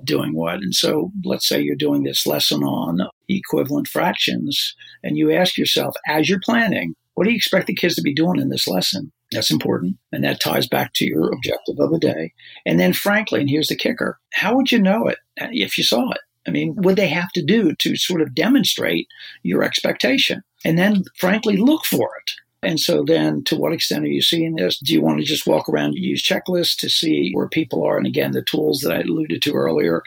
doing 0.05 0.35
what. 0.35 0.57
And 0.57 0.75
so 0.75 1.11
let's 1.25 1.49
say 1.49 1.61
you're 1.61 1.77
doing 1.77 2.03
this 2.03 2.27
lesson 2.27 2.63
on 2.63 3.09
equivalent 3.29 3.89
fractions, 3.89 4.75
and 5.03 5.17
you 5.17 5.33
ask 5.33 5.57
yourself, 5.57 5.95
as 6.09 6.29
you're 6.29 6.41
planning, 6.45 6.95
what 7.15 7.25
do 7.25 7.31
you 7.31 7.37
expect 7.37 7.67
the 7.67 7.75
kids 7.75 7.95
to 7.95 8.03
be 8.03 8.15
doing 8.15 8.41
in 8.41 8.49
this 8.49 8.67
lesson? 8.67 9.13
That's 9.31 9.51
important. 9.51 9.97
And 10.13 10.25
that 10.25 10.41
ties 10.41 10.67
back 10.67 10.93
to 10.95 11.07
your 11.07 11.33
objective 11.33 11.77
of 11.79 11.91
the 11.91 11.99
day. 11.99 12.33
And 12.67 12.79
then, 12.79 12.93
frankly, 12.93 13.41
and 13.41 13.51
here's 13.51 13.69
the 13.69 13.77
kicker 13.77 14.19
how 14.33 14.57
would 14.57 14.73
you 14.73 14.81
know 14.81 15.07
it 15.07 15.19
uh, 15.41 15.49
if 15.51 15.79
you 15.79 15.85
saw 15.85 16.11
it? 16.11 16.21
I 16.47 16.51
mean, 16.51 16.75
what 16.77 16.97
they 16.97 17.09
have 17.09 17.31
to 17.33 17.43
do 17.43 17.75
to 17.77 17.97
sort 17.97 18.21
of 18.21 18.35
demonstrate 18.35 19.09
your 19.43 19.63
expectation? 19.63 20.43
And 20.65 20.79
then, 20.79 21.05
frankly, 21.19 21.57
look 21.57 21.85
for 21.85 22.11
it. 22.21 22.33
And 22.65 22.81
so 22.81 23.05
then 23.07 23.45
to 23.45 23.57
what 23.57 23.73
extent 23.73 24.05
are 24.05 24.09
you 24.09 24.23
seeing 24.23 24.57
this? 24.57 24.79
Do 24.79 24.93
you 24.93 25.03
want 25.03 25.19
to 25.19 25.25
just 25.25 25.47
walk 25.47 25.69
around 25.69 25.89
and 25.89 25.97
use 25.97 26.23
checklists 26.23 26.77
to 26.79 26.89
see 26.89 27.31
where 27.33 27.49
people 27.49 27.85
are? 27.85 27.99
And 27.99 28.07
again, 28.07 28.33
the 28.33 28.43
tools 28.43 28.81
that 28.81 28.93
I 28.93 29.01
alluded 29.01 29.43
to 29.43 29.53
earlier 29.53 30.03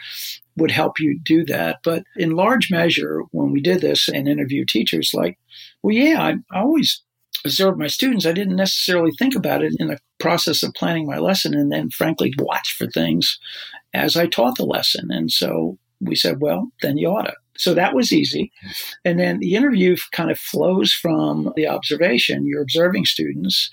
would 0.56 0.72
help 0.72 0.98
you 0.98 1.20
do 1.22 1.44
that. 1.44 1.78
But 1.84 2.02
in 2.16 2.30
large 2.30 2.70
measure, 2.70 3.22
when 3.30 3.52
we 3.52 3.60
did 3.60 3.80
this 3.80 4.08
and 4.08 4.28
interviewed 4.28 4.68
teachers, 4.68 5.12
like, 5.14 5.38
well, 5.82 5.94
yeah, 5.94 6.20
I, 6.20 6.34
I 6.52 6.60
always 6.60 7.00
observed 7.44 7.78
my 7.78 7.86
students. 7.86 8.26
I 8.26 8.32
didn't 8.32 8.56
necessarily 8.56 9.12
think 9.12 9.36
about 9.36 9.62
it 9.62 9.74
in 9.78 9.86
the 9.86 9.98
process 10.18 10.64
of 10.64 10.74
planning 10.74 11.06
my 11.06 11.18
lesson 11.18 11.54
and 11.54 11.70
then 11.70 11.90
frankly 11.90 12.34
watch 12.38 12.74
for 12.76 12.88
things 12.88 13.38
as 13.94 14.16
I 14.16 14.26
taught 14.26 14.56
the 14.56 14.64
lesson. 14.64 15.10
And 15.10 15.30
so 15.30 15.78
we 16.00 16.14
said, 16.14 16.40
well, 16.40 16.68
then 16.82 16.98
you 16.98 17.08
ought 17.08 17.22
to. 17.22 17.34
So 17.56 17.74
that 17.74 17.94
was 17.94 18.12
easy. 18.12 18.52
And 19.04 19.18
then 19.18 19.40
the 19.40 19.54
interview 19.56 19.96
kind 20.12 20.30
of 20.30 20.38
flows 20.38 20.92
from 20.92 21.52
the 21.56 21.66
observation. 21.66 22.46
You're 22.46 22.62
observing 22.62 23.06
students. 23.06 23.68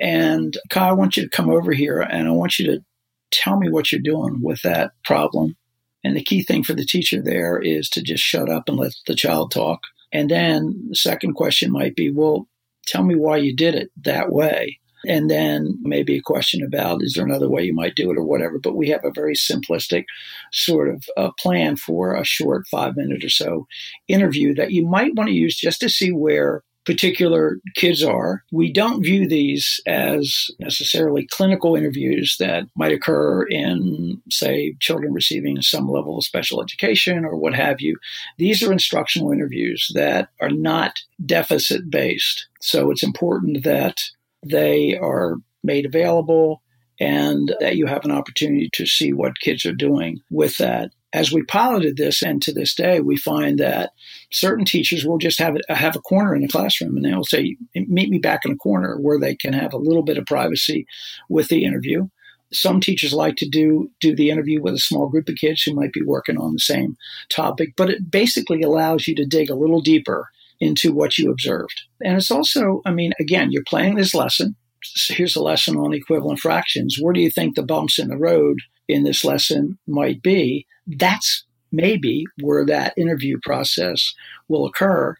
And 0.00 0.56
Kyle, 0.70 0.90
I 0.90 0.92
want 0.92 1.16
you 1.16 1.24
to 1.24 1.36
come 1.36 1.50
over 1.50 1.72
here 1.72 2.00
and 2.00 2.28
I 2.28 2.30
want 2.30 2.58
you 2.58 2.66
to 2.66 2.84
tell 3.32 3.58
me 3.58 3.68
what 3.68 3.90
you're 3.90 4.00
doing 4.00 4.38
with 4.40 4.62
that 4.62 4.92
problem. 5.04 5.56
And 6.04 6.16
the 6.16 6.22
key 6.22 6.42
thing 6.42 6.62
for 6.62 6.74
the 6.74 6.84
teacher 6.84 7.20
there 7.20 7.58
is 7.58 7.88
to 7.90 8.02
just 8.02 8.22
shut 8.22 8.48
up 8.48 8.68
and 8.68 8.76
let 8.76 8.92
the 9.06 9.16
child 9.16 9.50
talk. 9.50 9.80
And 10.12 10.30
then 10.30 10.86
the 10.90 10.94
second 10.94 11.34
question 11.34 11.72
might 11.72 11.96
be, 11.96 12.10
well, 12.10 12.46
tell 12.86 13.02
me 13.02 13.16
why 13.16 13.38
you 13.38 13.56
did 13.56 13.74
it 13.74 13.90
that 14.02 14.30
way. 14.30 14.78
And 15.06 15.30
then 15.30 15.78
maybe 15.82 16.16
a 16.16 16.22
question 16.22 16.62
about 16.62 17.02
is 17.02 17.14
there 17.14 17.24
another 17.24 17.48
way 17.48 17.64
you 17.64 17.74
might 17.74 17.94
do 17.94 18.10
it 18.10 18.18
or 18.18 18.24
whatever. 18.24 18.58
But 18.58 18.76
we 18.76 18.88
have 18.88 19.04
a 19.04 19.12
very 19.12 19.34
simplistic 19.34 20.04
sort 20.52 20.88
of 20.88 21.04
uh, 21.16 21.30
plan 21.38 21.76
for 21.76 22.14
a 22.14 22.24
short 22.24 22.66
five 22.70 22.96
minute 22.96 23.24
or 23.24 23.28
so 23.28 23.66
interview 24.08 24.54
that 24.54 24.72
you 24.72 24.86
might 24.86 25.14
want 25.14 25.28
to 25.28 25.34
use 25.34 25.56
just 25.56 25.80
to 25.80 25.88
see 25.88 26.12
where 26.12 26.62
particular 26.84 27.58
kids 27.74 28.02
are. 28.02 28.42
We 28.52 28.72
don't 28.72 29.02
view 29.02 29.26
these 29.26 29.80
as 29.86 30.50
necessarily 30.58 31.26
clinical 31.30 31.76
interviews 31.76 32.36
that 32.38 32.64
might 32.76 32.92
occur 32.92 33.44
in, 33.44 34.20
say, 34.30 34.76
children 34.80 35.12
receiving 35.12 35.60
some 35.62 35.88
level 35.88 36.18
of 36.18 36.24
special 36.24 36.62
education 36.62 37.24
or 37.24 37.36
what 37.36 37.54
have 37.54 37.80
you. 37.80 37.98
These 38.38 38.62
are 38.62 38.72
instructional 38.72 39.32
interviews 39.32 39.90
that 39.94 40.28
are 40.40 40.50
not 40.50 41.00
deficit 41.24 41.90
based. 41.90 42.48
So 42.60 42.90
it's 42.90 43.02
important 43.02 43.64
that 43.64 44.00
they 44.48 44.96
are 44.96 45.36
made 45.62 45.86
available 45.86 46.62
and 47.00 47.54
that 47.60 47.76
you 47.76 47.86
have 47.86 48.04
an 48.04 48.12
opportunity 48.12 48.68
to 48.72 48.86
see 48.86 49.12
what 49.12 49.40
kids 49.40 49.66
are 49.66 49.74
doing 49.74 50.20
with 50.30 50.56
that. 50.58 50.90
As 51.12 51.32
we 51.32 51.44
piloted 51.44 51.96
this, 51.96 52.22
and 52.22 52.42
to 52.42 52.52
this 52.52 52.74
day, 52.74 53.00
we 53.00 53.16
find 53.16 53.58
that 53.58 53.90
certain 54.32 54.64
teachers 54.64 55.04
will 55.04 55.18
just 55.18 55.38
have 55.38 55.56
a, 55.68 55.74
have 55.74 55.94
a 55.94 56.00
corner 56.00 56.34
in 56.34 56.42
the 56.42 56.48
classroom, 56.48 56.96
and 56.96 57.04
they'll 57.04 57.24
say, 57.24 57.56
"Meet 57.74 58.10
me 58.10 58.18
back 58.18 58.40
in 58.44 58.52
a 58.52 58.56
corner 58.56 58.98
where 59.00 59.18
they 59.18 59.36
can 59.36 59.52
have 59.52 59.72
a 59.72 59.78
little 59.78 60.02
bit 60.02 60.18
of 60.18 60.26
privacy 60.26 60.86
with 61.28 61.48
the 61.48 61.64
interview." 61.64 62.08
Some 62.52 62.80
teachers 62.80 63.12
like 63.12 63.36
to 63.36 63.48
do 63.48 63.90
do 64.00 64.14
the 64.14 64.30
interview 64.30 64.60
with 64.60 64.74
a 64.74 64.78
small 64.78 65.08
group 65.08 65.28
of 65.28 65.36
kids 65.36 65.62
who 65.62 65.74
might 65.74 65.92
be 65.92 66.02
working 66.02 66.36
on 66.36 66.52
the 66.52 66.58
same 66.58 66.96
topic, 67.28 67.74
but 67.76 67.90
it 67.90 68.10
basically 68.10 68.62
allows 68.62 69.06
you 69.06 69.14
to 69.14 69.26
dig 69.26 69.50
a 69.50 69.56
little 69.56 69.80
deeper 69.80 70.28
into 70.64 70.94
what 70.94 71.18
you 71.18 71.30
observed. 71.30 71.82
And 72.02 72.16
it's 72.16 72.30
also, 72.30 72.80
I 72.86 72.90
mean, 72.90 73.12
again, 73.20 73.52
you're 73.52 73.62
playing 73.68 73.96
this 73.96 74.14
lesson. 74.14 74.56
So 74.82 75.12
here's 75.12 75.36
a 75.36 75.42
lesson 75.42 75.76
on 75.76 75.92
equivalent 75.92 76.38
fractions. 76.38 76.96
Where 76.98 77.12
do 77.12 77.20
you 77.20 77.30
think 77.30 77.54
the 77.54 77.62
bumps 77.62 77.98
in 77.98 78.08
the 78.08 78.16
road 78.16 78.58
in 78.88 79.04
this 79.04 79.24
lesson 79.24 79.78
might 79.86 80.22
be? 80.22 80.66
That's 80.86 81.44
maybe 81.70 82.24
where 82.40 82.64
that 82.64 82.94
interview 82.96 83.38
process 83.42 84.14
will 84.48 84.64
occur. 84.64 85.16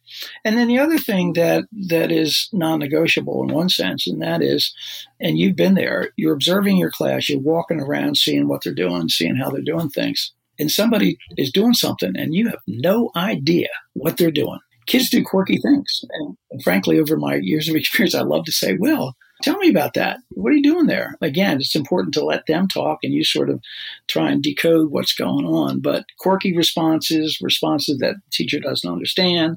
And 0.47 0.57
then 0.57 0.68
the 0.68 0.78
other 0.78 0.99
thing 0.99 1.34
that 1.34 1.64
that 1.88 2.11
is 2.11 2.49
non-negotiable 2.53 3.42
in 3.42 3.55
one 3.55 3.68
sense, 3.68 4.07
and 4.07 4.22
that 4.22 4.40
is, 4.40 4.72
and 5.20 5.38
you've 5.38 5.57
been 5.57 5.74
there, 5.74 6.11
you're 6.16 6.34
observing 6.34 6.78
your 6.78 6.90
class, 6.90 7.28
you're 7.28 7.40
walking 7.40 7.80
around, 7.80 8.16
seeing 8.16 8.49
what 8.49 8.62
they're 8.64 8.72
doing, 8.72 9.09
seeing 9.11 9.36
how 9.36 9.51
they're 9.51 9.62
doing 9.62 9.90
things. 9.90 10.32
And 10.59 10.70
somebody 10.70 11.18
is 11.36 11.53
doing 11.53 11.74
something 11.74 12.16
and 12.16 12.34
you 12.34 12.49
have 12.49 12.61
no 12.66 13.11
idea 13.16 13.68
what 13.95 14.16
they're 14.16 14.30
doing 14.30 14.61
kids 14.87 15.11
do 15.11 15.22
quirky 15.24 15.59
things. 15.59 16.05
And, 16.12 16.37
frankly, 16.62 16.99
over 16.99 17.16
my 17.16 17.37
years 17.37 17.68
of 17.68 17.76
experience, 17.76 18.14
I 18.14 18.22
love 18.22 18.45
to 18.45 18.53
say, 18.53 18.76
well, 18.78 19.16
tell 19.43 19.57
me 19.59 19.68
about 19.68 19.95
that. 19.95 20.18
What 20.30 20.51
are 20.51 20.57
you 20.57 20.62
doing 20.62 20.87
there? 20.87 21.16
Again, 21.20 21.59
it's 21.59 21.74
important 21.74 22.14
to 22.14 22.24
let 22.24 22.47
them 22.47 22.68
talk 22.68 23.01
and 23.03 23.12
you 23.12 23.24
sort 23.24 23.51
of 23.51 23.61
try 24.09 24.30
and 24.30 24.43
decode 24.43 24.91
what's 24.91 25.14
going 25.14 25.45
on. 25.45 25.80
But 25.80 26.05
quirky 26.18 26.57
responses, 26.57 27.39
responses 27.43 27.99
that 27.99 28.14
the 28.16 28.30
teacher 28.30 28.61
doesn't 28.61 28.91
understand, 28.91 29.57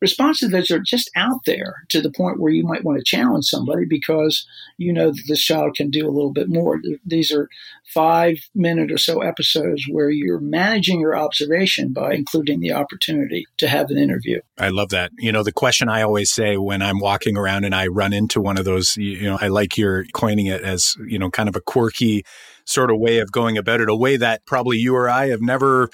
responses 0.00 0.50
that 0.50 0.70
are 0.70 0.78
just 0.78 1.10
out 1.16 1.40
there 1.46 1.84
to 1.88 2.00
the 2.00 2.10
point 2.10 2.40
where 2.40 2.52
you 2.52 2.64
might 2.64 2.84
want 2.84 2.98
to 2.98 3.04
challenge 3.04 3.46
somebody 3.46 3.84
because 3.84 4.46
you 4.76 4.92
know 4.92 5.10
that 5.10 5.24
this 5.28 5.42
child 5.42 5.74
can 5.76 5.90
do 5.90 6.06
a 6.06 6.12
little 6.12 6.32
bit 6.32 6.48
more. 6.48 6.80
These 7.04 7.32
are 7.32 7.48
five 7.94 8.38
minute 8.54 8.92
or 8.92 8.98
so 8.98 9.20
episodes 9.20 9.86
where 9.90 10.10
you're 10.10 10.40
managing 10.40 11.00
your 11.00 11.16
observation 11.16 11.92
by 11.92 12.14
including 12.14 12.60
the 12.60 12.72
opportunity 12.72 13.46
to 13.58 13.68
have 13.68 13.90
an 13.90 13.96
interview. 13.96 14.40
I 14.58 14.68
love 14.68 14.90
that. 14.90 15.12
You 15.18 15.32
know, 15.32 15.42
the 15.42 15.52
question 15.52 15.88
I 15.88 16.02
always 16.02 16.30
say 16.30 16.56
when 16.56 16.82
I'm 16.82 16.98
walking 16.98 17.36
around 17.36 17.64
and 17.64 17.74
I 17.74 17.86
run 17.86 18.12
into 18.12 18.40
one 18.40 18.58
of 18.58 18.64
those, 18.64 18.96
you 18.96 19.22
know, 19.22 19.38
I 19.40 19.48
like 19.48 19.78
your 19.78 20.04
coining 20.12 20.46
it 20.46 20.62
as, 20.62 20.96
you 21.06 21.18
know, 21.18 21.30
kind 21.30 21.48
of 21.48 21.56
a 21.56 21.60
quirky 21.60 22.24
sort 22.64 22.90
of 22.90 22.98
way 22.98 23.18
of 23.18 23.32
going 23.32 23.56
about 23.56 23.80
it, 23.80 23.88
a 23.88 23.94
way 23.94 24.16
that 24.16 24.44
probably 24.44 24.76
you 24.76 24.94
or 24.94 25.08
I 25.08 25.28
have 25.28 25.40
never 25.40 25.88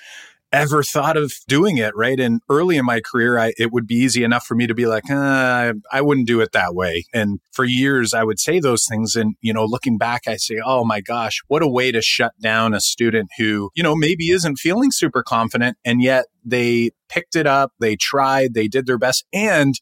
ever 0.53 0.82
thought 0.82 1.16
of 1.16 1.32
doing 1.48 1.78
it, 1.78 1.96
right? 1.96 2.20
And 2.20 2.40
early 2.50 2.76
in 2.76 2.84
my 2.84 3.00
career, 3.00 3.38
I, 3.38 3.55
it 3.59 3.72
would 3.72 3.86
be 3.86 3.94
easy 3.94 4.22
enough 4.22 4.44
for 4.44 4.55
me 4.55 4.66
to 4.66 4.74
be 4.74 4.86
like, 4.86 5.11
uh, 5.11 5.72
I 5.90 6.00
wouldn't 6.03 6.26
do 6.26 6.40
it 6.40 6.53
that 6.53 6.74
way. 6.74 7.05
And 7.14 7.40
for 7.53 7.64
years, 7.64 8.12
I 8.12 8.22
would 8.22 8.38
say 8.38 8.61
those 8.61 8.86
things. 8.86 9.16
And, 9.16 9.34
you 9.40 9.53
know, 9.53 9.64
looking 9.64 9.96
back, 9.96 10.22
I 10.28 10.36
say, 10.36 10.61
oh 10.64 10.84
my 10.84 11.00
gosh, 11.00 11.40
what 11.48 11.62
a 11.62 11.68
way 11.68 11.90
to 11.90 12.03
shut 12.03 12.32
down 12.40 12.74
a 12.74 12.80
student 12.80 13.30
who, 13.38 13.70
you 13.74 13.82
know, 13.82 13.96
maybe 13.96 14.30
isn't 14.30 14.59
feeling 14.59 14.90
super 14.90 15.22
confident 15.22 15.78
and 15.84 16.03
yet 16.03 16.26
they 16.44 16.90
picked 17.09 17.36
it 17.36 17.46
up, 17.46 17.72
they 17.80 17.96
tried, 17.96 18.55
they 18.55 18.68
did 18.68 18.86
their 18.86 18.98
best. 18.98 19.24
And 19.32 19.74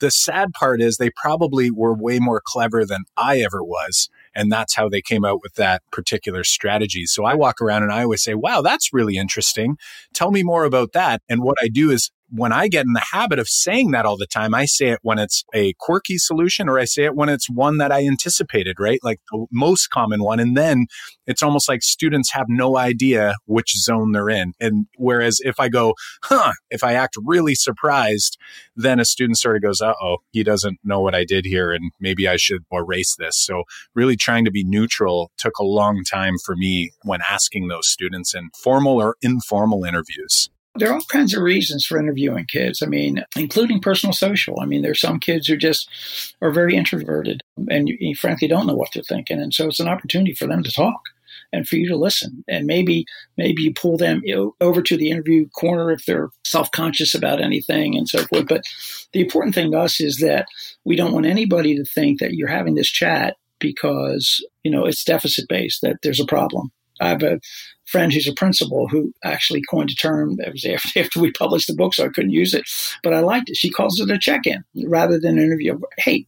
the 0.00 0.10
sad 0.10 0.52
part 0.52 0.80
is 0.80 0.96
they 0.96 1.10
probably 1.10 1.70
were 1.70 1.94
way 1.94 2.18
more 2.18 2.42
clever 2.44 2.84
than 2.84 3.04
I 3.16 3.40
ever 3.40 3.62
was. 3.62 4.08
And 4.38 4.52
that's 4.52 4.76
how 4.76 4.88
they 4.88 5.02
came 5.02 5.24
out 5.24 5.40
with 5.42 5.54
that 5.54 5.82
particular 5.90 6.44
strategy. 6.44 7.06
So 7.06 7.24
I 7.24 7.34
walk 7.34 7.60
around 7.60 7.82
and 7.82 7.90
I 7.90 8.04
always 8.04 8.22
say, 8.22 8.34
wow, 8.34 8.62
that's 8.62 8.92
really 8.92 9.16
interesting. 9.16 9.76
Tell 10.14 10.30
me 10.30 10.44
more 10.44 10.62
about 10.64 10.92
that. 10.92 11.22
And 11.28 11.42
what 11.42 11.58
I 11.60 11.66
do 11.66 11.90
is 11.90 12.12
when 12.30 12.52
I 12.52 12.68
get 12.68 12.86
in 12.86 12.92
the 12.92 13.04
habit 13.12 13.38
of 13.38 13.48
saying 13.48 13.92
that 13.92 14.04
all 14.04 14.16
the 14.16 14.26
time, 14.26 14.54
I 14.54 14.66
say 14.66 14.90
it 14.90 14.98
when 15.02 15.18
it's 15.18 15.44
a 15.54 15.72
quirky 15.78 16.18
solution 16.18 16.68
or 16.68 16.78
I 16.78 16.84
say 16.84 17.04
it 17.04 17.14
when 17.14 17.28
it's 17.28 17.48
one 17.48 17.78
that 17.78 17.90
I 17.90 18.06
anticipated, 18.06 18.76
right? 18.78 19.00
Like 19.02 19.20
the 19.30 19.46
most 19.50 19.88
common 19.88 20.22
one. 20.22 20.38
And 20.40 20.56
then 20.56 20.86
it's 21.26 21.42
almost 21.42 21.68
like 21.68 21.82
students 21.82 22.32
have 22.32 22.46
no 22.48 22.76
idea 22.76 23.36
which 23.46 23.72
zone 23.76 24.12
they're 24.12 24.28
in. 24.28 24.52
And 24.60 24.86
whereas 24.96 25.40
if 25.42 25.58
I 25.58 25.68
go, 25.68 25.94
huh, 26.24 26.52
if 26.70 26.84
I 26.84 26.94
act 26.94 27.16
really 27.24 27.54
surprised, 27.54 28.38
then 28.76 29.00
a 29.00 29.04
student 29.04 29.38
sort 29.38 29.56
of 29.56 29.62
goes, 29.62 29.80
uh 29.80 29.94
oh, 30.02 30.18
he 30.30 30.42
doesn't 30.42 30.78
know 30.84 31.00
what 31.00 31.14
I 31.14 31.24
did 31.24 31.46
here 31.46 31.72
and 31.72 31.92
maybe 32.00 32.28
I 32.28 32.36
should 32.36 32.64
erase 32.72 33.16
this. 33.18 33.38
So 33.38 33.64
really 33.94 34.16
trying 34.16 34.44
to 34.44 34.50
be 34.50 34.64
neutral 34.64 35.30
took 35.38 35.58
a 35.58 35.64
long 35.64 36.04
time 36.04 36.34
for 36.44 36.56
me 36.56 36.90
when 37.02 37.20
asking 37.28 37.68
those 37.68 37.88
students 37.88 38.34
in 38.34 38.50
formal 38.62 39.00
or 39.00 39.16
informal 39.22 39.84
interviews 39.84 40.50
there 40.78 40.90
are 40.90 40.94
all 40.94 41.04
kinds 41.08 41.34
of 41.34 41.42
reasons 41.42 41.84
for 41.84 41.98
interviewing 41.98 42.46
kids. 42.46 42.82
I 42.82 42.86
mean, 42.86 43.24
including 43.36 43.80
personal 43.80 44.12
social. 44.12 44.60
I 44.60 44.66
mean, 44.66 44.82
there's 44.82 45.00
some 45.00 45.20
kids 45.20 45.46
who 45.46 45.56
just 45.56 45.90
are 46.40 46.50
very 46.50 46.76
introverted 46.76 47.42
and 47.70 47.88
you, 47.88 47.96
you, 48.00 48.14
frankly 48.16 48.48
don't 48.48 48.66
know 48.66 48.74
what 48.74 48.90
they're 48.94 49.02
thinking. 49.02 49.40
And 49.40 49.52
so 49.52 49.68
it's 49.68 49.80
an 49.80 49.88
opportunity 49.88 50.34
for 50.34 50.46
them 50.46 50.62
to 50.62 50.72
talk 50.72 51.00
and 51.52 51.66
for 51.66 51.76
you 51.76 51.88
to 51.88 51.96
listen. 51.96 52.44
And 52.48 52.66
maybe, 52.66 53.04
maybe 53.36 53.62
you 53.62 53.72
pull 53.72 53.96
them 53.96 54.22
over 54.60 54.82
to 54.82 54.96
the 54.96 55.10
interview 55.10 55.48
corner 55.48 55.90
if 55.90 56.04
they're 56.04 56.30
self 56.44 56.70
conscious 56.70 57.14
about 57.14 57.40
anything 57.40 57.96
and 57.96 58.08
so 58.08 58.24
forth. 58.24 58.46
But 58.48 58.62
the 59.12 59.20
important 59.20 59.54
thing 59.54 59.72
to 59.72 59.78
us 59.78 60.00
is 60.00 60.18
that 60.18 60.46
we 60.84 60.96
don't 60.96 61.12
want 61.12 61.26
anybody 61.26 61.76
to 61.76 61.84
think 61.84 62.20
that 62.20 62.34
you're 62.34 62.48
having 62.48 62.74
this 62.74 62.90
chat 62.90 63.36
because, 63.58 64.44
you 64.62 64.70
know, 64.70 64.84
it's 64.84 65.04
deficit 65.04 65.48
based, 65.48 65.82
that 65.82 65.96
there's 66.02 66.20
a 66.20 66.26
problem. 66.26 66.70
I 67.00 67.08
have 67.08 67.22
a 67.22 67.40
friend 67.86 68.12
who's 68.12 68.28
a 68.28 68.34
principal 68.34 68.88
who 68.88 69.12
actually 69.24 69.62
coined 69.70 69.90
a 69.90 69.94
term 69.94 70.36
that 70.36 70.52
was 70.52 70.64
after, 70.64 70.88
after 71.00 71.20
we 71.20 71.32
published 71.32 71.66
the 71.66 71.74
book, 71.74 71.94
so 71.94 72.04
I 72.04 72.08
couldn't 72.08 72.30
use 72.30 72.54
it. 72.54 72.64
But 73.02 73.14
I 73.14 73.20
liked 73.20 73.48
it. 73.50 73.56
She 73.56 73.70
calls 73.70 73.98
it 74.00 74.10
a 74.10 74.18
check 74.18 74.46
in 74.46 74.64
rather 74.86 75.18
than 75.18 75.38
an 75.38 75.44
interview. 75.44 75.78
Hey, 75.98 76.26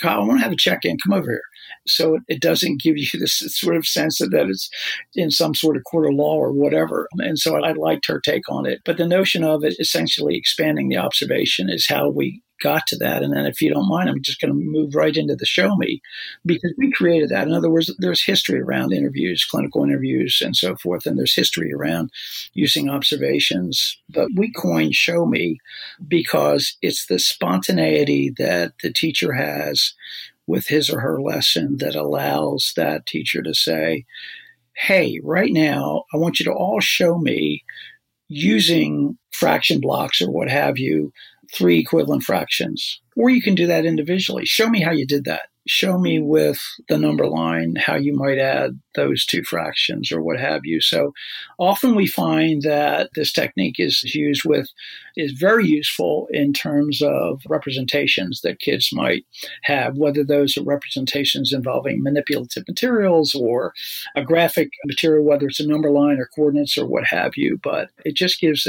Kyle, 0.00 0.22
I 0.22 0.24
want 0.24 0.38
to 0.38 0.44
have 0.44 0.52
a 0.52 0.56
check 0.56 0.84
in. 0.84 0.96
Come 0.98 1.12
over 1.12 1.30
here. 1.30 1.42
So 1.86 2.14
it, 2.14 2.22
it 2.28 2.40
doesn't 2.40 2.80
give 2.80 2.96
you 2.96 3.06
this 3.18 3.34
sort 3.34 3.76
of 3.76 3.86
sense 3.86 4.18
that, 4.18 4.30
that 4.30 4.48
it's 4.48 4.70
in 5.14 5.30
some 5.30 5.54
sort 5.54 5.76
of 5.76 5.84
court 5.84 6.06
of 6.06 6.14
law 6.14 6.36
or 6.36 6.52
whatever. 6.52 7.08
And 7.18 7.38
so 7.38 7.62
I 7.62 7.72
liked 7.72 8.06
her 8.06 8.20
take 8.20 8.48
on 8.50 8.66
it. 8.66 8.80
But 8.84 8.96
the 8.96 9.06
notion 9.06 9.44
of 9.44 9.64
it 9.64 9.76
essentially 9.78 10.36
expanding 10.36 10.88
the 10.88 10.98
observation 10.98 11.68
is 11.68 11.86
how 11.86 12.08
we 12.08 12.42
got 12.62 12.86
to 12.88 12.96
that. 12.98 13.22
And 13.22 13.34
then, 13.34 13.46
if 13.46 13.60
you 13.60 13.72
don't 13.72 13.88
mind, 13.88 14.08
I'm 14.08 14.22
just 14.22 14.40
going 14.40 14.52
to 14.52 14.58
move 14.58 14.94
right 14.94 15.16
into 15.16 15.36
the 15.36 15.46
show 15.46 15.76
me 15.76 16.00
because 16.44 16.72
we 16.78 16.92
created 16.92 17.30
that. 17.30 17.46
In 17.46 17.54
other 17.54 17.70
words, 17.70 17.94
there's 17.98 18.22
history 18.22 18.60
around 18.60 18.92
interviews, 18.92 19.44
clinical 19.44 19.84
interviews, 19.84 20.40
and 20.44 20.56
so 20.56 20.76
forth. 20.76 21.06
And 21.06 21.18
there's 21.18 21.34
history 21.34 21.72
around 21.72 22.10
using 22.54 22.88
observations. 22.88 23.98
But 24.08 24.28
we 24.36 24.52
coined 24.52 24.94
show 24.94 25.26
me 25.26 25.58
because 26.06 26.76
it's 26.82 27.06
the 27.06 27.18
spontaneity 27.18 28.32
that 28.38 28.72
the 28.82 28.92
teacher 28.92 29.32
has 29.32 29.94
with 30.46 30.66
his 30.66 30.90
or 30.90 31.00
her 31.00 31.20
lesson 31.20 31.78
that 31.78 31.94
allows 31.94 32.72
that 32.76 33.06
teacher 33.06 33.42
to 33.42 33.54
say, 33.54 34.04
Hey, 34.74 35.20
right 35.22 35.52
now, 35.52 36.04
I 36.12 36.16
want 36.16 36.38
you 36.38 36.44
to 36.46 36.52
all 36.52 36.80
show 36.80 37.18
me 37.18 37.62
using 38.28 39.18
fraction 39.30 39.80
blocks 39.80 40.20
or 40.20 40.30
what 40.30 40.48
have 40.48 40.78
you 40.78 41.12
three 41.54 41.78
equivalent 41.78 42.22
fractions. 42.22 43.00
Or 43.16 43.30
you 43.30 43.42
can 43.42 43.54
do 43.54 43.66
that 43.66 43.84
individually. 43.84 44.44
Show 44.46 44.68
me 44.68 44.82
how 44.82 44.92
you 44.92 45.06
did 45.06 45.24
that. 45.24 45.48
Show 45.66 45.98
me 45.98 46.20
with 46.20 46.58
the 46.88 46.98
number 46.98 47.26
line 47.26 47.74
how 47.76 47.94
you 47.94 48.14
might 48.14 48.38
add 48.38 48.78
those 48.94 49.24
two 49.24 49.44
fractions 49.44 50.10
or 50.10 50.20
what 50.20 50.38
have 50.38 50.62
you. 50.64 50.80
So 50.80 51.12
often 51.58 51.94
we 51.94 52.06
find 52.06 52.62
that 52.62 53.10
this 53.14 53.32
technique 53.32 53.78
is 53.78 54.02
used 54.14 54.44
with, 54.44 54.68
is 55.16 55.32
very 55.32 55.66
useful 55.66 56.26
in 56.30 56.52
terms 56.52 57.00
of 57.00 57.42
representations 57.48 58.40
that 58.42 58.60
kids 58.60 58.90
might 58.92 59.24
have, 59.62 59.96
whether 59.96 60.24
those 60.24 60.56
are 60.56 60.64
representations 60.64 61.52
involving 61.52 62.02
manipulative 62.02 62.64
materials 62.66 63.34
or 63.34 63.72
a 64.16 64.24
graphic 64.24 64.70
material, 64.84 65.24
whether 65.24 65.46
it's 65.46 65.60
a 65.60 65.66
number 65.66 65.90
line 65.90 66.18
or 66.18 66.28
coordinates 66.34 66.76
or 66.76 66.86
what 66.86 67.04
have 67.04 67.32
you. 67.36 67.58
But 67.62 67.90
it 68.04 68.16
just 68.16 68.40
gives 68.40 68.66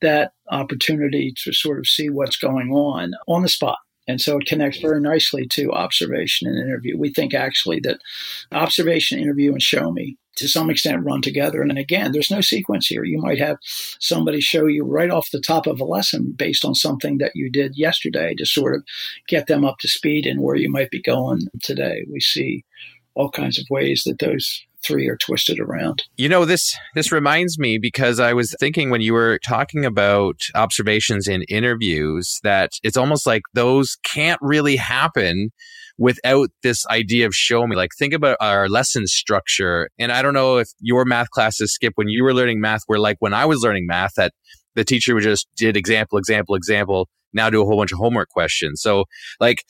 that 0.00 0.32
opportunity 0.50 1.34
to 1.42 1.52
sort 1.52 1.78
of 1.78 1.86
see 1.86 2.08
what's 2.08 2.36
going 2.36 2.70
on 2.70 3.12
on 3.26 3.42
the 3.42 3.48
spot. 3.48 3.78
And 4.08 4.20
so 4.20 4.38
it 4.38 4.46
connects 4.46 4.80
very 4.80 5.00
nicely 5.00 5.46
to 5.48 5.72
observation 5.72 6.48
and 6.48 6.58
interview. 6.58 6.96
We 6.96 7.12
think 7.12 7.34
actually 7.34 7.80
that 7.80 7.98
observation, 8.52 9.18
interview, 9.18 9.52
and 9.52 9.62
show 9.62 9.90
me 9.90 10.16
to 10.36 10.48
some 10.48 10.70
extent 10.70 11.04
run 11.04 11.22
together. 11.22 11.62
And 11.62 11.76
again, 11.78 12.12
there's 12.12 12.30
no 12.30 12.40
sequence 12.40 12.86
here. 12.86 13.04
You 13.04 13.18
might 13.18 13.38
have 13.38 13.56
somebody 13.98 14.40
show 14.40 14.66
you 14.66 14.84
right 14.84 15.10
off 15.10 15.30
the 15.32 15.40
top 15.40 15.66
of 15.66 15.80
a 15.80 15.84
lesson 15.84 16.34
based 16.36 16.64
on 16.64 16.74
something 16.74 17.18
that 17.18 17.32
you 17.34 17.50
did 17.50 17.76
yesterday 17.76 18.34
to 18.34 18.46
sort 18.46 18.76
of 18.76 18.84
get 19.28 19.46
them 19.46 19.64
up 19.64 19.78
to 19.78 19.88
speed 19.88 20.26
and 20.26 20.42
where 20.42 20.56
you 20.56 20.70
might 20.70 20.90
be 20.90 21.02
going 21.02 21.48
today. 21.62 22.04
We 22.10 22.20
see 22.20 22.64
all 23.14 23.30
kinds 23.30 23.58
of 23.58 23.66
ways 23.70 24.02
that 24.04 24.18
those 24.18 24.62
three 24.86 25.08
are 25.08 25.16
twisted 25.16 25.58
around. 25.58 26.04
You 26.16 26.28
know, 26.28 26.44
this 26.44 26.76
this 26.94 27.12
reminds 27.12 27.58
me 27.58 27.78
because 27.78 28.20
I 28.20 28.32
was 28.32 28.54
thinking 28.60 28.90
when 28.90 29.00
you 29.00 29.12
were 29.12 29.38
talking 29.44 29.84
about 29.84 30.40
observations 30.54 31.26
in 31.26 31.42
interviews 31.44 32.38
that 32.42 32.70
it's 32.82 32.96
almost 32.96 33.26
like 33.26 33.42
those 33.54 33.96
can't 34.02 34.38
really 34.42 34.76
happen 34.76 35.50
without 35.98 36.50
this 36.62 36.86
idea 36.88 37.26
of 37.26 37.34
show 37.34 37.66
me. 37.66 37.76
Like 37.76 37.90
think 37.98 38.12
about 38.12 38.36
our 38.40 38.68
lesson 38.68 39.06
structure. 39.06 39.88
And 39.98 40.12
I 40.12 40.22
don't 40.22 40.34
know 40.34 40.58
if 40.58 40.68
your 40.80 41.04
math 41.04 41.30
classes 41.30 41.72
Skip 41.72 41.92
when 41.96 42.08
you 42.08 42.22
were 42.22 42.34
learning 42.34 42.60
math 42.60 42.82
were 42.88 42.98
like 42.98 43.16
when 43.20 43.34
I 43.34 43.46
was 43.46 43.62
learning 43.62 43.86
math 43.86 44.12
that 44.16 44.32
the 44.74 44.84
teacher 44.84 45.14
would 45.14 45.22
just 45.22 45.48
did 45.56 45.76
example, 45.76 46.18
example, 46.18 46.54
example, 46.54 47.08
now 47.32 47.50
do 47.50 47.62
a 47.62 47.64
whole 47.64 47.78
bunch 47.78 47.92
of 47.92 47.98
homework 47.98 48.28
questions. 48.28 48.82
So 48.82 49.04
like 49.40 49.64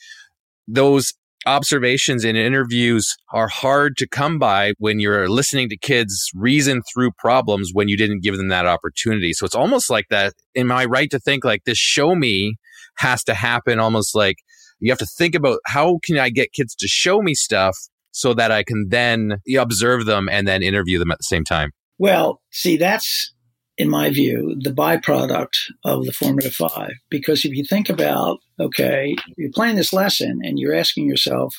those 0.67 1.13
observations 1.47 2.23
in 2.23 2.35
interviews 2.35 3.15
are 3.31 3.47
hard 3.47 3.97
to 3.97 4.07
come 4.07 4.37
by 4.37 4.73
when 4.77 4.99
you're 4.99 5.29
listening 5.29 5.69
to 5.69 5.77
kids 5.77 6.29
reason 6.35 6.81
through 6.93 7.11
problems 7.17 7.71
when 7.73 7.87
you 7.87 7.97
didn't 7.97 8.21
give 8.21 8.37
them 8.37 8.49
that 8.49 8.67
opportunity. 8.67 9.33
So 9.33 9.45
it's 9.45 9.55
almost 9.55 9.89
like 9.89 10.05
that. 10.09 10.33
Am 10.55 10.71
I 10.71 10.85
right 10.85 11.09
to 11.09 11.19
think 11.19 11.43
like 11.43 11.63
this 11.65 11.77
show 11.77 12.13
me 12.13 12.57
has 12.97 13.23
to 13.23 13.33
happen 13.33 13.79
almost 13.79 14.13
like 14.13 14.37
you 14.79 14.91
have 14.91 14.99
to 14.99 15.07
think 15.17 15.33
about 15.33 15.59
how 15.65 15.99
can 16.03 16.17
I 16.19 16.29
get 16.29 16.53
kids 16.53 16.75
to 16.75 16.87
show 16.87 17.21
me 17.21 17.33
stuff 17.33 17.75
so 18.11 18.33
that 18.33 18.51
I 18.51 18.63
can 18.63 18.87
then 18.89 19.37
observe 19.57 20.05
them 20.05 20.29
and 20.29 20.47
then 20.47 20.61
interview 20.61 20.99
them 20.99 21.11
at 21.11 21.17
the 21.17 21.23
same 21.23 21.43
time? 21.43 21.71
Well, 21.97 22.41
see, 22.51 22.77
that's 22.77 23.33
in 23.77 23.89
my 23.89 24.09
view, 24.09 24.55
the 24.59 24.71
byproduct 24.71 25.55
of 25.85 26.05
the 26.05 26.11
formative 26.11 26.53
five. 26.53 26.93
Because 27.09 27.45
if 27.45 27.53
you 27.53 27.63
think 27.63 27.89
about, 27.89 28.39
okay, 28.59 29.15
you're 29.37 29.51
playing 29.53 29.75
this 29.75 29.93
lesson 29.93 30.39
and 30.43 30.57
you're 30.57 30.73
asking 30.73 31.07
yourself, 31.07 31.55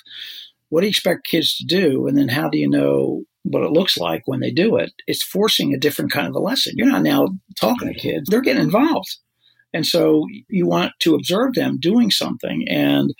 what 0.68 0.80
do 0.80 0.86
you 0.86 0.90
expect 0.90 1.26
kids 1.26 1.56
to 1.56 1.64
do? 1.64 2.06
And 2.06 2.18
then 2.18 2.28
how 2.28 2.48
do 2.48 2.58
you 2.58 2.68
know 2.68 3.22
what 3.44 3.62
it 3.62 3.72
looks 3.72 3.96
like 3.96 4.22
when 4.26 4.40
they 4.40 4.50
do 4.50 4.76
it? 4.76 4.92
It's 5.06 5.22
forcing 5.22 5.72
a 5.72 5.78
different 5.78 6.10
kind 6.10 6.26
of 6.26 6.34
a 6.34 6.40
lesson. 6.40 6.74
You're 6.76 6.90
not 6.90 7.02
now 7.02 7.28
talking 7.58 7.88
to 7.88 7.94
kids, 7.94 8.28
they're 8.28 8.40
getting 8.40 8.62
involved. 8.62 9.16
And 9.74 9.86
so 9.86 10.24
you 10.48 10.66
want 10.66 10.92
to 11.00 11.14
observe 11.14 11.54
them 11.54 11.78
doing 11.78 12.10
something. 12.10 12.66
And 12.68 13.14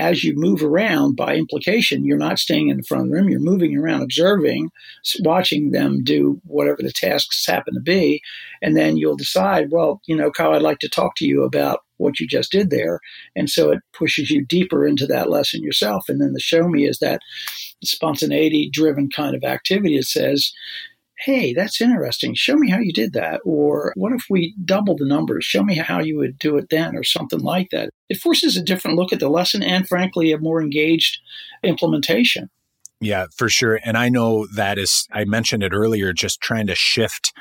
as 0.00 0.24
you 0.24 0.32
move 0.34 0.64
around, 0.64 1.14
by 1.14 1.36
implication, 1.36 2.06
you're 2.06 2.16
not 2.16 2.38
staying 2.38 2.68
in 2.68 2.78
the 2.78 2.82
front 2.82 3.10
room. 3.10 3.28
You're 3.28 3.38
moving 3.38 3.76
around, 3.76 4.02
observing, 4.02 4.70
watching 5.20 5.72
them 5.72 6.02
do 6.02 6.40
whatever 6.44 6.78
the 6.82 6.90
tasks 6.90 7.46
happen 7.46 7.74
to 7.74 7.80
be. 7.80 8.22
And 8.62 8.76
then 8.76 8.96
you'll 8.96 9.16
decide, 9.16 9.70
well, 9.70 10.00
you 10.06 10.16
know, 10.16 10.30
Kyle, 10.30 10.54
I'd 10.54 10.62
like 10.62 10.78
to 10.78 10.88
talk 10.88 11.16
to 11.16 11.26
you 11.26 11.44
about 11.44 11.80
what 11.98 12.18
you 12.18 12.26
just 12.26 12.50
did 12.50 12.70
there. 12.70 13.00
And 13.36 13.50
so 13.50 13.70
it 13.70 13.80
pushes 13.92 14.30
you 14.30 14.42
deeper 14.42 14.86
into 14.86 15.06
that 15.08 15.28
lesson 15.28 15.62
yourself. 15.62 16.08
And 16.08 16.18
then 16.18 16.32
the 16.32 16.40
show 16.40 16.66
me 16.66 16.88
is 16.88 16.98
that 17.00 17.20
spontaneity 17.84 18.70
driven 18.72 19.10
kind 19.14 19.36
of 19.36 19.44
activity. 19.44 19.96
It 19.96 20.06
says, 20.06 20.50
hey, 21.20 21.52
that's 21.52 21.80
interesting. 21.80 22.34
Show 22.34 22.56
me 22.56 22.70
how 22.70 22.78
you 22.78 22.92
did 22.92 23.12
that. 23.12 23.40
Or 23.44 23.92
what 23.96 24.12
if 24.12 24.24
we 24.30 24.54
double 24.64 24.96
the 24.96 25.04
numbers? 25.04 25.44
Show 25.44 25.62
me 25.62 25.76
how 25.76 26.00
you 26.00 26.16
would 26.18 26.38
do 26.38 26.56
it 26.56 26.68
then, 26.70 26.96
or 26.96 27.04
something 27.04 27.40
like 27.40 27.68
that. 27.70 27.90
It 28.08 28.18
forces 28.18 28.56
a 28.56 28.62
different 28.62 28.96
look 28.96 29.12
at 29.12 29.20
the 29.20 29.28
lesson 29.28 29.62
and, 29.62 29.86
frankly, 29.86 30.32
a 30.32 30.38
more 30.38 30.62
engaged 30.62 31.18
implementation. 31.62 32.48
Yeah, 33.00 33.26
for 33.36 33.48
sure. 33.48 33.80
And 33.84 33.96
I 33.96 34.08
know 34.08 34.46
that 34.54 34.78
is, 34.78 35.06
I 35.12 35.24
mentioned 35.24 35.62
it 35.62 35.72
earlier, 35.72 36.12
just 36.12 36.40
trying 36.40 36.66
to 36.66 36.74
shift 36.74 37.32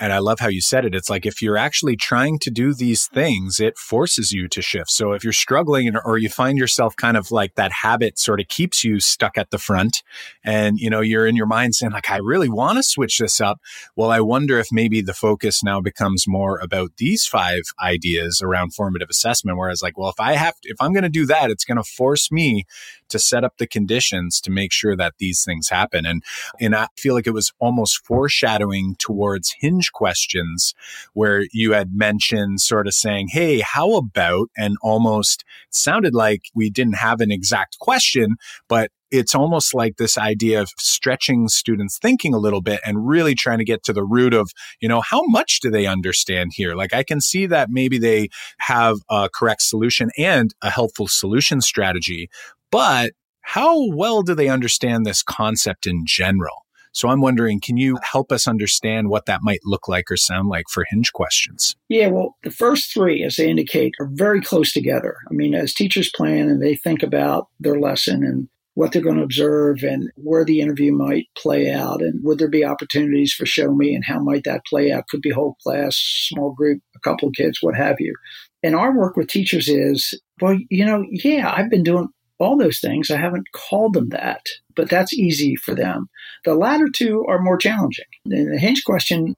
and 0.00 0.14
I 0.14 0.18
love 0.18 0.40
how 0.40 0.48
you 0.48 0.62
said 0.62 0.86
it. 0.86 0.94
It's 0.94 1.10
like 1.10 1.26
if 1.26 1.42
you're 1.42 1.58
actually 1.58 1.94
trying 1.94 2.38
to 2.40 2.50
do 2.50 2.72
these 2.72 3.06
things, 3.06 3.60
it 3.60 3.76
forces 3.76 4.32
you 4.32 4.48
to 4.48 4.62
shift. 4.62 4.90
So 4.90 5.12
if 5.12 5.22
you're 5.22 5.32
struggling 5.34 5.94
or 6.04 6.16
you 6.16 6.30
find 6.30 6.56
yourself 6.56 6.96
kind 6.96 7.18
of 7.18 7.30
like 7.30 7.54
that 7.56 7.70
habit 7.70 8.18
sort 8.18 8.40
of 8.40 8.48
keeps 8.48 8.82
you 8.82 8.98
stuck 8.98 9.36
at 9.36 9.50
the 9.50 9.58
front 9.58 10.02
and 10.42 10.78
you 10.78 10.88
know 10.88 11.02
you're 11.02 11.26
in 11.26 11.36
your 11.36 11.46
mind 11.46 11.74
saying 11.74 11.92
like 11.92 12.10
I 12.10 12.16
really 12.16 12.48
want 12.48 12.78
to 12.78 12.82
switch 12.82 13.18
this 13.18 13.42
up. 13.42 13.60
Well, 13.94 14.10
I 14.10 14.20
wonder 14.20 14.58
if 14.58 14.68
maybe 14.72 15.02
the 15.02 15.12
focus 15.12 15.62
now 15.62 15.82
becomes 15.82 16.26
more 16.26 16.58
about 16.58 16.92
these 16.96 17.26
five 17.26 17.62
ideas 17.80 18.40
around 18.42 18.74
formative 18.74 19.10
assessment 19.10 19.58
whereas 19.58 19.82
like 19.82 19.98
well 19.98 20.08
if 20.08 20.18
I 20.18 20.32
have 20.32 20.58
to, 20.62 20.70
if 20.70 20.76
I'm 20.80 20.94
going 20.94 21.02
to 21.02 21.10
do 21.10 21.26
that, 21.26 21.50
it's 21.50 21.64
going 21.66 21.76
to 21.76 21.84
force 21.84 22.32
me 22.32 22.64
to 23.10 23.18
set 23.18 23.44
up 23.44 23.58
the 23.58 23.66
conditions 23.66 24.40
to 24.40 24.50
make 24.50 24.72
sure 24.72 24.96
that 24.96 25.14
these 25.18 25.44
things 25.44 25.68
happen. 25.68 26.06
And 26.06 26.22
and 26.58 26.74
I 26.74 26.88
feel 26.96 27.14
like 27.14 27.26
it 27.26 27.34
was 27.34 27.52
almost 27.58 28.04
foreshadowing 28.06 28.96
towards 28.98 29.54
hinge 29.58 29.89
questions 29.92 30.74
where 31.14 31.44
you 31.52 31.72
had 31.72 31.94
mentioned 31.94 32.60
sort 32.60 32.86
of 32.86 32.94
saying, 32.94 33.28
Hey, 33.28 33.60
how 33.60 33.94
about, 33.96 34.48
and 34.56 34.76
almost 34.82 35.44
sounded 35.70 36.14
like 36.14 36.42
we 36.54 36.70
didn't 36.70 36.96
have 36.96 37.20
an 37.20 37.30
exact 37.30 37.78
question, 37.78 38.36
but 38.68 38.90
it's 39.10 39.34
almost 39.34 39.74
like 39.74 39.96
this 39.96 40.16
idea 40.16 40.60
of 40.60 40.70
stretching 40.78 41.48
students 41.48 41.98
thinking 41.98 42.32
a 42.32 42.38
little 42.38 42.60
bit 42.60 42.80
and 42.84 43.08
really 43.08 43.34
trying 43.34 43.58
to 43.58 43.64
get 43.64 43.82
to 43.84 43.92
the 43.92 44.04
root 44.04 44.32
of, 44.32 44.50
you 44.80 44.88
know, 44.88 45.00
how 45.00 45.22
much 45.26 45.60
do 45.60 45.70
they 45.70 45.86
understand 45.86 46.52
here? 46.54 46.74
Like 46.74 46.94
I 46.94 47.02
can 47.02 47.20
see 47.20 47.46
that 47.46 47.70
maybe 47.70 47.98
they 47.98 48.28
have 48.58 48.98
a 49.08 49.28
correct 49.32 49.62
solution 49.62 50.10
and 50.16 50.54
a 50.62 50.70
helpful 50.70 51.08
solution 51.08 51.60
strategy, 51.60 52.30
but 52.70 53.12
how 53.40 53.88
well 53.88 54.22
do 54.22 54.34
they 54.34 54.48
understand 54.48 55.04
this 55.04 55.22
concept 55.22 55.86
in 55.86 56.04
general? 56.06 56.64
So 56.92 57.08
I'm 57.08 57.20
wondering, 57.20 57.60
can 57.60 57.76
you 57.76 57.98
help 58.02 58.32
us 58.32 58.48
understand 58.48 59.08
what 59.08 59.26
that 59.26 59.40
might 59.42 59.60
look 59.64 59.88
like 59.88 60.10
or 60.10 60.16
sound 60.16 60.48
like 60.48 60.66
for 60.70 60.84
hinge 60.90 61.12
questions? 61.12 61.76
Yeah, 61.88 62.08
well, 62.08 62.36
the 62.42 62.50
first 62.50 62.92
three, 62.92 63.22
as 63.22 63.36
they 63.36 63.48
indicate, 63.48 63.94
are 64.00 64.08
very 64.12 64.40
close 64.40 64.72
together. 64.72 65.16
I 65.30 65.34
mean, 65.34 65.54
as 65.54 65.72
teachers 65.72 66.10
plan 66.10 66.48
and 66.48 66.62
they 66.62 66.74
think 66.74 67.02
about 67.02 67.48
their 67.60 67.78
lesson 67.78 68.24
and 68.24 68.48
what 68.74 68.92
they're 68.92 69.02
going 69.02 69.16
to 69.16 69.22
observe 69.22 69.82
and 69.82 70.10
where 70.14 70.44
the 70.44 70.60
interview 70.60 70.92
might 70.92 71.26
play 71.36 71.70
out 71.70 72.00
and 72.00 72.22
would 72.24 72.38
there 72.38 72.48
be 72.48 72.64
opportunities 72.64 73.32
for 73.32 73.44
show 73.44 73.74
me 73.74 73.94
and 73.94 74.04
how 74.04 74.20
might 74.20 74.44
that 74.44 74.64
play 74.64 74.92
out 74.92 75.08
could 75.08 75.20
be 75.20 75.30
whole 75.30 75.56
class 75.62 75.96
small 76.28 76.52
group 76.52 76.80
a 76.94 77.00
couple 77.00 77.28
of 77.28 77.34
kids 77.34 77.58
what 77.60 77.74
have 77.74 77.96
you 77.98 78.14
and 78.62 78.76
our 78.76 78.96
work 78.96 79.16
with 79.16 79.28
teachers 79.28 79.68
is 79.68 80.18
well 80.40 80.56
you 80.70 80.86
know 80.86 81.04
yeah 81.10 81.52
i've 81.54 81.68
been 81.68 81.82
doing 81.82 82.08
all 82.40 82.56
those 82.56 82.80
things. 82.80 83.10
I 83.10 83.18
haven't 83.18 83.52
called 83.52 83.92
them 83.92 84.08
that, 84.08 84.46
but 84.80 84.88
that's 84.88 85.12
easy 85.12 85.56
for 85.56 85.74
them. 85.74 86.08
The 86.46 86.54
latter 86.54 86.88
two 86.88 87.26
are 87.28 87.38
more 87.38 87.58
challenging. 87.58 88.06
And 88.24 88.50
the 88.50 88.58
hinge 88.58 88.82
question 88.84 89.36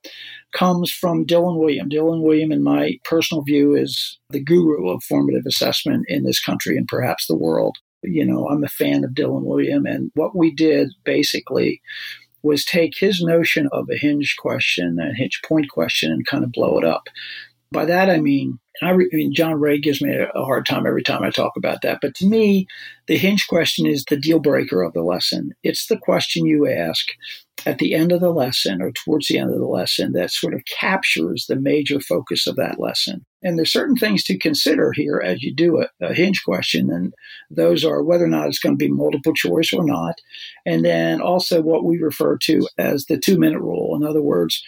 comes 0.53 0.89
from 0.89 1.27
Dylan 1.27 1.59
Wiliam. 1.59 1.91
Dylan 1.91 2.23
Wiliam, 2.23 2.53
in 2.53 2.63
my 2.63 2.93
personal 3.03 3.43
view, 3.43 3.75
is 3.75 4.21
the 4.31 4.39
guru 4.39 4.89
of 4.89 5.03
formative 5.03 5.45
assessment 5.45 6.05
in 6.07 6.23
this 6.23 6.39
country 6.39 6.77
and 6.77 6.87
perhaps 6.87 7.27
the 7.27 7.35
world. 7.35 7.79
You 8.05 8.25
know, 8.25 8.47
I'm 8.47 8.63
a 8.63 8.69
fan 8.69 9.03
of 9.03 9.11
Dylan 9.11 9.43
Wiliam. 9.43 9.93
and 9.93 10.13
what 10.15 10.37
we 10.37 10.55
did 10.55 10.91
basically 11.03 11.83
was 12.45 12.65
take 12.65 12.97
his 12.97 13.21
notion 13.21 13.69
of 13.73 13.89
a 13.91 13.97
hinge 13.97 14.37
question, 14.39 14.97
a 15.01 15.13
hinge 15.13 15.41
point 15.45 15.71
question, 15.71 16.13
and 16.13 16.25
kind 16.25 16.45
of 16.45 16.53
blow 16.53 16.79
it 16.79 16.85
up. 16.85 17.09
By 17.73 17.87
that 17.87 18.11
I 18.11 18.21
mean 18.21 18.59
I, 18.81 18.91
re- 18.91 19.11
I 19.13 19.17
mean, 19.17 19.35
John 19.35 19.61
Ray 19.61 19.79
gives 19.79 20.01
me 20.01 20.15
a, 20.15 20.29
a 20.31 20.45
hard 20.45 20.67
time 20.67 20.87
every 20.87 21.03
time 21.03 21.23
I 21.23 21.31
talk 21.31 21.53
about 21.57 21.83
that. 21.83 21.99
But 22.01 22.15
to 22.17 22.27
me, 22.27 22.67
the 23.07 23.19
hinge 23.19 23.47
question 23.47 23.87
is 23.87 24.05
the 24.05 24.17
deal 24.17 24.39
breaker 24.39 24.83
of 24.83 24.95
the 24.95 25.03
lesson. 25.03 25.55
It's 25.63 25.87
the 25.87 25.99
question 25.99 26.47
you 26.47 26.69
ask 26.69 27.07
at 27.65 27.79
the 27.79 27.95
end 27.95 28.11
of 28.11 28.21
the 28.21 28.31
lesson 28.31 28.83
or 28.83 28.91
towards 28.91 29.29
the 29.29 29.39
end 29.39 29.53
of 29.53 29.61
the 29.61 29.67
lesson 29.67 30.13
that 30.13 30.33
sort 30.33 30.55
of 30.55 30.65
captures 30.65 31.47
the 31.47 31.57
major 31.57 32.01
focus 32.01 32.47
of 32.47 32.57
that 32.57 32.81
lesson. 32.81 33.25
And 33.45 33.59
there's 33.59 33.73
certain 33.73 33.97
things 33.97 34.25
to 34.25 34.39
consider 34.39 34.93
here 34.93 35.21
as 35.25 35.43
you 35.43 35.55
do 35.55 35.81
a, 35.81 35.89
a 36.01 36.15
hinge 36.15 36.43
question, 36.45 36.91
and 36.91 37.13
those 37.51 37.85
are 37.85 38.03
whether 38.03 38.25
or 38.25 38.29
not 38.29 38.49
it's 38.49 38.59
going 38.59 38.79
to 38.79 38.85
be 38.85 38.91
multiple 38.91 39.35
choice 39.35 39.73
or 39.73 39.85
not, 39.85 40.21
and 40.65 40.85
then 40.85 41.21
also 41.21 41.61
what 41.61 41.85
we 41.85 41.99
refer 41.99 42.37
to 42.39 42.67
as 42.79 43.07
the 43.07 43.19
two 43.19 43.39
minute 43.39 43.61
rule. 43.61 43.97
In 43.97 44.05
other 44.05 44.23
words, 44.23 44.63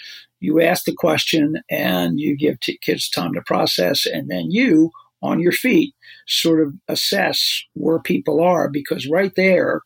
you 0.44 0.60
ask 0.60 0.84
the 0.84 0.94
question 0.94 1.56
and 1.70 2.20
you 2.20 2.36
give 2.36 2.60
t- 2.60 2.78
kids 2.82 3.08
time 3.08 3.32
to 3.34 3.42
process, 3.42 4.06
and 4.06 4.30
then 4.30 4.50
you 4.50 4.90
on 5.22 5.40
your 5.40 5.52
feet, 5.52 5.94
sort 6.28 6.60
of 6.60 6.74
assess 6.86 7.62
where 7.72 7.98
people 7.98 8.42
are 8.42 8.68
because 8.68 9.08
right 9.08 9.34
there, 9.36 9.80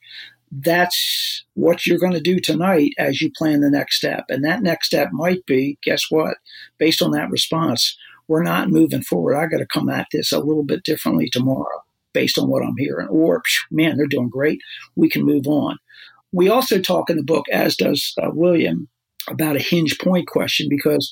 that's 0.50 1.44
what 1.54 1.86
you're 1.86 1.98
going 1.98 2.12
to 2.12 2.20
do 2.20 2.40
tonight 2.40 2.90
as 2.98 3.20
you 3.20 3.30
plan 3.36 3.60
the 3.60 3.70
next 3.70 3.96
step. 3.96 4.24
And 4.28 4.44
that 4.44 4.62
next 4.62 4.86
step 4.88 5.10
might 5.12 5.46
be, 5.46 5.78
guess 5.82 6.06
what? 6.10 6.38
Based 6.78 7.02
on 7.02 7.12
that 7.12 7.30
response, 7.30 7.96
we're 8.26 8.42
not 8.42 8.70
moving 8.70 9.02
forward. 9.02 9.36
I 9.36 9.46
got 9.46 9.58
to 9.58 9.66
come 9.66 9.88
at 9.88 10.08
this 10.10 10.32
a 10.32 10.40
little 10.40 10.64
bit 10.64 10.82
differently 10.82 11.28
tomorrow 11.30 11.84
based 12.12 12.38
on 12.38 12.48
what 12.48 12.62
I'm 12.62 12.76
hearing. 12.76 13.08
Or, 13.08 13.42
man, 13.70 13.96
they're 13.96 14.06
doing 14.06 14.28
great. 14.30 14.58
We 14.96 15.08
can 15.08 15.22
move 15.22 15.46
on. 15.46 15.78
We 16.32 16.48
also 16.48 16.80
talk 16.80 17.10
in 17.10 17.16
the 17.16 17.22
book, 17.22 17.46
as 17.52 17.76
does 17.76 18.12
uh, 18.20 18.30
Wiliam, 18.30 18.88
about 19.30 19.56
a 19.56 19.60
hinge 19.60 19.98
point 19.98 20.26
question 20.26 20.68
because 20.68 21.10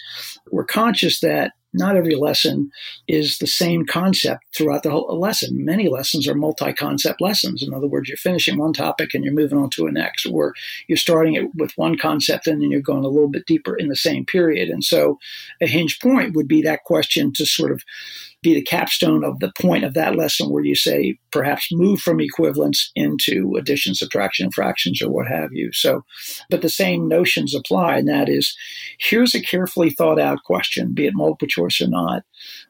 we're 0.51 0.65
conscious 0.65 1.21
that 1.21 1.53
not 1.73 1.97
every 1.97 2.15
lesson 2.15 2.71
is 3.07 3.39
the 3.39 3.47
same 3.47 3.85
concept 3.85 4.45
throughout 4.57 4.83
the 4.83 4.91
whole 4.91 5.19
lesson. 5.21 5.65
Many 5.65 5.89
lessons 5.89 6.27
are 6.27 6.35
multi 6.35 6.73
concept 6.73 7.21
lessons. 7.21 7.63
In 7.63 7.75
other 7.75 7.87
words, 7.87 8.09
you're 8.09 8.17
finishing 8.17 8.59
one 8.59 8.73
topic 8.73 9.15
and 9.15 9.25
you're 9.25 9.35
moving 9.35 9.59
on 9.59 9.71
to 9.71 9.87
a 9.87 9.93
next, 9.93 10.27
or 10.27 10.55
you're 10.89 10.97
starting 10.97 11.35
it 11.35 11.55
with 11.55 11.73
one 11.77 11.97
concept 11.99 12.47
and 12.47 12.63
then 12.63 12.71
you're 12.71 12.81
going 12.81 13.05
a 13.05 13.09
little 13.09 13.29
bit 13.29 13.47
deeper 13.47 13.77
in 13.77 13.89
the 13.89 13.97
same 13.97 14.25
period. 14.25 14.69
And 14.69 14.83
so 14.83 15.19
a 15.61 15.67
hinge 15.67 16.01
point 16.01 16.35
would 16.35 16.49
be 16.49 16.63
that 16.63 16.85
question 16.85 17.33
to 17.35 17.45
sort 17.47 17.73
of 17.73 17.83
be 18.43 18.55
the 18.55 18.63
capstone 18.63 19.25
of 19.25 19.41
the 19.41 19.53
point 19.61 19.83
of 19.83 19.95
that 19.95 20.15
lesson 20.15 20.51
where 20.51 20.65
you 20.65 20.77
say 20.77 21.19
perhaps 21.33 21.73
move 21.73 21.99
from 21.99 22.21
equivalence 22.21 22.93
into 22.95 23.57
addition, 23.59 23.93
subtraction, 23.95 24.51
fractions, 24.53 25.03
or 25.03 25.11
what 25.11 25.27
have 25.27 25.53
you. 25.53 25.73
So, 25.73 26.05
but 26.49 26.63
the 26.63 26.69
same 26.69 27.09
notions 27.09 27.57
apply, 27.57 27.99
and 27.99 28.09
that 28.09 28.29
is 28.29 28.57
here's 28.99 29.35
a 29.35 29.43
carefully 29.43 29.91
thought 29.91 30.21
out 30.21 30.45
question, 30.45 30.93
be 30.93 31.07
it 31.07 31.15
multiple 31.15 31.49
or 31.59 31.89
not, 31.89 32.23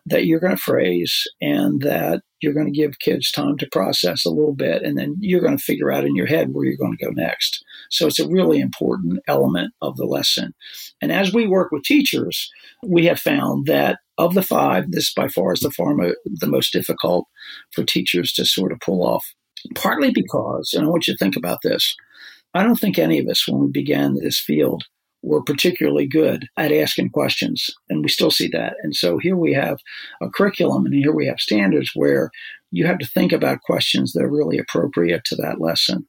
that 0.07 0.27
you're 0.27 0.41
going 0.41 0.57
to 0.57 0.63
phrase 0.63 1.25
and 1.41 1.81
that 1.83 2.23
you're 2.41 2.53
going 2.53 2.67
to 2.67 2.79
give 2.79 2.99
kids 2.99 3.31
time 3.31 3.57
to 3.59 3.69
process 3.73 4.25
a 4.25 4.31
little 4.31 4.55
bit, 4.55 4.83
and 4.83 4.99
then 4.99 5.17
you're 5.21 5.41
going 5.41 5.57
to 5.57 5.63
figure 5.63 5.91
out 5.91 6.05
in 6.05 6.15
your 6.15 6.27
head 6.27 6.53
where 6.53 6.65
you're 6.65 6.77
going 6.77 6.97
to 6.97 7.05
go 7.05 7.11
next. 7.13 7.65
So 7.91 8.07
it's 8.07 8.21
a 8.21 8.29
really 8.29 8.61
important 8.61 9.21
element 9.27 9.73
of 9.81 9.97
the 9.97 10.05
lesson. 10.05 10.55
And 11.01 11.11
as 11.11 11.33
we 11.33 11.47
work 11.47 11.73
with 11.73 11.85
teachers, 11.85 12.51
we 12.87 13.07
have 13.07 13.19
found 13.19 13.67
that 13.67 13.99
of 14.19 14.35
the 14.35 14.43
five, 14.43 14.91
this 14.91 15.13
by 15.13 15.29
far 15.29 15.53
is 15.53 15.61
the 15.61 15.71
far 15.71 15.95
mo- 15.95 16.15
the 16.27 16.47
most 16.47 16.73
difficult 16.73 17.27
for 17.73 17.85
teachers 17.85 18.33
to 18.35 18.45
sort 18.45 18.73
of 18.73 18.81
pull 18.81 19.03
off. 19.03 19.25
Partly 19.75 20.11
because, 20.11 20.73
and 20.75 20.85
I 20.85 20.89
want 20.89 21.07
you 21.07 21.15
to 21.15 21.19
think 21.19 21.37
about 21.37 21.59
this, 21.63 21.97
I 22.55 22.63
don't 22.63 22.77
think 22.77 22.99
any 22.99 23.19
of 23.19 23.27
us, 23.29 23.47
when 23.49 23.61
we 23.61 23.71
began 23.71 24.15
this 24.15 24.39
field, 24.39 24.85
were 25.27 25.43
particularly 25.43 26.07
good 26.07 26.47
at 26.57 26.73
asking 26.73 27.11
questions, 27.11 27.69
and 27.91 28.03
we 28.03 28.09
still 28.09 28.31
see 28.31 28.49
that. 28.49 28.75
And 28.83 28.95
so 28.95 29.19
here 29.19 29.37
we 29.37 29.53
have 29.53 29.79
a 30.23 30.31
curriculum, 30.31 30.87
and 30.87 30.95
here 30.95 31.13
we 31.13 31.27
have 31.27 31.41
standards 31.41 31.91
where 31.95 32.31
you 32.71 32.87
have 32.87 32.99
to 32.99 33.07
think 33.07 33.33
about 33.33 33.63
questions 33.63 34.13
that 34.13 34.23
are 34.23 34.31
really 34.31 34.57
appropriate 34.57 35.25
to 35.25 35.37
that 35.37 35.61
lesson. 35.61 36.07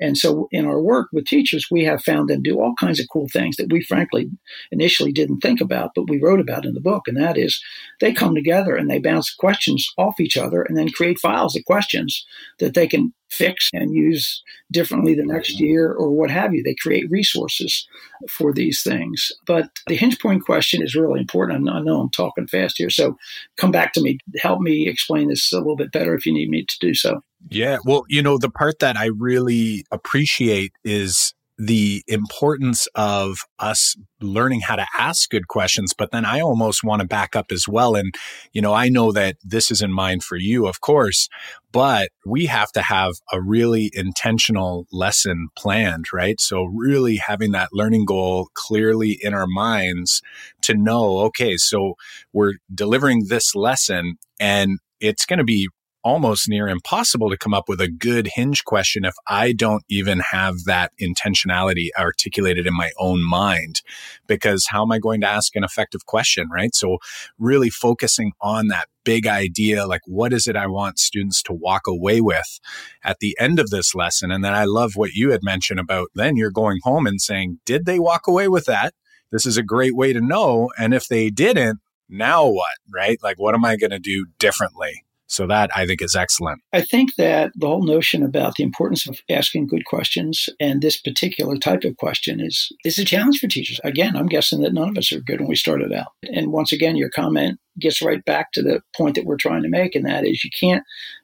And 0.00 0.16
so 0.16 0.48
in 0.50 0.64
our 0.64 0.80
work 0.80 1.08
with 1.12 1.26
teachers, 1.26 1.66
we 1.70 1.84
have 1.84 2.02
found 2.02 2.28
them 2.28 2.42
do 2.42 2.58
all 2.58 2.74
kinds 2.80 2.98
of 2.98 3.06
cool 3.12 3.28
things 3.28 3.56
that 3.56 3.70
we 3.70 3.82
frankly 3.82 4.30
initially 4.72 5.12
didn't 5.12 5.40
think 5.40 5.60
about, 5.60 5.90
but 5.94 6.08
we 6.08 6.20
wrote 6.20 6.40
about 6.40 6.64
in 6.64 6.74
the 6.74 6.80
book. 6.80 7.06
And 7.06 7.16
that 7.18 7.36
is 7.36 7.62
they 8.00 8.12
come 8.12 8.34
together 8.34 8.74
and 8.74 8.90
they 8.90 8.98
bounce 8.98 9.32
questions 9.32 9.86
off 9.98 10.18
each 10.18 10.36
other 10.36 10.62
and 10.62 10.76
then 10.76 10.88
create 10.88 11.18
files 11.18 11.54
of 11.54 11.64
questions 11.66 12.24
that 12.58 12.74
they 12.74 12.86
can 12.88 13.12
fix 13.30 13.70
and 13.72 13.94
use 13.94 14.42
differently 14.72 15.14
the 15.14 15.24
next 15.24 15.60
year 15.60 15.92
or 15.92 16.10
what 16.10 16.30
have 16.30 16.52
you. 16.52 16.62
They 16.62 16.74
create 16.74 17.10
resources 17.10 17.86
for 18.28 18.52
these 18.52 18.82
things. 18.82 19.30
But 19.46 19.68
the 19.86 19.96
hinge 19.96 20.18
point 20.18 20.44
question 20.44 20.82
is 20.82 20.96
really 20.96 21.20
important. 21.20 21.68
I 21.68 21.80
know 21.80 22.00
I'm 22.00 22.10
talking 22.10 22.46
fast 22.48 22.78
here. 22.78 22.90
So 22.90 23.16
come 23.56 23.70
back 23.70 23.92
to 23.94 24.00
me. 24.00 24.18
Help 24.42 24.60
me 24.60 24.88
explain 24.88 25.28
this 25.28 25.52
a 25.52 25.58
little 25.58 25.76
bit 25.76 25.92
better 25.92 26.14
if 26.14 26.26
you 26.26 26.32
need 26.32 26.50
me 26.50 26.64
to 26.64 26.76
do 26.80 26.94
so. 26.94 27.22
Yeah. 27.48 27.78
Well, 27.84 28.04
you 28.08 28.22
know, 28.22 28.38
the 28.38 28.50
part 28.50 28.78
that 28.80 28.96
I 28.96 29.06
really 29.06 29.84
appreciate 29.90 30.72
is 30.84 31.34
the 31.62 32.02
importance 32.08 32.88
of 32.94 33.40
us 33.58 33.94
learning 34.22 34.62
how 34.62 34.76
to 34.76 34.86
ask 34.98 35.28
good 35.28 35.46
questions. 35.46 35.92
But 35.92 36.10
then 36.10 36.24
I 36.24 36.40
almost 36.40 36.82
want 36.82 37.02
to 37.02 37.06
back 37.06 37.36
up 37.36 37.52
as 37.52 37.68
well. 37.68 37.96
And, 37.96 38.14
you 38.54 38.62
know, 38.62 38.72
I 38.72 38.88
know 38.88 39.12
that 39.12 39.36
this 39.44 39.70
is 39.70 39.82
in 39.82 39.92
mind 39.92 40.24
for 40.24 40.36
you, 40.36 40.66
of 40.66 40.80
course, 40.80 41.28
but 41.70 42.08
we 42.24 42.46
have 42.46 42.72
to 42.72 42.80
have 42.80 43.12
a 43.30 43.42
really 43.42 43.90
intentional 43.92 44.86
lesson 44.90 45.48
planned, 45.54 46.06
right? 46.14 46.40
So 46.40 46.64
really 46.64 47.16
having 47.16 47.52
that 47.52 47.68
learning 47.72 48.06
goal 48.06 48.48
clearly 48.54 49.18
in 49.20 49.34
our 49.34 49.46
minds 49.46 50.22
to 50.62 50.74
know, 50.74 51.18
okay, 51.26 51.58
so 51.58 51.94
we're 52.32 52.54
delivering 52.74 53.26
this 53.28 53.54
lesson 53.54 54.16
and 54.38 54.78
it's 54.98 55.26
going 55.26 55.38
to 55.38 55.44
be 55.44 55.68
almost 56.02 56.48
near 56.48 56.68
impossible 56.68 57.30
to 57.30 57.36
come 57.36 57.54
up 57.54 57.68
with 57.68 57.80
a 57.80 57.88
good 57.88 58.28
hinge 58.34 58.64
question 58.64 59.04
if 59.04 59.14
I 59.28 59.52
don't 59.52 59.84
even 59.88 60.20
have 60.20 60.64
that 60.64 60.92
intentionality 61.00 61.88
articulated 61.98 62.66
in 62.66 62.74
my 62.74 62.90
own 62.98 63.22
mind. 63.28 63.82
Because 64.26 64.66
how 64.68 64.82
am 64.82 64.92
I 64.92 64.98
going 64.98 65.20
to 65.20 65.26
ask 65.26 65.54
an 65.56 65.64
effective 65.64 66.06
question, 66.06 66.48
right? 66.52 66.74
So, 66.74 66.98
really 67.38 67.70
focusing 67.70 68.32
on 68.40 68.68
that 68.68 68.88
big 69.04 69.26
idea 69.26 69.86
like, 69.86 70.02
what 70.06 70.32
is 70.32 70.46
it 70.46 70.56
I 70.56 70.66
want 70.66 70.98
students 70.98 71.42
to 71.44 71.52
walk 71.52 71.86
away 71.86 72.20
with 72.20 72.60
at 73.02 73.18
the 73.20 73.36
end 73.38 73.58
of 73.58 73.70
this 73.70 73.94
lesson? 73.94 74.30
And 74.30 74.44
then 74.44 74.54
I 74.54 74.64
love 74.64 74.92
what 74.94 75.12
you 75.12 75.30
had 75.30 75.42
mentioned 75.42 75.80
about 75.80 76.08
then 76.14 76.36
you're 76.36 76.50
going 76.50 76.80
home 76.82 77.06
and 77.06 77.20
saying, 77.20 77.60
did 77.64 77.86
they 77.86 77.98
walk 77.98 78.26
away 78.26 78.48
with 78.48 78.66
that? 78.66 78.94
This 79.32 79.46
is 79.46 79.56
a 79.56 79.62
great 79.62 79.94
way 79.94 80.12
to 80.12 80.20
know. 80.20 80.70
And 80.78 80.92
if 80.92 81.08
they 81.08 81.30
didn't, 81.30 81.80
now 82.08 82.46
what, 82.46 82.76
right? 82.92 83.18
Like, 83.22 83.38
what 83.38 83.54
am 83.54 83.64
I 83.64 83.76
going 83.76 83.92
to 83.92 83.98
do 83.98 84.26
differently? 84.38 85.04
So 85.30 85.46
that 85.46 85.70
I 85.76 85.86
think 85.86 86.02
is 86.02 86.16
excellent. 86.16 86.60
I 86.72 86.82
think 86.82 87.14
that 87.14 87.52
the 87.54 87.68
whole 87.68 87.84
notion 87.84 88.24
about 88.24 88.56
the 88.56 88.64
importance 88.64 89.06
of 89.06 89.20
asking 89.30 89.68
good 89.68 89.84
questions 89.84 90.48
and 90.58 90.82
this 90.82 90.96
particular 90.96 91.56
type 91.56 91.84
of 91.84 91.96
question 91.98 92.40
is 92.40 92.72
is 92.84 92.98
a 92.98 93.04
challenge 93.04 93.38
for 93.38 93.46
teachers. 93.46 93.80
Again, 93.84 94.16
I'm 94.16 94.26
guessing 94.26 94.60
that 94.62 94.74
none 94.74 94.88
of 94.88 94.98
us 94.98 95.12
are 95.12 95.20
good 95.20 95.40
when 95.40 95.48
we 95.48 95.54
started 95.54 95.92
out. 95.92 96.08
And 96.24 96.50
once 96.50 96.72
again, 96.72 96.96
your 96.96 97.10
comment 97.10 97.60
gets 97.78 98.02
right 98.02 98.24
back 98.24 98.50
to 98.52 98.62
the 98.62 98.82
point 98.96 99.14
that 99.14 99.24
we're 99.24 99.36
trying 99.36 99.62
to 99.62 99.68
make, 99.68 99.94
and 99.94 100.04
that 100.04 100.26
is 100.26 100.42
you 100.42 100.50
can't 100.58 100.82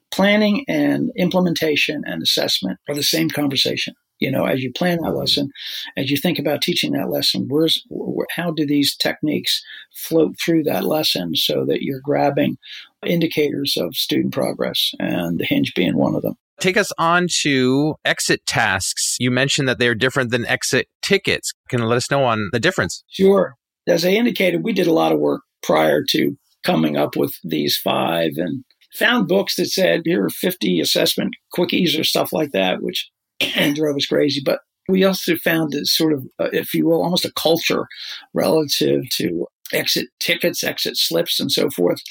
planning 0.09 0.63
and 0.69 1.11
implementation 1.17 2.03
and 2.05 2.23
assessment 2.23 2.79
are 2.87 2.95
the 2.95 3.03
same 3.03 3.29
conversation 3.29 3.93
you 4.19 4.31
know 4.31 4.45
as 4.45 4.61
you 4.61 4.71
plan 4.71 4.99
that 5.01 5.11
lesson 5.11 5.49
as 5.95 6.09
you 6.09 6.17
think 6.17 6.39
about 6.39 6.61
teaching 6.61 6.91
that 6.93 7.09
lesson 7.09 7.45
where's 7.49 7.83
where, 7.89 8.27
how 8.31 8.51
do 8.51 8.65
these 8.65 8.95
techniques 8.95 9.61
float 9.93 10.35
through 10.43 10.63
that 10.63 10.83
lesson 10.83 11.35
so 11.35 11.65
that 11.65 11.81
you're 11.81 12.01
grabbing 12.01 12.57
indicators 13.05 13.77
of 13.77 13.95
student 13.95 14.33
progress 14.33 14.91
and 14.99 15.39
the 15.39 15.45
hinge 15.45 15.73
being 15.75 15.97
one 15.97 16.15
of 16.15 16.21
them 16.21 16.35
Take 16.59 16.77
us 16.77 16.91
on 16.97 17.27
to 17.41 17.95
exit 18.03 18.43
tasks. 18.47 19.15
You 19.19 19.29
mentioned 19.29 19.69
that 19.69 19.77
they're 19.77 19.93
different 19.93 20.31
than 20.31 20.45
exit 20.47 20.87
tickets. 21.03 21.53
Can 21.69 21.79
you 21.79 21.85
let 21.85 21.97
us 21.97 22.09
know 22.09 22.23
on 22.23 22.49
the 22.51 22.59
difference? 22.59 23.03
Sure. 23.09 23.53
As 23.87 24.03
I 24.03 24.09
indicated, 24.09 24.63
we 24.63 24.73
did 24.73 24.87
a 24.87 24.93
lot 24.93 25.11
of 25.11 25.19
work 25.19 25.41
prior 25.61 26.03
to 26.09 26.35
coming 26.65 26.97
up 26.97 27.15
with 27.15 27.35
these 27.43 27.77
five 27.77 28.31
and 28.37 28.63
found 28.93 29.27
books 29.27 29.55
that 29.55 29.67
said 29.67 30.01
here 30.03 30.25
are 30.25 30.29
50 30.29 30.79
assessment 30.79 31.35
quickies 31.55 31.99
or 31.99 32.03
stuff 32.03 32.33
like 32.33 32.51
that, 32.51 32.81
which 32.81 33.07
and 33.55 33.75
drove 33.75 33.95
us 33.95 34.05
crazy. 34.05 34.41
But 34.43 34.59
we 34.87 35.03
also 35.03 35.35
found 35.35 35.73
that 35.73 35.85
sort 35.87 36.13
of, 36.13 36.25
uh, 36.39 36.49
if 36.53 36.73
you 36.73 36.85
will, 36.85 37.03
almost 37.03 37.25
a 37.25 37.31
culture 37.33 37.87
relative 38.33 39.09
to 39.17 39.47
exit 39.73 40.07
tickets, 40.19 40.63
exit 40.63 40.95
slips, 40.97 41.39
and 41.39 41.51
so 41.51 41.69
forth. 41.69 42.01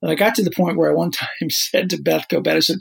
And 0.00 0.10
I 0.10 0.14
got 0.14 0.34
to 0.36 0.44
the 0.44 0.50
point 0.50 0.76
where 0.76 0.90
I 0.90 0.94
one 0.94 1.10
time 1.10 1.50
said 1.50 1.90
to 1.90 2.00
Beth 2.00 2.26
Kobett, 2.30 2.56
I 2.56 2.60
said, 2.60 2.78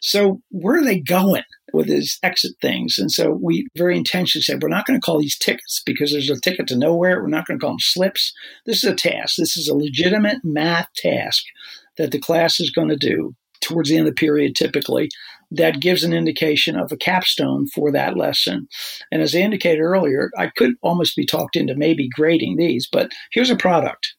So 0.00 0.40
where 0.50 0.80
are 0.80 0.84
they 0.84 1.00
going 1.00 1.42
with 1.72 1.86
these 1.86 2.18
exit 2.22 2.52
things? 2.60 2.98
And 2.98 3.10
so 3.10 3.30
we 3.30 3.66
very 3.76 3.96
intentionally 3.96 4.42
said, 4.42 4.62
We're 4.62 4.68
not 4.68 4.86
going 4.86 5.00
to 5.00 5.04
call 5.04 5.18
these 5.18 5.38
tickets 5.38 5.82
because 5.84 6.12
there's 6.12 6.30
a 6.30 6.40
ticket 6.40 6.66
to 6.68 6.76
nowhere. 6.76 7.22
We're 7.22 7.28
not 7.28 7.46
going 7.46 7.58
to 7.58 7.62
call 7.62 7.72
them 7.72 7.80
slips. 7.80 8.32
This 8.66 8.84
is 8.84 8.90
a 8.90 8.94
task. 8.94 9.36
This 9.36 9.56
is 9.56 9.68
a 9.68 9.76
legitimate 9.76 10.38
math 10.44 10.88
task 10.96 11.42
that 11.96 12.10
the 12.10 12.20
class 12.20 12.60
is 12.60 12.70
going 12.70 12.88
to 12.88 12.96
do 12.96 13.34
towards 13.60 13.88
the 13.88 13.96
end 13.96 14.08
of 14.08 14.14
the 14.14 14.20
period 14.20 14.56
typically 14.56 15.08
that 15.56 15.80
gives 15.80 16.02
an 16.02 16.12
indication 16.12 16.76
of 16.76 16.92
a 16.92 16.96
capstone 16.96 17.66
for 17.68 17.92
that 17.92 18.16
lesson. 18.16 18.68
And 19.10 19.22
as 19.22 19.34
I 19.34 19.38
indicated 19.38 19.80
earlier, 19.80 20.30
I 20.38 20.48
could 20.48 20.74
almost 20.82 21.16
be 21.16 21.26
talked 21.26 21.56
into 21.56 21.74
maybe 21.74 22.08
grading 22.08 22.56
these, 22.56 22.88
but 22.90 23.12
here's 23.32 23.50
a 23.50 23.56
product. 23.56 24.14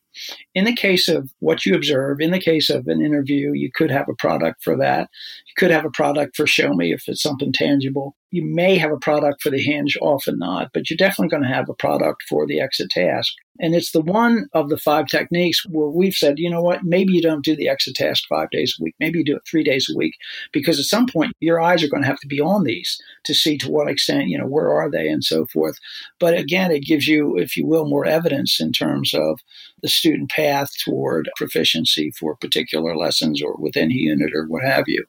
In 0.55 0.65
the 0.65 0.75
case 0.75 1.07
of 1.07 1.31
what 1.39 1.65
you 1.65 1.75
observe, 1.75 2.19
in 2.19 2.31
the 2.31 2.39
case 2.39 2.69
of 2.69 2.87
an 2.87 3.01
interview, 3.01 3.51
you 3.53 3.71
could 3.71 3.91
have 3.91 4.07
a 4.09 4.15
product 4.15 4.63
for 4.63 4.77
that. 4.77 5.09
You 5.47 5.53
could 5.57 5.71
have 5.71 5.85
a 5.85 5.91
product 5.91 6.35
for 6.35 6.47
show 6.47 6.73
me 6.73 6.93
if 6.93 7.07
it's 7.07 7.21
something 7.21 7.51
tangible. 7.51 8.15
You 8.31 8.43
may 8.43 8.77
have 8.77 8.91
a 8.91 8.97
product 8.97 9.41
for 9.41 9.51
the 9.51 9.61
hinge, 9.61 9.97
often 10.01 10.39
not, 10.39 10.71
but 10.73 10.89
you're 10.89 10.97
definitely 10.97 11.29
going 11.29 11.43
to 11.43 11.55
have 11.55 11.69
a 11.69 11.75
product 11.75 12.23
for 12.27 12.47
the 12.47 12.59
exit 12.59 12.89
task. 12.89 13.33
And 13.59 13.75
it's 13.75 13.91
the 13.91 14.01
one 14.01 14.47
of 14.53 14.69
the 14.69 14.77
five 14.77 15.05
techniques 15.05 15.63
where 15.67 15.89
we've 15.89 16.15
said, 16.15 16.39
you 16.39 16.49
know 16.49 16.61
what, 16.61 16.83
maybe 16.83 17.13
you 17.13 17.21
don't 17.21 17.45
do 17.45 17.55
the 17.55 17.69
exit 17.69 17.95
task 17.95 18.23
five 18.27 18.49
days 18.49 18.75
a 18.79 18.83
week. 18.83 18.95
Maybe 18.99 19.19
you 19.19 19.25
do 19.25 19.35
it 19.35 19.43
three 19.47 19.63
days 19.63 19.87
a 19.89 19.95
week 19.95 20.15
because 20.51 20.79
at 20.79 20.85
some 20.85 21.05
point 21.05 21.33
your 21.39 21.61
eyes 21.61 21.83
are 21.83 21.87
going 21.87 22.01
to 22.01 22.07
have 22.07 22.19
to 22.21 22.27
be 22.27 22.41
on 22.41 22.63
these 22.63 22.99
to 23.25 23.35
see 23.35 23.57
to 23.59 23.69
what 23.69 23.89
extent, 23.89 24.29
you 24.29 24.37
know, 24.37 24.47
where 24.47 24.71
are 24.71 24.89
they 24.89 25.07
and 25.07 25.23
so 25.23 25.45
forth. 25.45 25.77
But 26.19 26.35
again, 26.35 26.71
it 26.71 26.85
gives 26.85 27.07
you, 27.07 27.37
if 27.37 27.55
you 27.55 27.67
will, 27.67 27.85
more 27.85 28.05
evidence 28.05 28.59
in 28.59 28.71
terms 28.71 29.13
of 29.13 29.39
the 29.83 29.89
student 29.89 30.31
path 30.31 30.69
toward 30.83 31.29
proficiency 31.35 32.11
for 32.17 32.35
particular 32.37 32.95
lessons 32.95 33.41
or 33.43 33.55
within 33.59 33.91
a 33.91 33.95
unit 33.95 34.31
or 34.33 34.45
what 34.45 34.63
have 34.63 34.85
you. 34.87 35.05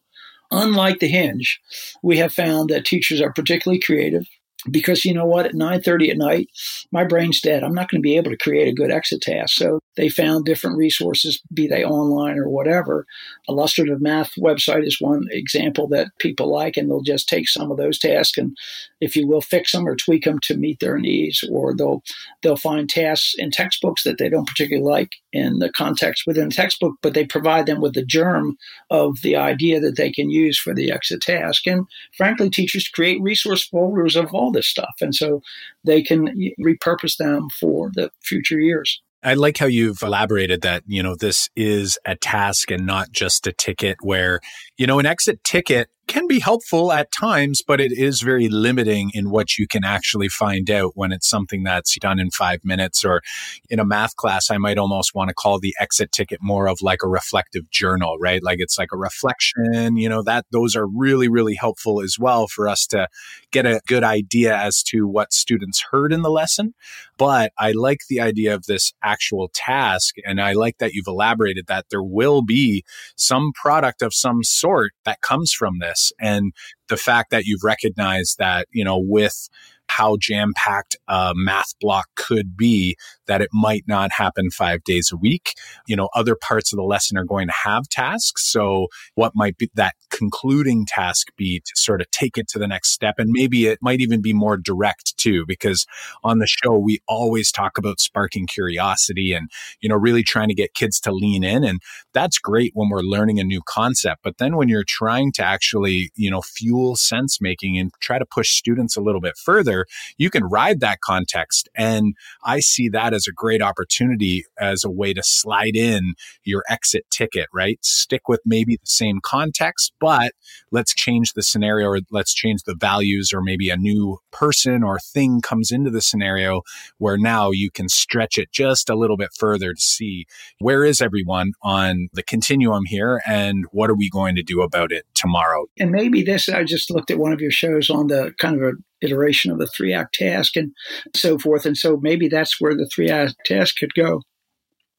Unlike 0.51 0.99
the 0.99 1.09
hinge, 1.09 1.59
we 2.03 2.19
have 2.19 2.35
found 2.35 2.69
that 2.69 2.85
teachers 2.85 3.21
are 3.21 3.33
particularly 3.33 3.81
creative 3.81 4.27
because 4.71 5.05
you 5.05 5.15
know 5.15 5.27
what 5.27 5.47
at 5.47 5.55
9.30 5.55 6.11
at 6.11 6.17
night 6.17 6.49
my 6.93 7.05
brain's 7.05 7.41
dead. 7.41 7.63
I'm 7.63 7.75
not 7.75 7.91
going 7.91 8.01
to 8.01 8.07
be 8.07 8.17
able 8.17 8.31
to 8.31 8.37
create 8.37 8.69
a 8.69 8.75
good 8.75 8.91
exit 8.91 9.23
task. 9.23 9.55
So 9.55 9.81
they 9.97 10.09
found 10.09 10.45
different 10.45 10.77
resources 10.77 11.41
be 11.53 11.67
they 11.67 11.85
online 11.85 12.39
or 12.39 12.49
whatever. 12.49 13.07
Illustrative 13.49 14.01
math 14.01 14.33
website 14.39 14.87
is 14.87 15.01
one 15.01 15.27
example 15.31 15.87
that 15.89 16.09
people 16.19 16.51
like 16.51 16.77
and 16.77 16.91
they'll 16.91 17.01
just 17.01 17.29
take 17.29 17.49
some 17.49 17.71
of 17.71 17.77
those 17.77 17.99
tasks 17.99 18.39
and 18.39 18.57
if 19.01 19.17
you 19.17 19.27
will 19.27 19.41
fix 19.41 19.73
them 19.73 19.87
or 19.87 19.97
tweak 19.97 20.25
them 20.25 20.39
to 20.43 20.57
meet 20.57 20.81
their 20.81 20.99
needs 20.99 21.45
or 21.51 21.75
they'll 21.77 22.03
they'll 22.43 22.57
find 22.57 22.89
tasks 22.89 23.35
in 23.37 23.51
textbooks 23.51 24.03
that 24.05 24.19
they 24.19 24.29
don't 24.29 24.49
particularly 24.49 24.89
like 24.89 25.11
in 25.33 25.59
the 25.59 25.71
context 25.71 26.25
within 26.27 26.49
the 26.49 26.55
textbook 26.55 26.95
but 27.03 27.15
they 27.15 27.25
provide 27.25 27.67
them 27.67 27.81
with 27.81 27.95
the 27.95 28.05
germ 28.05 28.57
of 28.91 29.21
the 29.23 29.37
idea 29.37 29.81
that 29.81 29.97
they 29.97 30.11
can 30.11 30.31
use 30.31 30.59
for 30.59 30.75
the 30.75 30.91
exit 30.91 31.21
task. 31.21 31.67
And 31.67 31.87
frankly 32.17 32.51
teachers 32.51 32.89
create 32.89 33.21
resource 33.21 33.67
folders 33.67 34.17
of 34.17 34.33
all 34.33 34.53
this 34.55 34.67
stuff. 34.67 34.95
And 35.01 35.15
so 35.15 35.43
they 35.85 36.03
can 36.03 36.29
repurpose 36.61 37.17
them 37.19 37.49
for 37.61 37.91
the 37.95 38.11
future 38.23 38.59
years. 38.59 39.03
I 39.23 39.35
like 39.35 39.57
how 39.57 39.67
you've 39.67 40.03
elaborated 40.03 40.61
that, 40.63 40.83
you 40.87 41.03
know, 41.03 41.17
this 41.17 41.49
is 41.57 41.99
a 42.05 42.15
task 42.15 42.71
and 42.71 42.85
not 42.85 43.11
just 43.11 43.47
a 43.47 43.53
ticket 43.53 43.97
where, 44.03 44.41
you 44.77 44.87
know, 44.87 44.99
an 44.99 45.07
exit 45.07 45.43
ticket 45.45 45.89
can 46.07 46.27
be 46.27 46.39
helpful 46.39 46.93
at 46.93 47.11
times, 47.13 47.63
but 47.67 47.81
it 47.81 47.93
is 47.93 48.21
very 48.21 48.49
limiting 48.49 49.11
in 49.15 49.31
what 49.31 49.57
you 49.59 49.67
can 49.67 49.85
actually 49.85 50.29
find 50.29 50.71
out 50.71 50.93
when 50.95 51.13
it's 51.13 51.29
something 51.29 51.63
that's 51.63 51.97
done 51.99 52.19
in 52.19 52.31
five 52.31 52.61
minutes. 52.65 53.05
Or 53.05 53.23
in 53.71 53.79
a 53.79 53.85
math 53.85 54.17
class, 54.17 54.51
I 54.51 54.59
might 54.59 54.79
almost 54.79 55.15
want 55.15 55.29
to 55.29 55.35
call 55.35 55.59
the 55.59 55.75
exit 55.81 56.13
ticket 56.13 56.41
more 56.43 56.69
of 56.69 56.83
like 56.83 57.03
a 57.03 57.09
reflective 57.09 57.71
journal, 57.71 58.17
right? 58.19 58.43
Like 58.43 58.59
it's 58.61 58.79
like 58.79 58.91
a 58.93 58.99
reflection, 58.99 59.97
you 59.97 60.09
know, 60.09 60.23
that 60.23 60.45
those 60.51 60.77
are 60.77 60.87
really, 60.87 61.29
really 61.29 61.55
helpful 61.55 62.03
as 62.03 62.19
well 62.19 62.49
for 62.49 62.69
us 62.69 62.87
to 62.89 63.09
get 63.51 63.67
a 63.67 63.81
good 63.87 64.05
idea 64.05 64.57
as 64.57 64.83
to 64.85 65.07
what 65.07 65.33
students 65.33 65.85
heard 65.91 66.13
in 66.13 66.23
the 66.23 66.31
lesson. 66.31 66.75
But 67.17 67.53
I 67.59 67.73
like 67.73 68.01
the 68.09 68.21
idea 68.21 68.55
of 68.55 68.67
this 68.67 68.93
actual 69.03 69.51
task. 69.55 70.17
And 70.25 70.41
I 70.41 70.53
like 70.53 70.79
that 70.79 70.93
you've 70.93 71.07
elaborated 71.07 71.67
that 71.69 71.87
there 71.91 72.03
will 72.03 72.43
be 72.43 72.85
some 73.17 73.53
product 73.55 74.03
of 74.03 74.13
some 74.13 74.43
sort 74.43 74.64
that 75.05 75.21
comes 75.21 75.53
from 75.53 75.79
this 75.79 75.95
this 75.95 76.13
and 76.19 76.53
the 76.89 76.97
fact 76.97 77.31
that 77.31 77.45
you've 77.45 77.65
recognized 77.65 78.39
that 78.39 78.67
you 78.73 78.85
know 78.85 78.99
with 78.99 79.49
how 79.89 80.17
jam 80.19 80.53
packed 80.57 80.97
a 81.09 81.33
math 81.37 81.79
block 81.79 82.09
could 82.17 82.57
be, 82.57 82.97
that 83.27 83.41
it 83.41 83.51
might 83.53 83.85
not 83.87 84.11
happen 84.13 84.51
five 84.51 84.85
days 84.85 85.11
a 85.13 85.17
week. 85.17 85.55
You 85.87 85.97
know, 85.97 86.09
other 86.15 86.37
parts 86.37 86.73
of 86.73 86.77
the 86.77 86.83
lesson 86.83 87.17
are 87.17 87.25
going 87.25 87.49
to 87.49 87.55
have 87.65 87.89
tasks. 87.89 88.51
So, 88.51 88.89
what 89.15 89.33
might 89.35 89.57
be 89.57 89.71
that 89.75 89.95
concluding 90.11 90.87
task 90.87 91.29
be 91.37 91.61
to 91.61 91.73
sort 91.75 92.01
of 92.01 92.11
take 92.11 92.39
it 92.39 92.49
to 92.49 92.59
the 92.59 92.69
next 92.69 92.91
step? 92.91 93.17
And 93.19 93.31
maybe 93.31 93.67
it 93.67 93.79
might 93.83 94.01
even 94.01 94.21
be 94.21 94.33
more 94.33 94.57
direct 94.57 95.17
too, 95.17 95.45
because 95.47 95.87
on 96.23 96.39
the 96.39 96.47
show, 96.47 96.79
we 96.79 97.01
always 97.09 97.51
talk 97.51 97.79
about 97.79 98.01
sparking 98.01 98.47
curiosity 98.47 99.33
and, 99.33 99.51
you 99.81 99.89
know, 99.89 99.97
really 99.97 100.23
trying 100.23 100.49
to 100.49 100.55
get 100.55 100.75
kids 100.75 101.01
to 101.01 101.13
lean 101.13 101.45
in. 101.45 101.65
And 101.65 101.81
that's 102.13 102.39
great 102.39 102.73
when 102.75 102.89
we're 102.89 103.01
learning 103.01 103.41
a 103.41 103.45
new 103.45 103.63
concept. 103.67 104.23
But 104.23 104.39
then 104.39 104.57
when 104.57 104.69
you're 104.69 104.85
trying 104.87 105.33
to 105.33 105.45
actually, 105.45 106.11
you 106.15 106.31
know, 106.31 106.43
fuel 106.43 106.97
sense 106.97 107.41
making 107.41 107.79
and 107.79 107.93
try 108.01 108.19
to 108.19 108.27
push 108.27 108.51
students 108.51 108.97
a 108.97 109.01
little 109.01 109.21
bit 109.21 109.37
further, 109.37 109.87
you 110.19 110.31
can 110.31 110.45
ride 110.45 110.81
that 110.81 111.01
context. 111.01 111.69
And 111.75 112.15
I 112.45 112.61
see 112.61 112.89
that 112.91 113.14
as 113.15 113.27
a 113.27 113.33
great 113.33 113.63
opportunity 113.63 114.45
as 114.61 114.85
a 114.85 114.91
way 114.91 115.15
to 115.15 115.23
slide 115.23 115.77
in 115.77 116.15
your 116.45 116.63
exit 116.69 117.05
ticket, 117.11 117.47
right? 117.53 117.79
Stick 117.83 118.29
with 118.29 118.41
maybe 118.45 118.77
the 118.77 118.87
same 118.87 119.21
context, 119.23 119.93
but 120.01 120.33
let's 120.71 120.95
change 120.95 121.33
the 121.33 121.43
scenario 121.43 121.89
or 121.89 122.01
let's 122.11 122.35
change 122.35 122.65
the 122.65 122.75
values 122.75 123.33
or 123.33 123.41
maybe 123.41 123.71
a 123.71 123.77
new 123.77 124.19
person 124.31 124.83
or 124.83 124.99
thing 124.99 125.41
comes 125.41 125.71
into 125.71 125.91
the 125.91 126.01
scenario 126.01 126.63
where 126.99 127.17
now 127.17 127.51
you 127.51 127.71
can 127.71 127.89
stretch 127.89 128.37
it 128.37 128.53
just 128.53 128.91
a 128.91 128.97
little 128.97 129.17
bit 129.17 129.31
further 129.33 129.73
to 129.73 129.81
see 129.81 130.27
where 130.59 130.85
is 130.85 131.01
everyone 131.01 131.53
on 131.63 132.09
the 132.13 132.23
continuum 132.23 132.85
here 132.87 133.23
and 133.27 133.65
what 133.71 133.91
are 133.91 133.97
we 133.97 134.11
going 134.11 134.35
to 134.35 134.43
do 134.43 134.61
about 134.61 134.93
it 134.93 135.05
tomorrow. 135.15 135.67
And 135.79 135.91
maybe 135.91 136.23
this, 136.23 136.49
I 136.49 136.65
just 136.65 136.91
looked 136.91 137.11
at 137.11 137.19
one 137.19 137.33
of 137.33 137.41
your 137.41 137.51
shows 137.51 137.91
on 137.91 138.09
the 138.09 138.35
kind 138.39 138.57
of 138.57 138.63
a 138.63 138.73
iteration 139.05 139.51
of 139.51 139.59
the 139.59 139.67
three 139.67 139.93
act 139.93 140.15
task 140.15 140.57
and 140.57 140.73
so 141.15 141.39
forth. 141.39 141.67
And 141.67 141.77
so 141.77 141.99
maybe 142.01 142.29
that's 142.29 142.61
where 142.61 142.75
the 142.75 142.89
three 142.93 143.11
act 143.11 143.35
task 143.47 143.77
could 143.79 143.95
go 143.95 144.23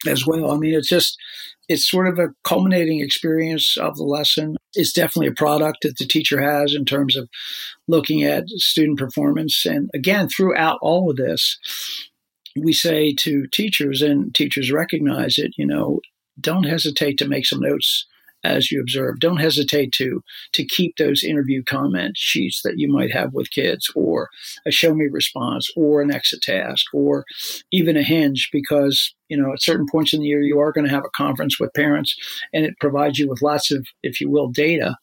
as 0.08 0.26
well. 0.26 0.52
I 0.52 0.58
mean, 0.58 0.74
it's 0.74 0.90
just, 0.90 1.18
it's 1.68 1.90
sort 1.90 2.08
of 2.08 2.20
a 2.20 2.30
culminating 2.44 3.02
experience 3.02 3.76
of 3.78 3.98
the 3.98 4.04
lesson. 4.04 4.56
It's 4.74 4.94
definitely 4.94 5.28
a 5.28 5.34
product 5.34 5.80
that 5.82 5.98
the 5.98 6.06
teacher 6.06 6.42
has 6.42 6.76
in 6.76 6.86
terms 6.86 7.16
of 7.16 7.28
looking 7.88 8.24
at 8.24 8.48
student 8.50 9.00
performance. 9.00 9.66
And 9.66 9.90
again, 9.94 10.30
throughout 10.30 10.78
all 10.82 11.10
of 11.10 11.18
this, 11.18 11.58
we 12.56 12.72
say 12.72 13.14
to 13.16 13.48
teachers, 13.48 14.02
and 14.02 14.34
teachers 14.34 14.72
recognize 14.72 15.38
it, 15.38 15.54
you 15.58 15.66
know, 15.66 16.00
don't 16.40 16.66
hesitate 16.66 17.18
to 17.18 17.28
make 17.28 17.46
some 17.46 17.62
notes 17.62 18.06
as 18.46 18.72
you 18.72 18.80
observe. 18.80 19.20
Don't 19.20 19.42
hesitate 19.42 19.92
to 19.94 20.22
to 20.54 20.66
keep 20.66 20.98
those 20.98 21.24
interview 21.24 21.64
comment 21.64 22.18
sheets 22.18 22.62
that 22.64 22.78
you 22.78 22.92
might 22.92 23.12
have 23.12 23.34
with 23.34 23.52
kids, 23.52 23.92
or 23.96 24.30
a 24.66 24.72
show 24.72 24.94
me 24.94 25.06
response, 25.06 25.70
or 25.76 26.02
an 26.02 26.14
exit 26.14 26.42
task, 26.42 26.86
or 26.94 27.26
even 27.72 27.98
a 27.98 28.04
hinge, 28.04 28.50
because 28.52 29.14
you 29.30 29.38
know 29.38 29.54
at 29.54 29.62
certain 29.62 29.88
points 29.92 30.14
in 30.14 30.22
the 30.22 30.28
year 30.28 30.42
you 30.42 30.60
are 30.60 30.72
going 30.72 30.86
to 30.86 30.94
have 30.94 31.06
a 31.06 31.18
conference 31.18 31.60
with 31.60 31.74
parents, 31.74 32.16
and 32.54 32.66
it 32.66 32.80
provides 32.80 33.20
you 33.20 33.30
with 33.30 33.42
lots 33.42 33.72
of, 33.72 33.86
if 34.04 34.22
you 34.22 34.30
will, 34.30 34.50
data 34.50 34.96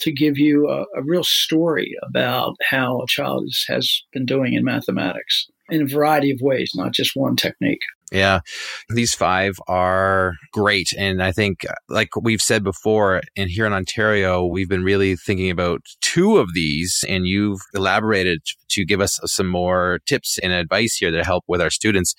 to 0.00 0.12
give 0.12 0.38
you 0.38 0.68
a, 0.68 0.82
a 0.96 1.02
real 1.02 1.24
story 1.24 1.94
about 2.02 2.54
how 2.68 3.00
a 3.00 3.06
child 3.06 3.48
has 3.68 4.02
been 4.12 4.26
doing 4.26 4.52
in 4.52 4.64
mathematics 4.64 5.46
in 5.70 5.82
a 5.82 5.86
variety 5.86 6.30
of 6.30 6.40
ways, 6.40 6.72
not 6.74 6.92
just 6.92 7.16
one 7.16 7.36
technique. 7.36 7.80
Yeah, 8.12 8.40
these 8.88 9.14
five 9.14 9.56
are 9.66 10.34
great. 10.52 10.90
And 10.96 11.20
I 11.20 11.32
think, 11.32 11.66
like 11.88 12.10
we've 12.14 12.40
said 12.40 12.62
before, 12.62 13.22
and 13.36 13.50
here 13.50 13.66
in 13.66 13.72
Ontario, 13.72 14.46
we've 14.46 14.68
been 14.68 14.84
really 14.84 15.16
thinking 15.16 15.50
about 15.50 15.80
two 16.02 16.36
of 16.36 16.54
these, 16.54 17.04
and 17.08 17.26
you've 17.26 17.60
elaborated 17.74 18.42
to 18.70 18.84
give 18.84 19.00
us 19.00 19.18
some 19.24 19.48
more 19.48 19.98
tips 20.06 20.38
and 20.38 20.52
advice 20.52 20.96
here 20.96 21.10
to 21.10 21.24
help 21.24 21.44
with 21.48 21.60
our 21.60 21.70
students. 21.70 22.14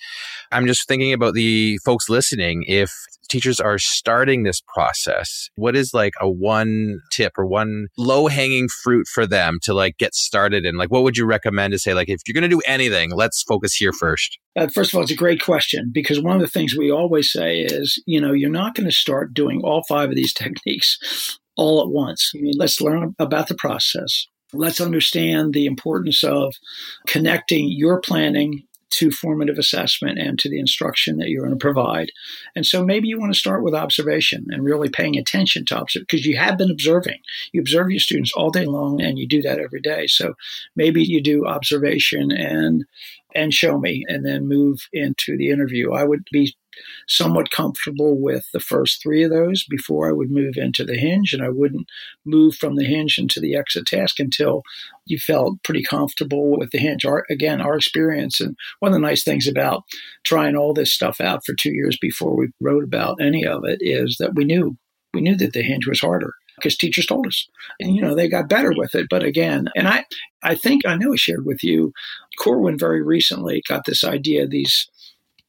I'm 0.52 0.66
just 0.66 0.86
thinking 0.86 1.12
about 1.12 1.34
the 1.34 1.78
folks 1.84 2.10
listening. 2.10 2.64
If 2.66 2.90
teachers 3.30 3.60
are 3.60 3.78
starting 3.78 4.42
this 4.42 4.60
process, 4.74 5.48
what 5.54 5.76
is 5.76 5.94
like 5.94 6.14
a 6.20 6.28
one 6.28 7.00
tip 7.12 7.32
or 7.38 7.46
one 7.46 7.88
low 7.96 8.26
hanging 8.26 8.68
fruit 8.82 9.06
for 9.06 9.26
them 9.26 9.58
to 9.62 9.72
like 9.72 9.96
get 9.98 10.14
started? 10.14 10.66
And 10.66 10.76
like, 10.76 10.90
what 10.90 11.02
would 11.02 11.16
you 11.16 11.24
recommend 11.24 11.72
to 11.72 11.78
say, 11.78 11.94
like, 11.94 12.08
if 12.08 12.20
you're 12.26 12.34
going 12.34 12.48
to 12.50 12.54
do 12.54 12.62
anything, 12.66 13.10
let's 13.14 13.42
focus 13.42 13.74
here 13.74 13.92
first? 13.92 14.38
Uh, 14.56 14.66
first 14.66 14.92
of 14.92 14.96
all, 14.96 15.02
it's 15.02 15.12
a 15.12 15.16
great 15.16 15.40
question 15.40 15.77
because 15.92 16.20
one 16.20 16.36
of 16.36 16.42
the 16.42 16.48
things 16.48 16.76
we 16.76 16.90
always 16.90 17.30
say 17.30 17.60
is, 17.60 18.02
you 18.06 18.20
know, 18.20 18.32
you're 18.32 18.50
not 18.50 18.74
going 18.74 18.88
to 18.88 18.94
start 18.94 19.34
doing 19.34 19.60
all 19.62 19.82
five 19.88 20.10
of 20.10 20.16
these 20.16 20.32
techniques 20.34 21.38
all 21.56 21.82
at 21.82 21.88
once. 21.88 22.32
I 22.34 22.40
mean, 22.40 22.54
let's 22.56 22.80
learn 22.80 23.14
about 23.18 23.48
the 23.48 23.54
process. 23.54 24.26
Let's 24.52 24.80
understand 24.80 25.52
the 25.52 25.66
importance 25.66 26.24
of 26.24 26.54
connecting 27.06 27.70
your 27.70 28.00
planning 28.00 28.62
to 28.90 29.10
formative 29.10 29.58
assessment 29.58 30.18
and 30.18 30.38
to 30.38 30.48
the 30.48 30.58
instruction 30.58 31.18
that 31.18 31.28
you're 31.28 31.44
going 31.44 31.56
to 31.56 31.62
provide. 31.62 32.10
And 32.56 32.64
so 32.64 32.84
maybe 32.84 33.08
you 33.08 33.18
want 33.18 33.32
to 33.32 33.38
start 33.38 33.62
with 33.62 33.74
observation 33.74 34.46
and 34.48 34.64
really 34.64 34.88
paying 34.88 35.16
attention 35.16 35.64
to 35.66 35.80
observe 35.80 36.04
because 36.08 36.24
you 36.24 36.36
have 36.38 36.56
been 36.56 36.70
observing. 36.70 37.18
You 37.52 37.60
observe 37.60 37.90
your 37.90 38.00
students 38.00 38.32
all 38.32 38.50
day 38.50 38.64
long 38.64 39.00
and 39.00 39.18
you 39.18 39.28
do 39.28 39.42
that 39.42 39.58
every 39.58 39.80
day. 39.80 40.06
So 40.06 40.34
maybe 40.74 41.02
you 41.02 41.22
do 41.22 41.46
observation 41.46 42.32
and 42.32 42.84
and 43.34 43.52
show 43.52 43.78
me 43.78 44.04
and 44.08 44.24
then 44.24 44.48
move 44.48 44.80
into 44.92 45.36
the 45.36 45.50
interview. 45.50 45.92
I 45.92 46.04
would 46.04 46.24
be 46.32 46.54
somewhat 47.06 47.50
comfortable 47.50 48.20
with 48.20 48.46
the 48.52 48.60
first 48.60 49.02
three 49.02 49.24
of 49.24 49.30
those 49.30 49.64
before 49.68 50.08
I 50.08 50.12
would 50.12 50.30
move 50.30 50.56
into 50.56 50.84
the 50.84 50.96
hinge, 50.96 51.32
and 51.32 51.42
I 51.42 51.48
wouldn't 51.48 51.88
move 52.24 52.54
from 52.54 52.76
the 52.76 52.84
hinge 52.84 53.18
into 53.18 53.40
the 53.40 53.56
exit 53.56 53.86
task 53.86 54.20
until 54.20 54.62
you 55.06 55.18
felt 55.18 55.62
pretty 55.64 55.82
comfortable 55.82 56.56
with 56.56 56.70
the 56.70 56.78
hinge. 56.78 57.04
Our, 57.04 57.24
again, 57.30 57.60
our 57.60 57.76
experience, 57.76 58.40
and 58.40 58.56
one 58.80 58.92
of 58.92 58.94
the 58.94 59.00
nice 59.00 59.24
things 59.24 59.46
about 59.46 59.82
trying 60.24 60.56
all 60.56 60.72
this 60.72 60.92
stuff 60.92 61.20
out 61.20 61.44
for 61.44 61.54
two 61.54 61.72
years 61.72 61.98
before 62.00 62.36
we 62.36 62.48
wrote 62.60 62.84
about 62.84 63.20
any 63.20 63.44
of 63.44 63.64
it 63.64 63.78
is 63.80 64.16
that 64.20 64.34
we 64.34 64.44
knew 64.44 64.76
we 65.14 65.20
knew 65.22 65.36
that 65.36 65.54
the 65.54 65.62
hinge 65.62 65.86
was 65.88 66.00
harder 66.00 66.34
because 66.58 66.76
teachers 66.76 67.06
told 67.06 67.26
us. 67.26 67.48
And 67.80 67.94
you 67.94 68.02
know 68.02 68.14
they 68.14 68.28
got 68.28 68.48
better 68.48 68.72
with 68.76 68.94
it 68.94 69.06
but 69.10 69.22
again 69.22 69.68
and 69.76 69.88
i 69.88 70.04
i 70.42 70.54
think 70.54 70.86
i 70.86 70.96
know 70.96 71.12
i 71.12 71.16
shared 71.16 71.44
with 71.46 71.62
you 71.62 71.92
Corwin 72.38 72.78
very 72.78 73.02
recently 73.02 73.62
got 73.68 73.84
this 73.84 74.04
idea 74.04 74.46
these 74.46 74.88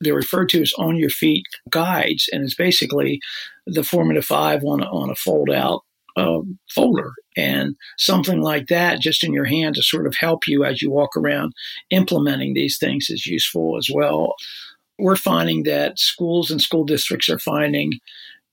they're 0.01 0.13
referred 0.13 0.49
to 0.49 0.61
as 0.61 0.73
on 0.77 0.95
your 0.95 1.09
feet 1.09 1.45
guides, 1.69 2.29
and 2.31 2.43
it's 2.43 2.55
basically 2.55 3.19
the 3.67 3.83
formative 3.83 4.25
five 4.25 4.63
on 4.63 4.81
a, 4.81 4.85
on 4.85 5.09
a 5.09 5.15
fold 5.15 5.49
out 5.49 5.81
uh, 6.15 6.39
folder. 6.73 7.13
And 7.37 7.75
something 7.97 8.41
like 8.41 8.67
that 8.67 8.99
just 8.99 9.23
in 9.23 9.33
your 9.33 9.45
hand 9.45 9.75
to 9.75 9.81
sort 9.81 10.07
of 10.07 10.15
help 10.15 10.47
you 10.47 10.65
as 10.65 10.81
you 10.81 10.91
walk 10.91 11.15
around 11.15 11.53
implementing 11.89 12.53
these 12.53 12.77
things 12.77 13.09
is 13.09 13.25
useful 13.25 13.77
as 13.77 13.89
well. 13.93 14.35
We're 14.97 15.15
finding 15.15 15.63
that 15.63 15.97
schools 15.99 16.51
and 16.51 16.61
school 16.61 16.83
districts 16.83 17.29
are 17.29 17.39
finding 17.39 17.93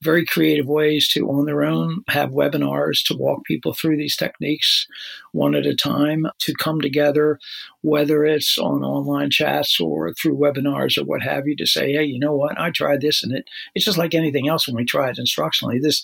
very 0.01 0.25
creative 0.25 0.67
ways 0.67 1.07
to, 1.09 1.27
on 1.29 1.45
their 1.45 1.63
own, 1.63 2.03
have 2.07 2.29
webinars 2.29 3.03
to 3.05 3.17
walk 3.17 3.43
people 3.45 3.73
through 3.73 3.97
these 3.97 4.15
techniques 4.15 4.85
one 5.31 5.55
at 5.55 5.65
a 5.65 5.75
time, 5.75 6.27
to 6.39 6.53
come 6.53 6.81
together, 6.81 7.39
whether 7.81 8.25
it's 8.25 8.57
on 8.57 8.83
online 8.83 9.29
chats 9.29 9.79
or 9.79 10.13
through 10.13 10.37
webinars 10.37 10.97
or 10.97 11.05
what 11.05 11.21
have 11.21 11.47
you, 11.47 11.55
to 11.55 11.65
say, 11.65 11.93
hey, 11.93 12.03
you 12.03 12.19
know 12.19 12.35
what, 12.35 12.59
I 12.59 12.69
tried 12.69 13.01
this 13.01 13.23
and 13.23 13.33
it, 13.33 13.45
it's 13.75 13.85
just 13.85 13.97
like 13.97 14.13
anything 14.13 14.47
else 14.47 14.67
when 14.67 14.75
we 14.75 14.85
try 14.85 15.09
it 15.09 15.17
instructionally. 15.17 15.81
This, 15.81 16.03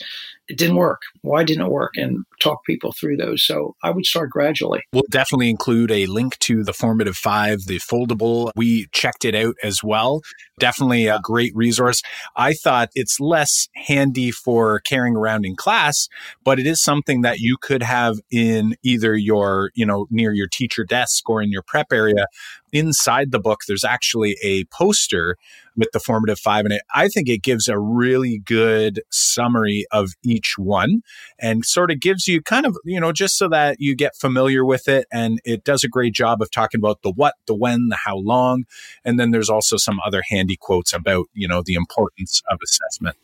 it 0.50 0.58
didn't 0.58 0.76
work. 0.76 1.02
Why 1.22 1.44
didn't 1.44 1.66
it 1.66 1.72
work? 1.72 1.94
And 1.96 2.26
talk 2.42 2.66
people 2.66 2.94
through 3.00 3.18
those. 3.18 3.46
So 3.46 3.76
I 3.82 3.92
would 3.92 4.06
start 4.06 4.30
gradually. 4.30 4.82
We'll 4.92 5.04
definitely 5.10 5.50
include 5.50 5.92
a 5.92 6.06
link 6.08 6.38
to 6.40 6.64
the 6.64 6.74
Formative 6.74 7.16
Five, 7.16 7.66
the 7.68 7.80
foldable. 7.80 8.52
We 8.56 8.88
checked 8.92 9.24
it 9.24 9.36
out 9.36 9.56
as 9.64 9.84
well. 9.84 10.22
Definitely 10.60 11.08
a 11.08 11.20
great 11.22 11.54
resource. 11.56 12.02
I 12.36 12.54
thought 12.54 12.90
it's 12.94 13.20
less 13.20 13.68
handy 13.76 14.32
for 14.32 14.82
carrying 14.82 15.16
around 15.16 15.46
in 15.46 15.56
class, 15.56 16.08
but 16.44 16.60
it 16.60 16.68
is 16.68 16.82
something 16.82 17.22
that 17.22 17.40
you 17.40 17.58
could 17.60 17.82
have 17.82 18.18
in 18.30 18.76
either 18.84 19.16
your, 19.16 19.72
you 19.76 19.86
know, 19.86 20.08
near 20.10 20.34
your 20.34 20.48
teacher 20.48 20.84
desk 20.84 21.30
or 21.30 21.42
in 21.42 21.52
your 21.52 21.64
prep 21.64 21.88
area. 21.94 22.28
Inside 22.72 23.32
the 23.32 23.40
book, 23.40 23.62
there's 23.68 23.84
actually 23.84 24.36
a 24.44 24.66
poster 24.66 25.38
with 25.76 25.90
the 25.94 26.00
formative 26.00 26.40
five. 26.40 26.66
And 26.66 26.74
it, 26.74 26.82
I 26.94 27.08
think 27.08 27.30
it 27.30 27.44
gives 27.44 27.68
a 27.68 27.80
really 27.80 28.40
good 28.44 29.02
summary 29.12 29.86
of 29.92 30.12
each 30.24 30.56
one 30.58 31.02
and 31.40 31.66
sort 31.66 31.92
of 31.92 32.00
gives 32.00 32.28
you 32.28 32.42
kind 32.42 32.66
of, 32.66 32.78
you 32.84 33.00
know, 33.00 33.12
just 33.12 33.38
so 33.38 33.48
that 33.50 33.78
you 33.80 33.96
get 33.96 34.16
familiar 34.16 34.66
with 34.66 34.88
it. 34.88 35.08
And 35.12 35.40
it 35.44 35.64
does 35.64 35.84
a 35.84 35.90
great 35.90 36.14
job 36.14 36.42
of 36.42 36.52
talking 36.52 36.80
about 36.80 37.02
the 37.04 37.12
what, 37.12 37.36
the 37.48 37.56
when, 37.56 37.90
the 37.90 37.98
how 38.06 38.18
long. 38.18 38.66
And 39.04 39.20
then 39.20 39.32
there's 39.32 39.50
also 39.50 39.78
some 39.78 40.00
other 40.06 40.22
handy 40.30 40.58
quotes 40.60 40.94
about, 40.94 41.26
you 41.34 41.48
know, 41.48 41.62
the 41.66 41.76
importance 41.76 42.42
of 42.50 42.60
assessment. 42.64 43.18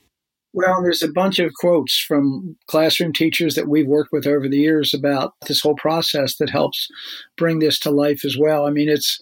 Well, 0.51 0.81
there's 0.81 1.03
a 1.03 1.11
bunch 1.11 1.37
of 1.37 1.53
quotes 1.53 1.99
from 1.99 2.57
classroom 2.65 3.13
teachers 3.13 3.53
that 3.53 3.67
we've 3.67 3.85
worked 3.85 4.11
with 4.11 4.25
over 4.25 4.49
the 4.49 4.57
years 4.57 4.95
about 4.95 5.33
this 5.47 5.61
whole 5.61 5.75
process 5.75 6.37
that 6.37 6.49
helps 6.49 6.87
bring 7.37 7.59
this 7.59 7.77
to 7.79 7.91
life 7.91 8.25
as 8.25 8.35
well. 8.35 8.65
I 8.65 8.71
mean, 8.71 8.89
it's 8.89 9.19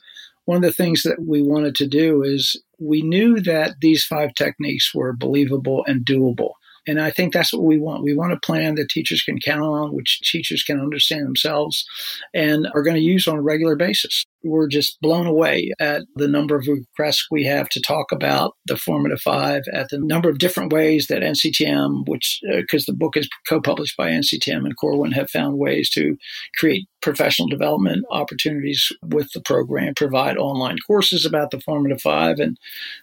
one 0.48 0.56
of 0.56 0.64
the 0.64 0.72
things 0.72 1.04
that 1.04 1.22
we 1.28 1.41
wanted 1.41 1.76
to 1.76 1.86
do 1.86 2.24
is 2.24 2.56
we 2.80 3.02
knew 3.02 3.41
that 3.41 3.76
these 3.82 4.06
five 4.06 4.34
techniques 4.34 4.95
were 4.95 5.12
believable 5.12 5.84
and 5.88 6.06
doable. 6.06 6.52
And 6.88 7.02
I 7.02 7.12
think 7.12 7.34
that's 7.34 7.54
what 7.54 7.64
we 7.64 7.78
want. 7.78 8.04
We 8.04 8.16
want 8.16 8.34
a 8.34 8.40
plan 8.40 8.76
that 8.76 8.90
teachers 8.90 9.22
can 9.22 9.40
count 9.40 9.62
on, 9.62 9.94
which 9.94 10.22
teachers 10.22 10.64
can 10.64 10.80
understand 10.80 11.26
themselves 11.26 11.86
and 12.34 12.68
are 12.74 12.82
going 12.82 12.96
to 12.96 13.02
use 13.02 13.28
on 13.28 13.38
a 13.38 13.42
regular 13.42 13.76
basis. 13.76 14.26
We're 14.44 14.70
just 14.70 15.00
blown 15.02 15.28
away 15.28 15.74
at 15.80 16.04
the 16.16 16.28
number 16.28 16.56
of 16.56 16.68
requests 16.68 17.28
we 17.30 17.44
have 17.44 17.68
to 17.70 17.82
talk 17.82 18.12
about 18.14 18.54
the 18.66 18.78
formative 18.78 19.20
five, 19.20 19.64
at 19.74 19.90
the 19.90 20.00
number 20.00 20.30
of 20.30 20.38
different 20.38 20.72
ways 20.72 21.08
that 21.08 21.22
NCTM, 21.22 22.08
which, 22.08 22.40
because 22.50 22.84
uh, 22.84 22.92
the 22.92 22.98
book 22.98 23.18
is 23.18 23.28
co 23.48 23.60
published 23.60 23.98
by 23.98 24.10
NCTM 24.10 24.66
and 24.66 24.78
Corwin, 24.78 25.12
have 25.12 25.30
found 25.30 25.58
ways 25.58 25.90
to 25.92 26.18
create 26.58 26.88
professional 27.02 27.48
development 27.48 28.06
opportunities 28.12 28.92
with 29.04 29.30
the 29.34 29.42
program, 29.42 29.94
provide 29.96 30.38
online 30.38 30.78
courses 30.86 31.26
about 31.26 31.52
the 31.52 31.60
formative 31.60 32.02
five, 32.02 32.40
and 32.40 32.58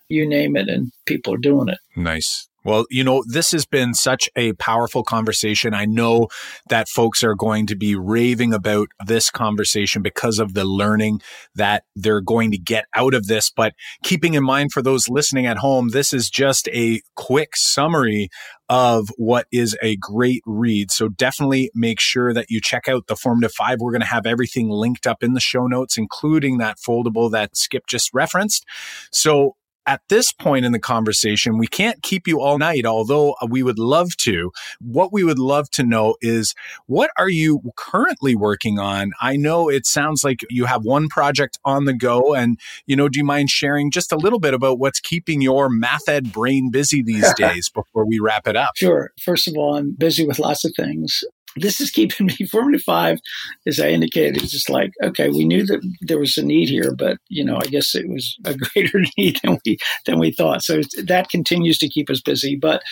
you 0.08 0.26
name 0.26 0.56
it, 0.56 0.68
and 0.68 0.92
people 1.04 1.34
are 1.34 1.38
doing 1.38 1.68
it. 1.68 1.78
Nice. 1.96 2.48
Well, 2.64 2.86
you 2.90 3.04
know, 3.04 3.22
this 3.26 3.52
has 3.52 3.66
been 3.66 3.94
such 3.94 4.28
a 4.36 4.54
powerful 4.54 5.02
conversation. 5.02 5.74
I 5.74 5.84
know 5.84 6.28
that 6.68 6.88
folks 6.88 7.22
are 7.22 7.34
going 7.34 7.66
to 7.66 7.76
be 7.76 7.94
raving 7.94 8.54
about 8.54 8.88
this 9.04 9.30
conversation 9.30 10.02
because 10.02 10.38
of 10.38 10.54
the 10.54 10.64
learning 10.64 11.20
that 11.54 11.84
they're 11.94 12.20
going 12.22 12.50
to 12.52 12.58
get 12.58 12.86
out 12.94 13.14
of 13.14 13.26
this. 13.26 13.50
But 13.50 13.74
keeping 14.02 14.34
in 14.34 14.42
mind 14.42 14.72
for 14.72 14.82
those 14.82 15.08
listening 15.08 15.46
at 15.46 15.58
home, 15.58 15.90
this 15.90 16.12
is 16.12 16.30
just 16.30 16.68
a 16.68 17.02
quick 17.16 17.50
summary 17.54 18.30
of 18.70 19.08
what 19.16 19.46
is 19.52 19.76
a 19.82 19.96
great 19.96 20.42
read. 20.46 20.90
So 20.90 21.08
definitely 21.08 21.70
make 21.74 22.00
sure 22.00 22.32
that 22.32 22.46
you 22.48 22.60
check 22.62 22.88
out 22.88 23.08
the 23.08 23.16
Formative 23.16 23.52
Five. 23.52 23.80
We're 23.80 23.92
going 23.92 24.00
to 24.00 24.06
have 24.06 24.26
everything 24.26 24.70
linked 24.70 25.06
up 25.06 25.22
in 25.22 25.34
the 25.34 25.40
show 25.40 25.66
notes, 25.66 25.98
including 25.98 26.58
that 26.58 26.78
foldable 26.78 27.30
that 27.32 27.56
Skip 27.56 27.86
just 27.86 28.10
referenced. 28.14 28.64
So 29.12 29.56
at 29.86 30.00
this 30.08 30.32
point 30.32 30.64
in 30.64 30.72
the 30.72 30.78
conversation, 30.78 31.58
we 31.58 31.66
can't 31.66 32.02
keep 32.02 32.26
you 32.26 32.40
all 32.40 32.58
night, 32.58 32.86
although 32.86 33.34
uh, 33.40 33.46
we 33.48 33.62
would 33.62 33.78
love 33.78 34.16
to. 34.18 34.50
What 34.80 35.12
we 35.12 35.24
would 35.24 35.38
love 35.38 35.70
to 35.72 35.82
know 35.82 36.16
is 36.20 36.54
what 36.86 37.10
are 37.18 37.28
you 37.28 37.60
currently 37.76 38.34
working 38.34 38.78
on? 38.78 39.12
I 39.20 39.36
know 39.36 39.68
it 39.68 39.86
sounds 39.86 40.24
like 40.24 40.40
you 40.50 40.64
have 40.64 40.84
one 40.84 41.08
project 41.08 41.58
on 41.64 41.84
the 41.84 41.92
go. 41.92 42.34
And, 42.34 42.58
you 42.86 42.96
know, 42.96 43.08
do 43.08 43.18
you 43.18 43.24
mind 43.24 43.50
sharing 43.50 43.90
just 43.90 44.12
a 44.12 44.16
little 44.16 44.40
bit 44.40 44.54
about 44.54 44.78
what's 44.78 45.00
keeping 45.00 45.42
your 45.42 45.68
math 45.68 46.08
ed 46.08 46.32
brain 46.32 46.70
busy 46.70 47.02
these 47.02 47.32
days 47.36 47.68
before 47.68 48.06
we 48.06 48.18
wrap 48.18 48.46
it 48.46 48.56
up? 48.56 48.72
Sure. 48.76 49.10
First 49.20 49.48
of 49.48 49.54
all, 49.56 49.76
I'm 49.76 49.94
busy 49.96 50.26
with 50.26 50.38
lots 50.38 50.64
of 50.64 50.72
things 50.76 51.24
this 51.56 51.80
is 51.80 51.90
keeping 51.90 52.26
me 52.38 52.46
formative 52.46 52.82
five, 52.82 53.18
as 53.66 53.80
I 53.80 53.88
indicated. 53.88 54.42
It's 54.42 54.52
just 54.52 54.70
like, 54.70 54.92
okay, 55.02 55.28
we 55.28 55.44
knew 55.44 55.64
that 55.66 55.80
there 56.02 56.18
was 56.18 56.36
a 56.36 56.44
need 56.44 56.68
here, 56.68 56.94
but 56.94 57.18
you 57.28 57.44
know, 57.44 57.56
I 57.56 57.66
guess 57.66 57.94
it 57.94 58.08
was 58.08 58.36
a 58.44 58.54
greater 58.74 59.02
need 59.16 59.40
than 59.42 59.58
we 59.64 59.78
than 60.06 60.18
we 60.18 60.32
thought. 60.32 60.62
So 60.62 60.82
that 61.04 61.28
continues 61.28 61.78
to 61.78 61.88
keep 61.88 62.10
us 62.10 62.20
busy. 62.20 62.56
But 62.56 62.82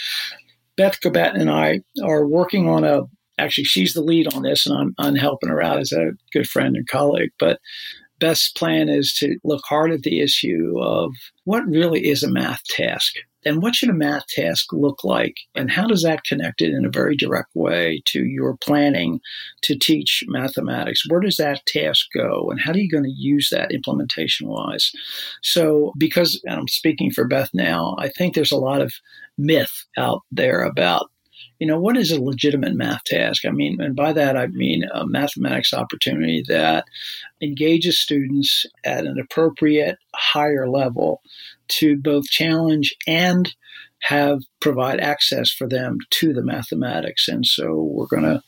Beth 0.77 0.99
Kobett 1.01 1.39
and 1.39 1.51
I 1.51 1.81
are 2.05 2.27
working 2.27 2.69
on 2.69 2.85
a. 2.85 3.03
Actually, 3.39 3.65
she's 3.65 3.95
the 3.95 4.03
lead 4.03 4.33
on 4.35 4.43
this, 4.43 4.67
and 4.67 4.77
I'm, 4.79 4.95
I'm 4.99 5.17
helping 5.17 5.49
her 5.49 5.63
out 5.63 5.79
as 5.79 5.91
a 5.91 6.11
good 6.33 6.47
friend 6.47 6.77
and 6.77 6.87
colleague. 6.87 7.31
But 7.39 7.61
Beth's 8.21 8.53
plan 8.53 8.89
is 8.89 9.13
to 9.15 9.37
look 9.43 9.63
hard 9.65 9.91
at 9.91 10.03
the 10.03 10.21
issue 10.21 10.75
of 10.79 11.11
what 11.45 11.67
really 11.67 12.07
is 12.07 12.23
a 12.23 12.31
math 12.31 12.63
task 12.65 13.15
then 13.45 13.61
what 13.61 13.75
should 13.75 13.89
a 13.89 13.95
math 13.95 14.27
task 14.29 14.73
look 14.73 15.05
like? 15.05 15.37
And 15.55 15.71
how 15.71 15.87
does 15.87 16.03
that 16.03 16.25
connect 16.25 16.61
it 16.61 16.73
in 16.73 16.85
a 16.85 16.91
very 16.91 17.17
direct 17.17 17.55
way 17.55 18.03
to 18.07 18.25
your 18.25 18.57
planning 18.57 19.21
to 19.63 19.77
teach 19.77 20.25
mathematics? 20.29 21.09
Where 21.09 21.21
does 21.21 21.37
that 21.37 21.65
task 21.67 22.07
go? 22.15 22.49
And 22.51 22.61
how 22.61 22.73
are 22.73 22.79
you 22.79 22.91
going 22.91 23.05
to 23.05 23.11
use 23.11 23.49
that 23.51 23.73
implementation 23.73 24.49
wise? 24.49 24.93
So, 25.43 25.93
because, 25.99 26.41
I'm 26.49 26.69
speaking 26.69 27.11
for 27.11 27.27
Beth 27.27 27.51
now, 27.53 27.97
I 27.99 28.09
think 28.09 28.35
there's 28.35 28.53
a 28.53 28.57
lot 28.57 28.81
of 28.81 28.93
myth 29.39 29.85
out 29.97 30.23
there 30.31 30.63
about 30.63 31.11
you 31.63 31.69
know, 31.69 31.79
what 31.79 31.97
is 31.97 32.11
a 32.11 32.21
legitimate 32.21 32.75
math 32.75 33.05
task? 33.05 33.45
I 33.45 33.51
mean, 33.51 33.81
and 33.81 33.95
by 33.95 34.13
that 34.15 34.37
I 34.37 34.49
mean 34.49 34.83
a 34.93 35.07
mathematics 35.07 35.73
opportunity 35.73 36.43
that 36.49 36.87
engages 37.41 38.01
students 38.01 38.67
at 38.85 39.07
an 39.07 39.17
appropriate 39.21 39.97
higher 40.13 40.69
level 40.69 41.23
to 41.69 41.97
both 41.97 42.27
challenge 42.27 42.95
and 43.07 43.55
have 44.03 44.43
provide 44.61 45.01
access 45.01 45.51
for 45.51 45.69
them 45.69 45.99
to 46.11 46.33
the 46.33 46.43
mathematics. 46.43 47.29
And 47.29 47.47
so 47.47 47.75
we're 47.75 48.07
going 48.07 48.25
to 48.25 48.43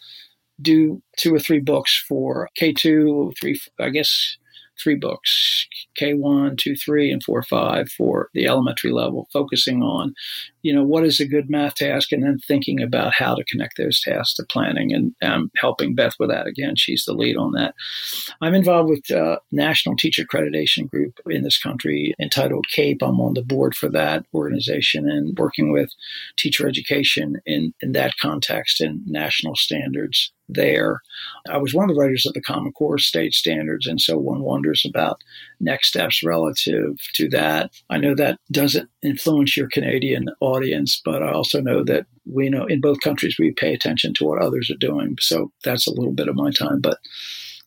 do 0.60 1.02
two 1.16 1.34
or 1.34 1.38
three 1.38 1.60
books 1.60 2.02
for 2.08 2.48
K2, 2.60 3.34
three, 3.40 3.60
I 3.80 3.90
guess, 3.90 4.36
three 4.82 4.96
books 4.96 5.66
K1, 5.98 6.58
2, 6.58 6.76
3, 6.76 7.12
and 7.12 7.22
4, 7.22 7.42
5 7.42 7.88
for 7.90 8.28
the 8.34 8.46
elementary 8.46 8.92
level, 8.92 9.28
focusing 9.32 9.82
on, 9.82 10.14
you 10.64 10.74
know, 10.74 10.82
what 10.82 11.04
is 11.04 11.20
a 11.20 11.28
good 11.28 11.50
math 11.50 11.74
task 11.74 12.10
and 12.10 12.24
then 12.24 12.38
thinking 12.38 12.82
about 12.82 13.12
how 13.14 13.34
to 13.34 13.44
connect 13.44 13.76
those 13.76 14.00
tasks 14.00 14.34
to 14.34 14.44
planning. 14.48 14.94
And 14.94 15.14
I'm 15.22 15.50
helping 15.58 15.94
Beth 15.94 16.14
with 16.18 16.30
that 16.30 16.46
again. 16.46 16.74
She's 16.74 17.04
the 17.04 17.12
lead 17.12 17.36
on 17.36 17.52
that. 17.52 17.74
I'm 18.40 18.54
involved 18.54 18.88
with 18.88 19.10
a 19.10 19.40
National 19.52 19.94
Teacher 19.94 20.24
Accreditation 20.24 20.88
Group 20.90 21.20
in 21.28 21.42
this 21.42 21.58
country 21.58 22.14
entitled 22.18 22.64
CAEP. 22.74 23.02
I'm 23.02 23.20
on 23.20 23.34
the 23.34 23.42
board 23.42 23.74
for 23.76 23.90
that 23.90 24.24
organization 24.32 25.06
and 25.08 25.36
working 25.36 25.70
with 25.70 25.90
teacher 26.38 26.66
education 26.66 27.36
in, 27.44 27.74
in 27.82 27.92
that 27.92 28.14
context 28.18 28.80
and 28.80 29.06
national 29.06 29.56
standards 29.56 30.32
there. 30.48 31.00
I 31.48 31.58
was 31.58 31.74
one 31.74 31.88
of 31.88 31.94
the 31.94 32.00
writers 32.00 32.24
of 32.26 32.34
the 32.34 32.40
Common 32.40 32.72
Core 32.72 32.98
state 32.98 33.32
standards, 33.32 33.86
and 33.86 34.00
so 34.00 34.18
one 34.18 34.42
wonders 34.42 34.84
about 34.86 35.22
next 35.60 35.88
steps 35.88 36.22
relative 36.22 36.98
to 37.14 37.28
that. 37.30 37.70
I 37.90 37.98
know 37.98 38.14
that 38.14 38.38
doesn't 38.50 38.88
influence 39.02 39.56
your 39.56 39.68
Canadian 39.68 40.26
audience, 40.40 41.00
but 41.04 41.22
I 41.22 41.32
also 41.32 41.60
know 41.60 41.84
that 41.84 42.06
we 42.26 42.48
know 42.48 42.66
in 42.66 42.80
both 42.80 43.00
countries 43.00 43.36
we 43.38 43.52
pay 43.52 43.74
attention 43.74 44.14
to 44.14 44.24
what 44.24 44.42
others 44.42 44.70
are 44.70 44.76
doing. 44.76 45.16
So 45.20 45.52
that's 45.62 45.86
a 45.86 45.92
little 45.92 46.12
bit 46.12 46.28
of 46.28 46.36
my 46.36 46.50
time. 46.50 46.80
But 46.80 46.98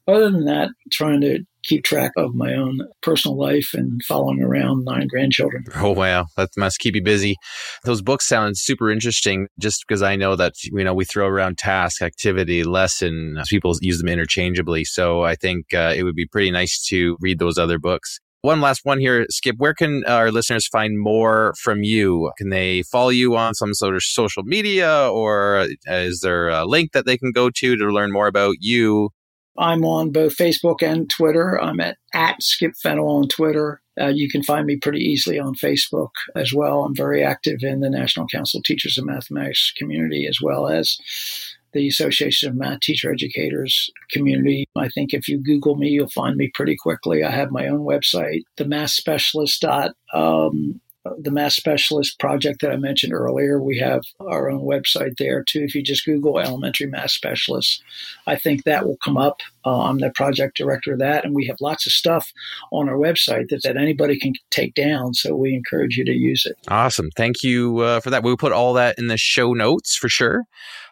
other 0.07 0.31
than 0.31 0.45
that, 0.45 0.69
trying 0.91 1.21
to 1.21 1.45
keep 1.67 1.83
track 1.83 2.11
of 2.17 2.33
my 2.33 2.53
own 2.53 2.79
personal 3.01 3.37
life 3.37 3.71
and 3.73 4.01
following 4.03 4.41
around 4.41 4.85
nine 4.85 5.07
grandchildren. 5.07 5.65
Oh, 5.75 5.91
wow. 5.91 6.25
That 6.37 6.49
must 6.57 6.79
keep 6.79 6.95
you 6.95 7.03
busy. 7.03 7.35
Those 7.83 8.01
books 8.01 8.27
sound 8.27 8.57
super 8.57 8.89
interesting 8.89 9.47
just 9.59 9.83
because 9.87 10.01
I 10.01 10.15
know 10.15 10.35
that, 10.35 10.53
you 10.63 10.83
know, 10.83 10.93
we 10.93 11.05
throw 11.05 11.27
around 11.27 11.57
task, 11.57 12.01
activity, 12.01 12.63
lesson. 12.63 13.37
People 13.49 13.75
use 13.81 13.99
them 13.99 14.07
interchangeably. 14.07 14.85
So 14.85 15.23
I 15.23 15.35
think 15.35 15.73
uh, 15.73 15.93
it 15.95 16.03
would 16.03 16.15
be 16.15 16.27
pretty 16.27 16.51
nice 16.51 16.83
to 16.87 17.17
read 17.19 17.39
those 17.39 17.57
other 17.57 17.77
books. 17.77 18.19
One 18.41 18.61
last 18.61 18.81
one 18.83 18.99
here, 18.99 19.25
Skip. 19.29 19.55
Where 19.57 19.73
can 19.73 20.03
our 20.05 20.31
listeners 20.31 20.67
find 20.67 20.99
more 20.99 21.53
from 21.59 21.83
you? 21.83 22.31
Can 22.37 22.49
they 22.49 22.83
follow 22.83 23.09
you 23.09 23.35
on 23.35 23.55
some 23.55 23.73
sort 23.73 23.95
of 23.95 24.03
social 24.03 24.43
media, 24.43 25.09
or 25.11 25.67
is 25.87 26.21
there 26.21 26.49
a 26.49 26.63
link 26.63 26.91
that 26.93 27.05
they 27.05 27.17
can 27.17 27.31
go 27.31 27.49
to 27.49 27.75
to 27.75 27.85
learn 27.87 28.13
more 28.13 28.27
about 28.27 28.55
you 28.59 29.09
I'm 29.57 29.83
on 29.85 30.11
both 30.11 30.37
Facebook 30.37 30.81
and 30.81 31.09
Twitter. 31.09 31.59
I'm 31.61 31.79
at, 31.79 31.97
at 32.13 32.41
Skip 32.41 32.73
Fennell 32.81 33.09
on 33.09 33.27
Twitter 33.27 33.81
Uh, 33.99 34.07
you 34.07 34.29
can 34.29 34.43
find 34.43 34.65
me 34.65 34.77
pretty 34.77 34.99
easily 34.99 35.39
on 35.39 35.55
Facebook 35.55 36.11
as 36.35 36.53
well. 36.53 36.83
I'm 36.83 36.95
very 36.95 37.23
active 37.23 37.59
in 37.63 37.79
the 37.79 37.89
National 37.89 38.27
Council 38.27 38.59
of 38.59 38.63
Teachers 38.63 38.97
of 38.97 39.05
Mathematics 39.05 39.73
community 39.75 40.27
as 40.27 40.39
well 40.41 40.67
as 40.67 40.97
the 41.73 41.87
Association 41.87 42.49
of 42.49 42.55
Math 42.55 42.81
Teacher 42.81 43.11
Educators 43.11 43.89
community. 44.11 44.67
I 44.75 44.89
think 44.89 45.13
if 45.13 45.27
you 45.27 45.37
Google 45.37 45.75
me, 45.75 45.89
you'll 45.89 46.09
find 46.09 46.37
me 46.37 46.49
pretty 46.53 46.75
quickly. 46.77 47.23
I 47.23 47.31
have 47.31 47.51
my 47.51 47.67
own 47.67 47.79
website, 47.79 48.43
the 48.57 48.65
math 48.65 48.91
specialist 48.91 49.61
dot 49.61 49.91
um, 50.13 50.79
the 51.17 51.31
math 51.31 51.53
specialist 51.53 52.19
project 52.19 52.61
that 52.61 52.71
I 52.71 52.77
mentioned 52.77 53.13
earlier. 53.13 53.61
We 53.61 53.77
have 53.79 54.01
our 54.19 54.49
own 54.49 54.61
website 54.61 55.17
there 55.17 55.43
too. 55.43 55.61
If 55.61 55.75
you 55.75 55.81
just 55.81 56.05
Google 56.05 56.39
elementary 56.39 56.87
math 56.87 57.11
specialists, 57.11 57.81
I 58.25 58.35
think 58.35 58.63
that 58.63 58.85
will 58.85 58.97
come 59.03 59.17
up. 59.17 59.41
Uh, 59.65 59.83
I'm 59.83 59.97
the 59.97 60.11
project 60.11 60.57
director 60.57 60.93
of 60.93 60.99
that, 60.99 61.25
and 61.25 61.35
we 61.35 61.45
have 61.47 61.57
lots 61.59 61.85
of 61.85 61.91
stuff 61.91 62.31
on 62.71 62.87
our 62.89 62.95
website 62.95 63.49
that, 63.49 63.63
that 63.63 63.77
anybody 63.77 64.19
can 64.19 64.33
take 64.49 64.73
down. 64.73 65.13
So 65.13 65.35
we 65.35 65.53
encourage 65.53 65.97
you 65.97 66.05
to 66.05 66.13
use 66.13 66.45
it. 66.45 66.57
Awesome. 66.69 67.09
Thank 67.15 67.43
you 67.43 67.79
uh, 67.79 67.99
for 67.99 68.09
that. 68.09 68.23
We'll 68.23 68.37
put 68.37 68.53
all 68.53 68.73
that 68.73 68.97
in 68.97 69.07
the 69.07 69.17
show 69.17 69.53
notes 69.53 69.95
for 69.95 70.09
sure. 70.09 70.43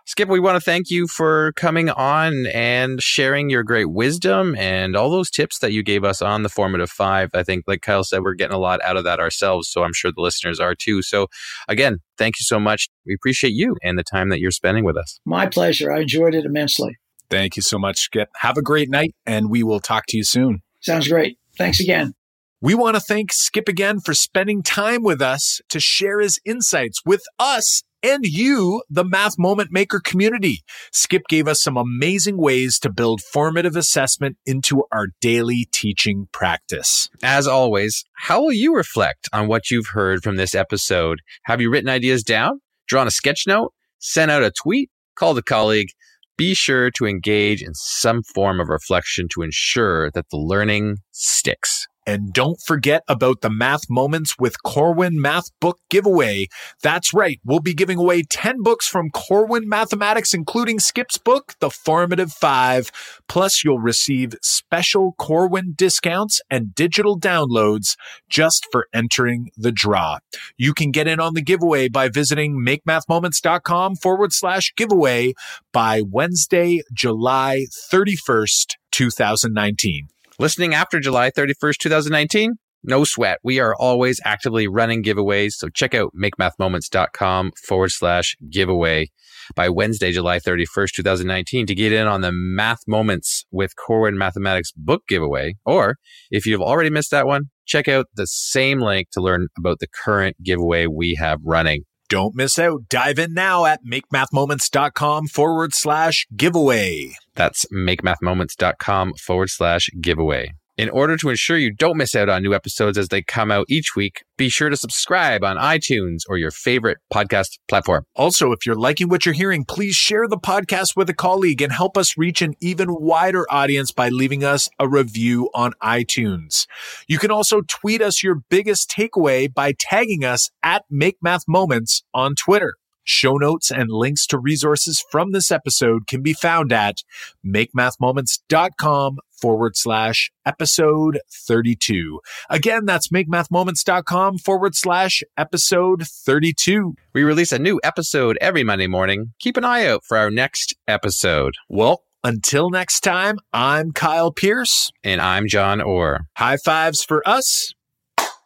Skip, 0.08 0.30
we 0.30 0.39
want 0.39 0.56
to 0.56 0.62
thank 0.62 0.91
you 0.91 1.08
for 1.08 1.51
coming 1.53 1.89
on 1.89 2.45
and 2.53 3.01
sharing 3.01 3.49
your 3.49 3.64
great 3.64 3.89
wisdom 3.89 4.56
and 4.56 4.95
all 4.95 5.10
those 5.10 5.32
tips 5.32 5.58
that 5.60 5.72
you 5.72 5.82
gave 5.82 6.03
us 6.03 6.22
on 6.22 6.43
the 6.43 6.49
formative 6.49 6.91
five. 6.91 7.32
I 7.34 7.41
think, 7.41 7.64
like 7.66 7.82
Kyle 7.82 8.03
said, 8.03 8.22
we're 8.22 8.36
getting 8.36 8.56
a 8.56 8.60
lot 8.60 8.84
out 8.84 8.97
of 8.97 9.03
that 9.06 9.20
ourselves. 9.20 9.68
So 9.68 9.84
I'm 9.84 9.93
sure 9.93 10.12
the 10.12 10.22
listeners 10.22 10.60
are 10.60 10.76
too. 10.76 11.01
So 11.01 11.26
again, 11.68 12.01
thank 12.20 12.36
you 12.39 12.43
so 12.43 12.60
much. 12.60 12.88
We 13.03 13.16
appreciate 13.16 13.53
you 13.53 13.76
and 13.82 13.97
the 13.97 14.03
time 14.03 14.30
that 14.30 14.39
you're 14.39 14.51
spending 14.51 14.86
with 14.86 14.95
us. 14.95 15.20
My 15.26 15.47
pleasure. 15.47 15.91
I 15.91 16.01
enjoyed 16.01 16.36
it 16.36 16.45
immensely. 16.45 16.97
Thank 17.32 17.56
you 17.56 17.64
so 17.64 17.80
much, 17.80 17.97
Skip. 17.97 18.30
Have 18.36 18.58
a 18.58 18.62
great 18.62 18.91
night, 18.91 19.16
and 19.26 19.49
we 19.49 19.64
will 19.64 19.80
talk 19.80 20.06
to 20.10 20.18
you 20.18 20.24
soon. 20.24 20.62
Sounds 20.82 21.08
great. 21.08 21.39
Thanks 21.58 21.80
again. 21.80 22.14
We 22.62 22.76
want 22.76 22.95
to 22.95 22.99
thank 22.99 23.34
Skip 23.34 23.68
again 23.68 23.99
for 23.99 24.14
spending 24.14 24.62
time 24.62 25.01
with 25.01 25.22
us 25.22 25.62
to 25.70 25.80
share 25.80 26.20
his 26.20 26.39
insights 26.45 27.01
with 27.06 27.24
us 27.39 27.82
and 28.06 28.24
you, 28.24 28.84
the 28.88 29.03
Math 29.03 29.39
Moment 29.39 29.72
Maker 29.72 29.99
community. 29.99 30.60
Skip 30.91 31.24
gave 31.28 31.47
us 31.47 31.60
some 31.60 31.76
amazing 31.76 32.38
ways 32.38 32.78
to 32.80 32.91
build 32.91 33.20
formative 33.20 33.76
assessment 33.76 34.38
into 34.45 34.84
our 34.91 35.08
daily 35.22 35.68
teaching 35.72 36.28
practice. 36.32 37.10
As 37.24 37.47
always, 37.47 38.03
how 38.14 38.43
will 38.43 38.53
you 38.53 38.76
reflect 38.76 39.28
on 39.34 39.47
what 39.47 39.72
you've 39.72 39.88
heard 39.88 40.22
from 40.22 40.36
this 40.36 40.53
episode? 40.53 41.22
Have 41.45 41.62
you 41.62 41.72
written 41.72 41.89
ideas 41.89 42.22
down, 42.22 42.62
drawn 42.88 43.08
a 43.08 43.12
sketch 43.12 43.45
note, 43.47 43.74
sent 43.97 44.30
out 44.30 44.43
a 44.43 44.51
tweet, 44.51 44.91
called 45.18 45.39
a 45.39 45.43
colleague? 45.43 45.89
Be 46.38 46.53
sure 46.53 46.91
to 46.91 47.08
engage 47.08 47.64
in 47.64 47.74
some 47.74 48.22
form 48.22 48.60
of 48.60 48.70
reflection 48.70 49.28
to 49.34 49.41
ensure 49.41 50.12
that 50.12 50.30
the 50.30 50.38
learning 50.38 50.97
sticks. 51.10 51.88
And 52.06 52.32
don't 52.32 52.60
forget 52.62 53.03
about 53.08 53.41
the 53.41 53.49
Math 53.49 53.89
Moments 53.89 54.36
with 54.39 54.62
Corwin 54.64 55.20
Math 55.20 55.49
Book 55.60 55.80
giveaway. 55.89 56.47
That's 56.84 57.14
right. 57.14 57.39
We'll 57.43 57.60
be 57.60 57.74
giving 57.74 57.97
away 57.97 58.24
10 58.24 58.62
books 58.62 58.88
from 58.88 59.10
Corwin 59.10 59.68
Mathematics, 59.68 60.34
including 60.34 60.80
Skip's 60.80 61.18
book, 61.18 61.53
The 61.60 61.70
Formative 61.70 62.32
Five. 62.32 62.91
Plus, 63.28 63.64
you'll 63.64 63.80
receive 63.80 64.36
special 64.41 65.14
Corwin 65.18 65.74
discounts 65.76 66.41
and 66.49 66.76
digital 66.76 67.20
downloads 67.20 67.95
just 68.30 68.68
for 68.72 68.88
entering 68.93 69.49
the 69.58 69.72
draw. 69.72 70.20
You 70.58 70.74
can 70.74 70.91
get 70.91 71.08
in 71.08 71.20
on 71.20 71.34
the 71.34 71.41
giveaway 71.41 71.89
by 71.89 72.10
visiting 72.10 72.64
makemathmoments.com 72.64 73.95
forward 73.95 74.34
slash 74.34 74.74
giveaway 74.78 75.34
by 75.74 76.01
Wednesday, 76.01 76.82
July 76.93 77.66
31st, 77.91 78.76
2019. 78.91 80.10
Listening 80.38 80.74
after 80.74 81.00
July 81.00 81.32
31st, 81.32 81.78
2019? 81.78 82.56
No 82.84 83.06
sweat. 83.06 83.40
We 83.42 83.60
are 83.62 83.74
always 83.74 84.20
actively 84.26 84.68
running 84.68 85.02
giveaways. 85.02 85.54
So 85.54 85.70
check 85.70 85.94
out 85.96 86.12
makemathmoments.com 86.14 87.54
forward 87.66 87.92
slash 87.92 88.36
giveaway 88.52 89.08
by 89.56 89.70
Wednesday, 89.70 90.12
July 90.12 90.40
31st, 90.40 90.92
2019 90.94 91.68
to 91.68 91.74
get 91.74 91.94
in 91.94 92.06
on 92.06 92.20
the 92.20 92.34
Math 92.34 92.82
Moments 92.86 93.46
with 93.50 93.78
Corwin 93.78 94.18
Mathematics 94.18 94.74
book 94.74 95.04
giveaway. 95.08 95.56
Or 95.66 95.96
if 96.30 96.46
you've 96.46 96.62
already 96.62 96.90
missed 96.90 97.12
that 97.12 97.26
one, 97.26 97.46
check 97.66 97.88
out 97.88 98.08
the 98.16 98.28
same 98.28 98.82
link 98.82 99.08
to 99.14 99.22
learn 99.22 99.48
about 99.58 99.80
the 99.80 99.88
current 99.88 100.36
giveaway 100.44 100.86
we 100.86 101.16
have 101.16 101.40
running. 101.46 101.86
Don't 102.08 102.36
miss 102.36 102.60
out. 102.60 102.88
Dive 102.89 103.20
in 103.20 103.34
now 103.34 103.66
at 103.66 103.84
makemathmoments.com 103.84 105.28
forward 105.28 105.74
slash 105.74 106.28
giveaway. 106.36 107.14
That's 107.34 107.66
makemathmoments.com 107.74 109.14
forward 109.16 109.49
slash 109.49 109.89
giveaway. 110.01 110.53
In 110.78 110.89
order 110.89 111.15
to 111.15 111.30
ensure 111.30 111.57
you 111.57 111.71
don't 111.71 111.95
miss 111.95 112.15
out 112.15 112.28
on 112.28 112.43
new 112.43 112.53
episodes 112.53 112.97
as 112.97 113.07
they 113.07 113.21
come 113.21 113.49
out 113.49 113.65
each 113.69 113.95
week, 113.95 114.26
be 114.36 114.49
sure 114.49 114.69
to 114.69 114.76
subscribe 114.76 115.41
on 115.41 115.55
iTunes 115.55 116.23
or 116.28 116.38
your 116.38 116.51
favorite 116.51 116.97
podcast 117.13 117.59
platform. 117.69 118.05
Also, 118.13 118.51
if 118.51 118.65
you're 118.65 118.76
liking 118.76 119.07
what 119.07 119.26
you're 119.26 119.34
hearing, 119.34 119.63
please 119.63 119.95
share 119.95 120.28
the 120.28 120.38
podcast 120.38 120.97
with 120.97 121.09
a 121.09 121.13
colleague 121.13 121.61
and 121.61 121.71
help 121.71 121.97
us 121.97 122.17
reach 122.17 122.41
an 122.41 122.55
even 122.59 122.89
wider 122.91 123.45
audience 123.49 123.93
by 123.93 124.09
leaving 124.09 124.43
us 124.43 124.69
a 124.78 124.86
review 124.86 125.49
on 125.53 125.71
iTunes. 125.82 126.67
You 127.07 127.19
can 127.19 127.32
also 127.32 127.61
tweet 127.61 128.01
us 128.01 128.21
your 128.21 128.36
biggest 128.49 128.89
takeaway 128.89 129.53
by 129.53 129.76
tagging 129.80 130.26
us 130.26 130.51
at 130.61 130.84
Make 130.89 131.15
Math 131.21 131.47
Moments 131.47 132.03
on 132.13 132.36
Twitter. 132.36 132.73
Show 133.05 133.38
notes 133.38 133.69
and 133.69 133.91
links 133.91 134.26
to 134.28 134.39
resources 134.39 135.05
from 135.11 135.32
this 135.32 135.51
episode 135.51 136.07
can 136.07 136.23
be 136.23 136.34
found 136.34 136.73
at 136.73 136.97
makemathmoments.com 137.45 139.19
forward 139.40 139.76
slash 139.76 140.32
episode 140.46 141.20
32. 141.48 142.20
Again, 142.50 142.86
that's 142.86 143.10
makemathmoments.com 143.10 144.38
forward 144.40 144.76
slash 144.76 145.24
episode 145.38 146.04
32. 146.08 146.96
We 147.14 147.24
release 147.24 147.52
a 147.52 147.60
new 147.60 147.80
episode 147.84 148.38
every 148.42 148.64
Monday 148.64 148.88
morning. 148.88 149.34
Keep 149.40 149.58
an 149.58 149.66
eye 149.66 149.86
out 149.88 150.04
for 150.06 150.18
our 150.18 150.32
next 150.32 150.76
episode. 150.88 151.56
Well, 151.70 152.04
until 152.24 152.72
next 152.72 153.02
time, 153.02 153.38
I'm 153.54 153.92
Kyle 153.92 154.32
Pearce. 154.32 154.92
And 155.04 155.22
I'm 155.22 155.48
John 155.48 155.80
Orr. 155.80 156.22
High 156.36 156.58
fives 156.58 157.04
for 157.04 157.22
us. 157.28 157.74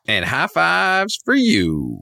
And 0.06 0.26
high 0.26 0.48
fives 0.48 1.18
for 1.24 1.36
you. 1.36 2.02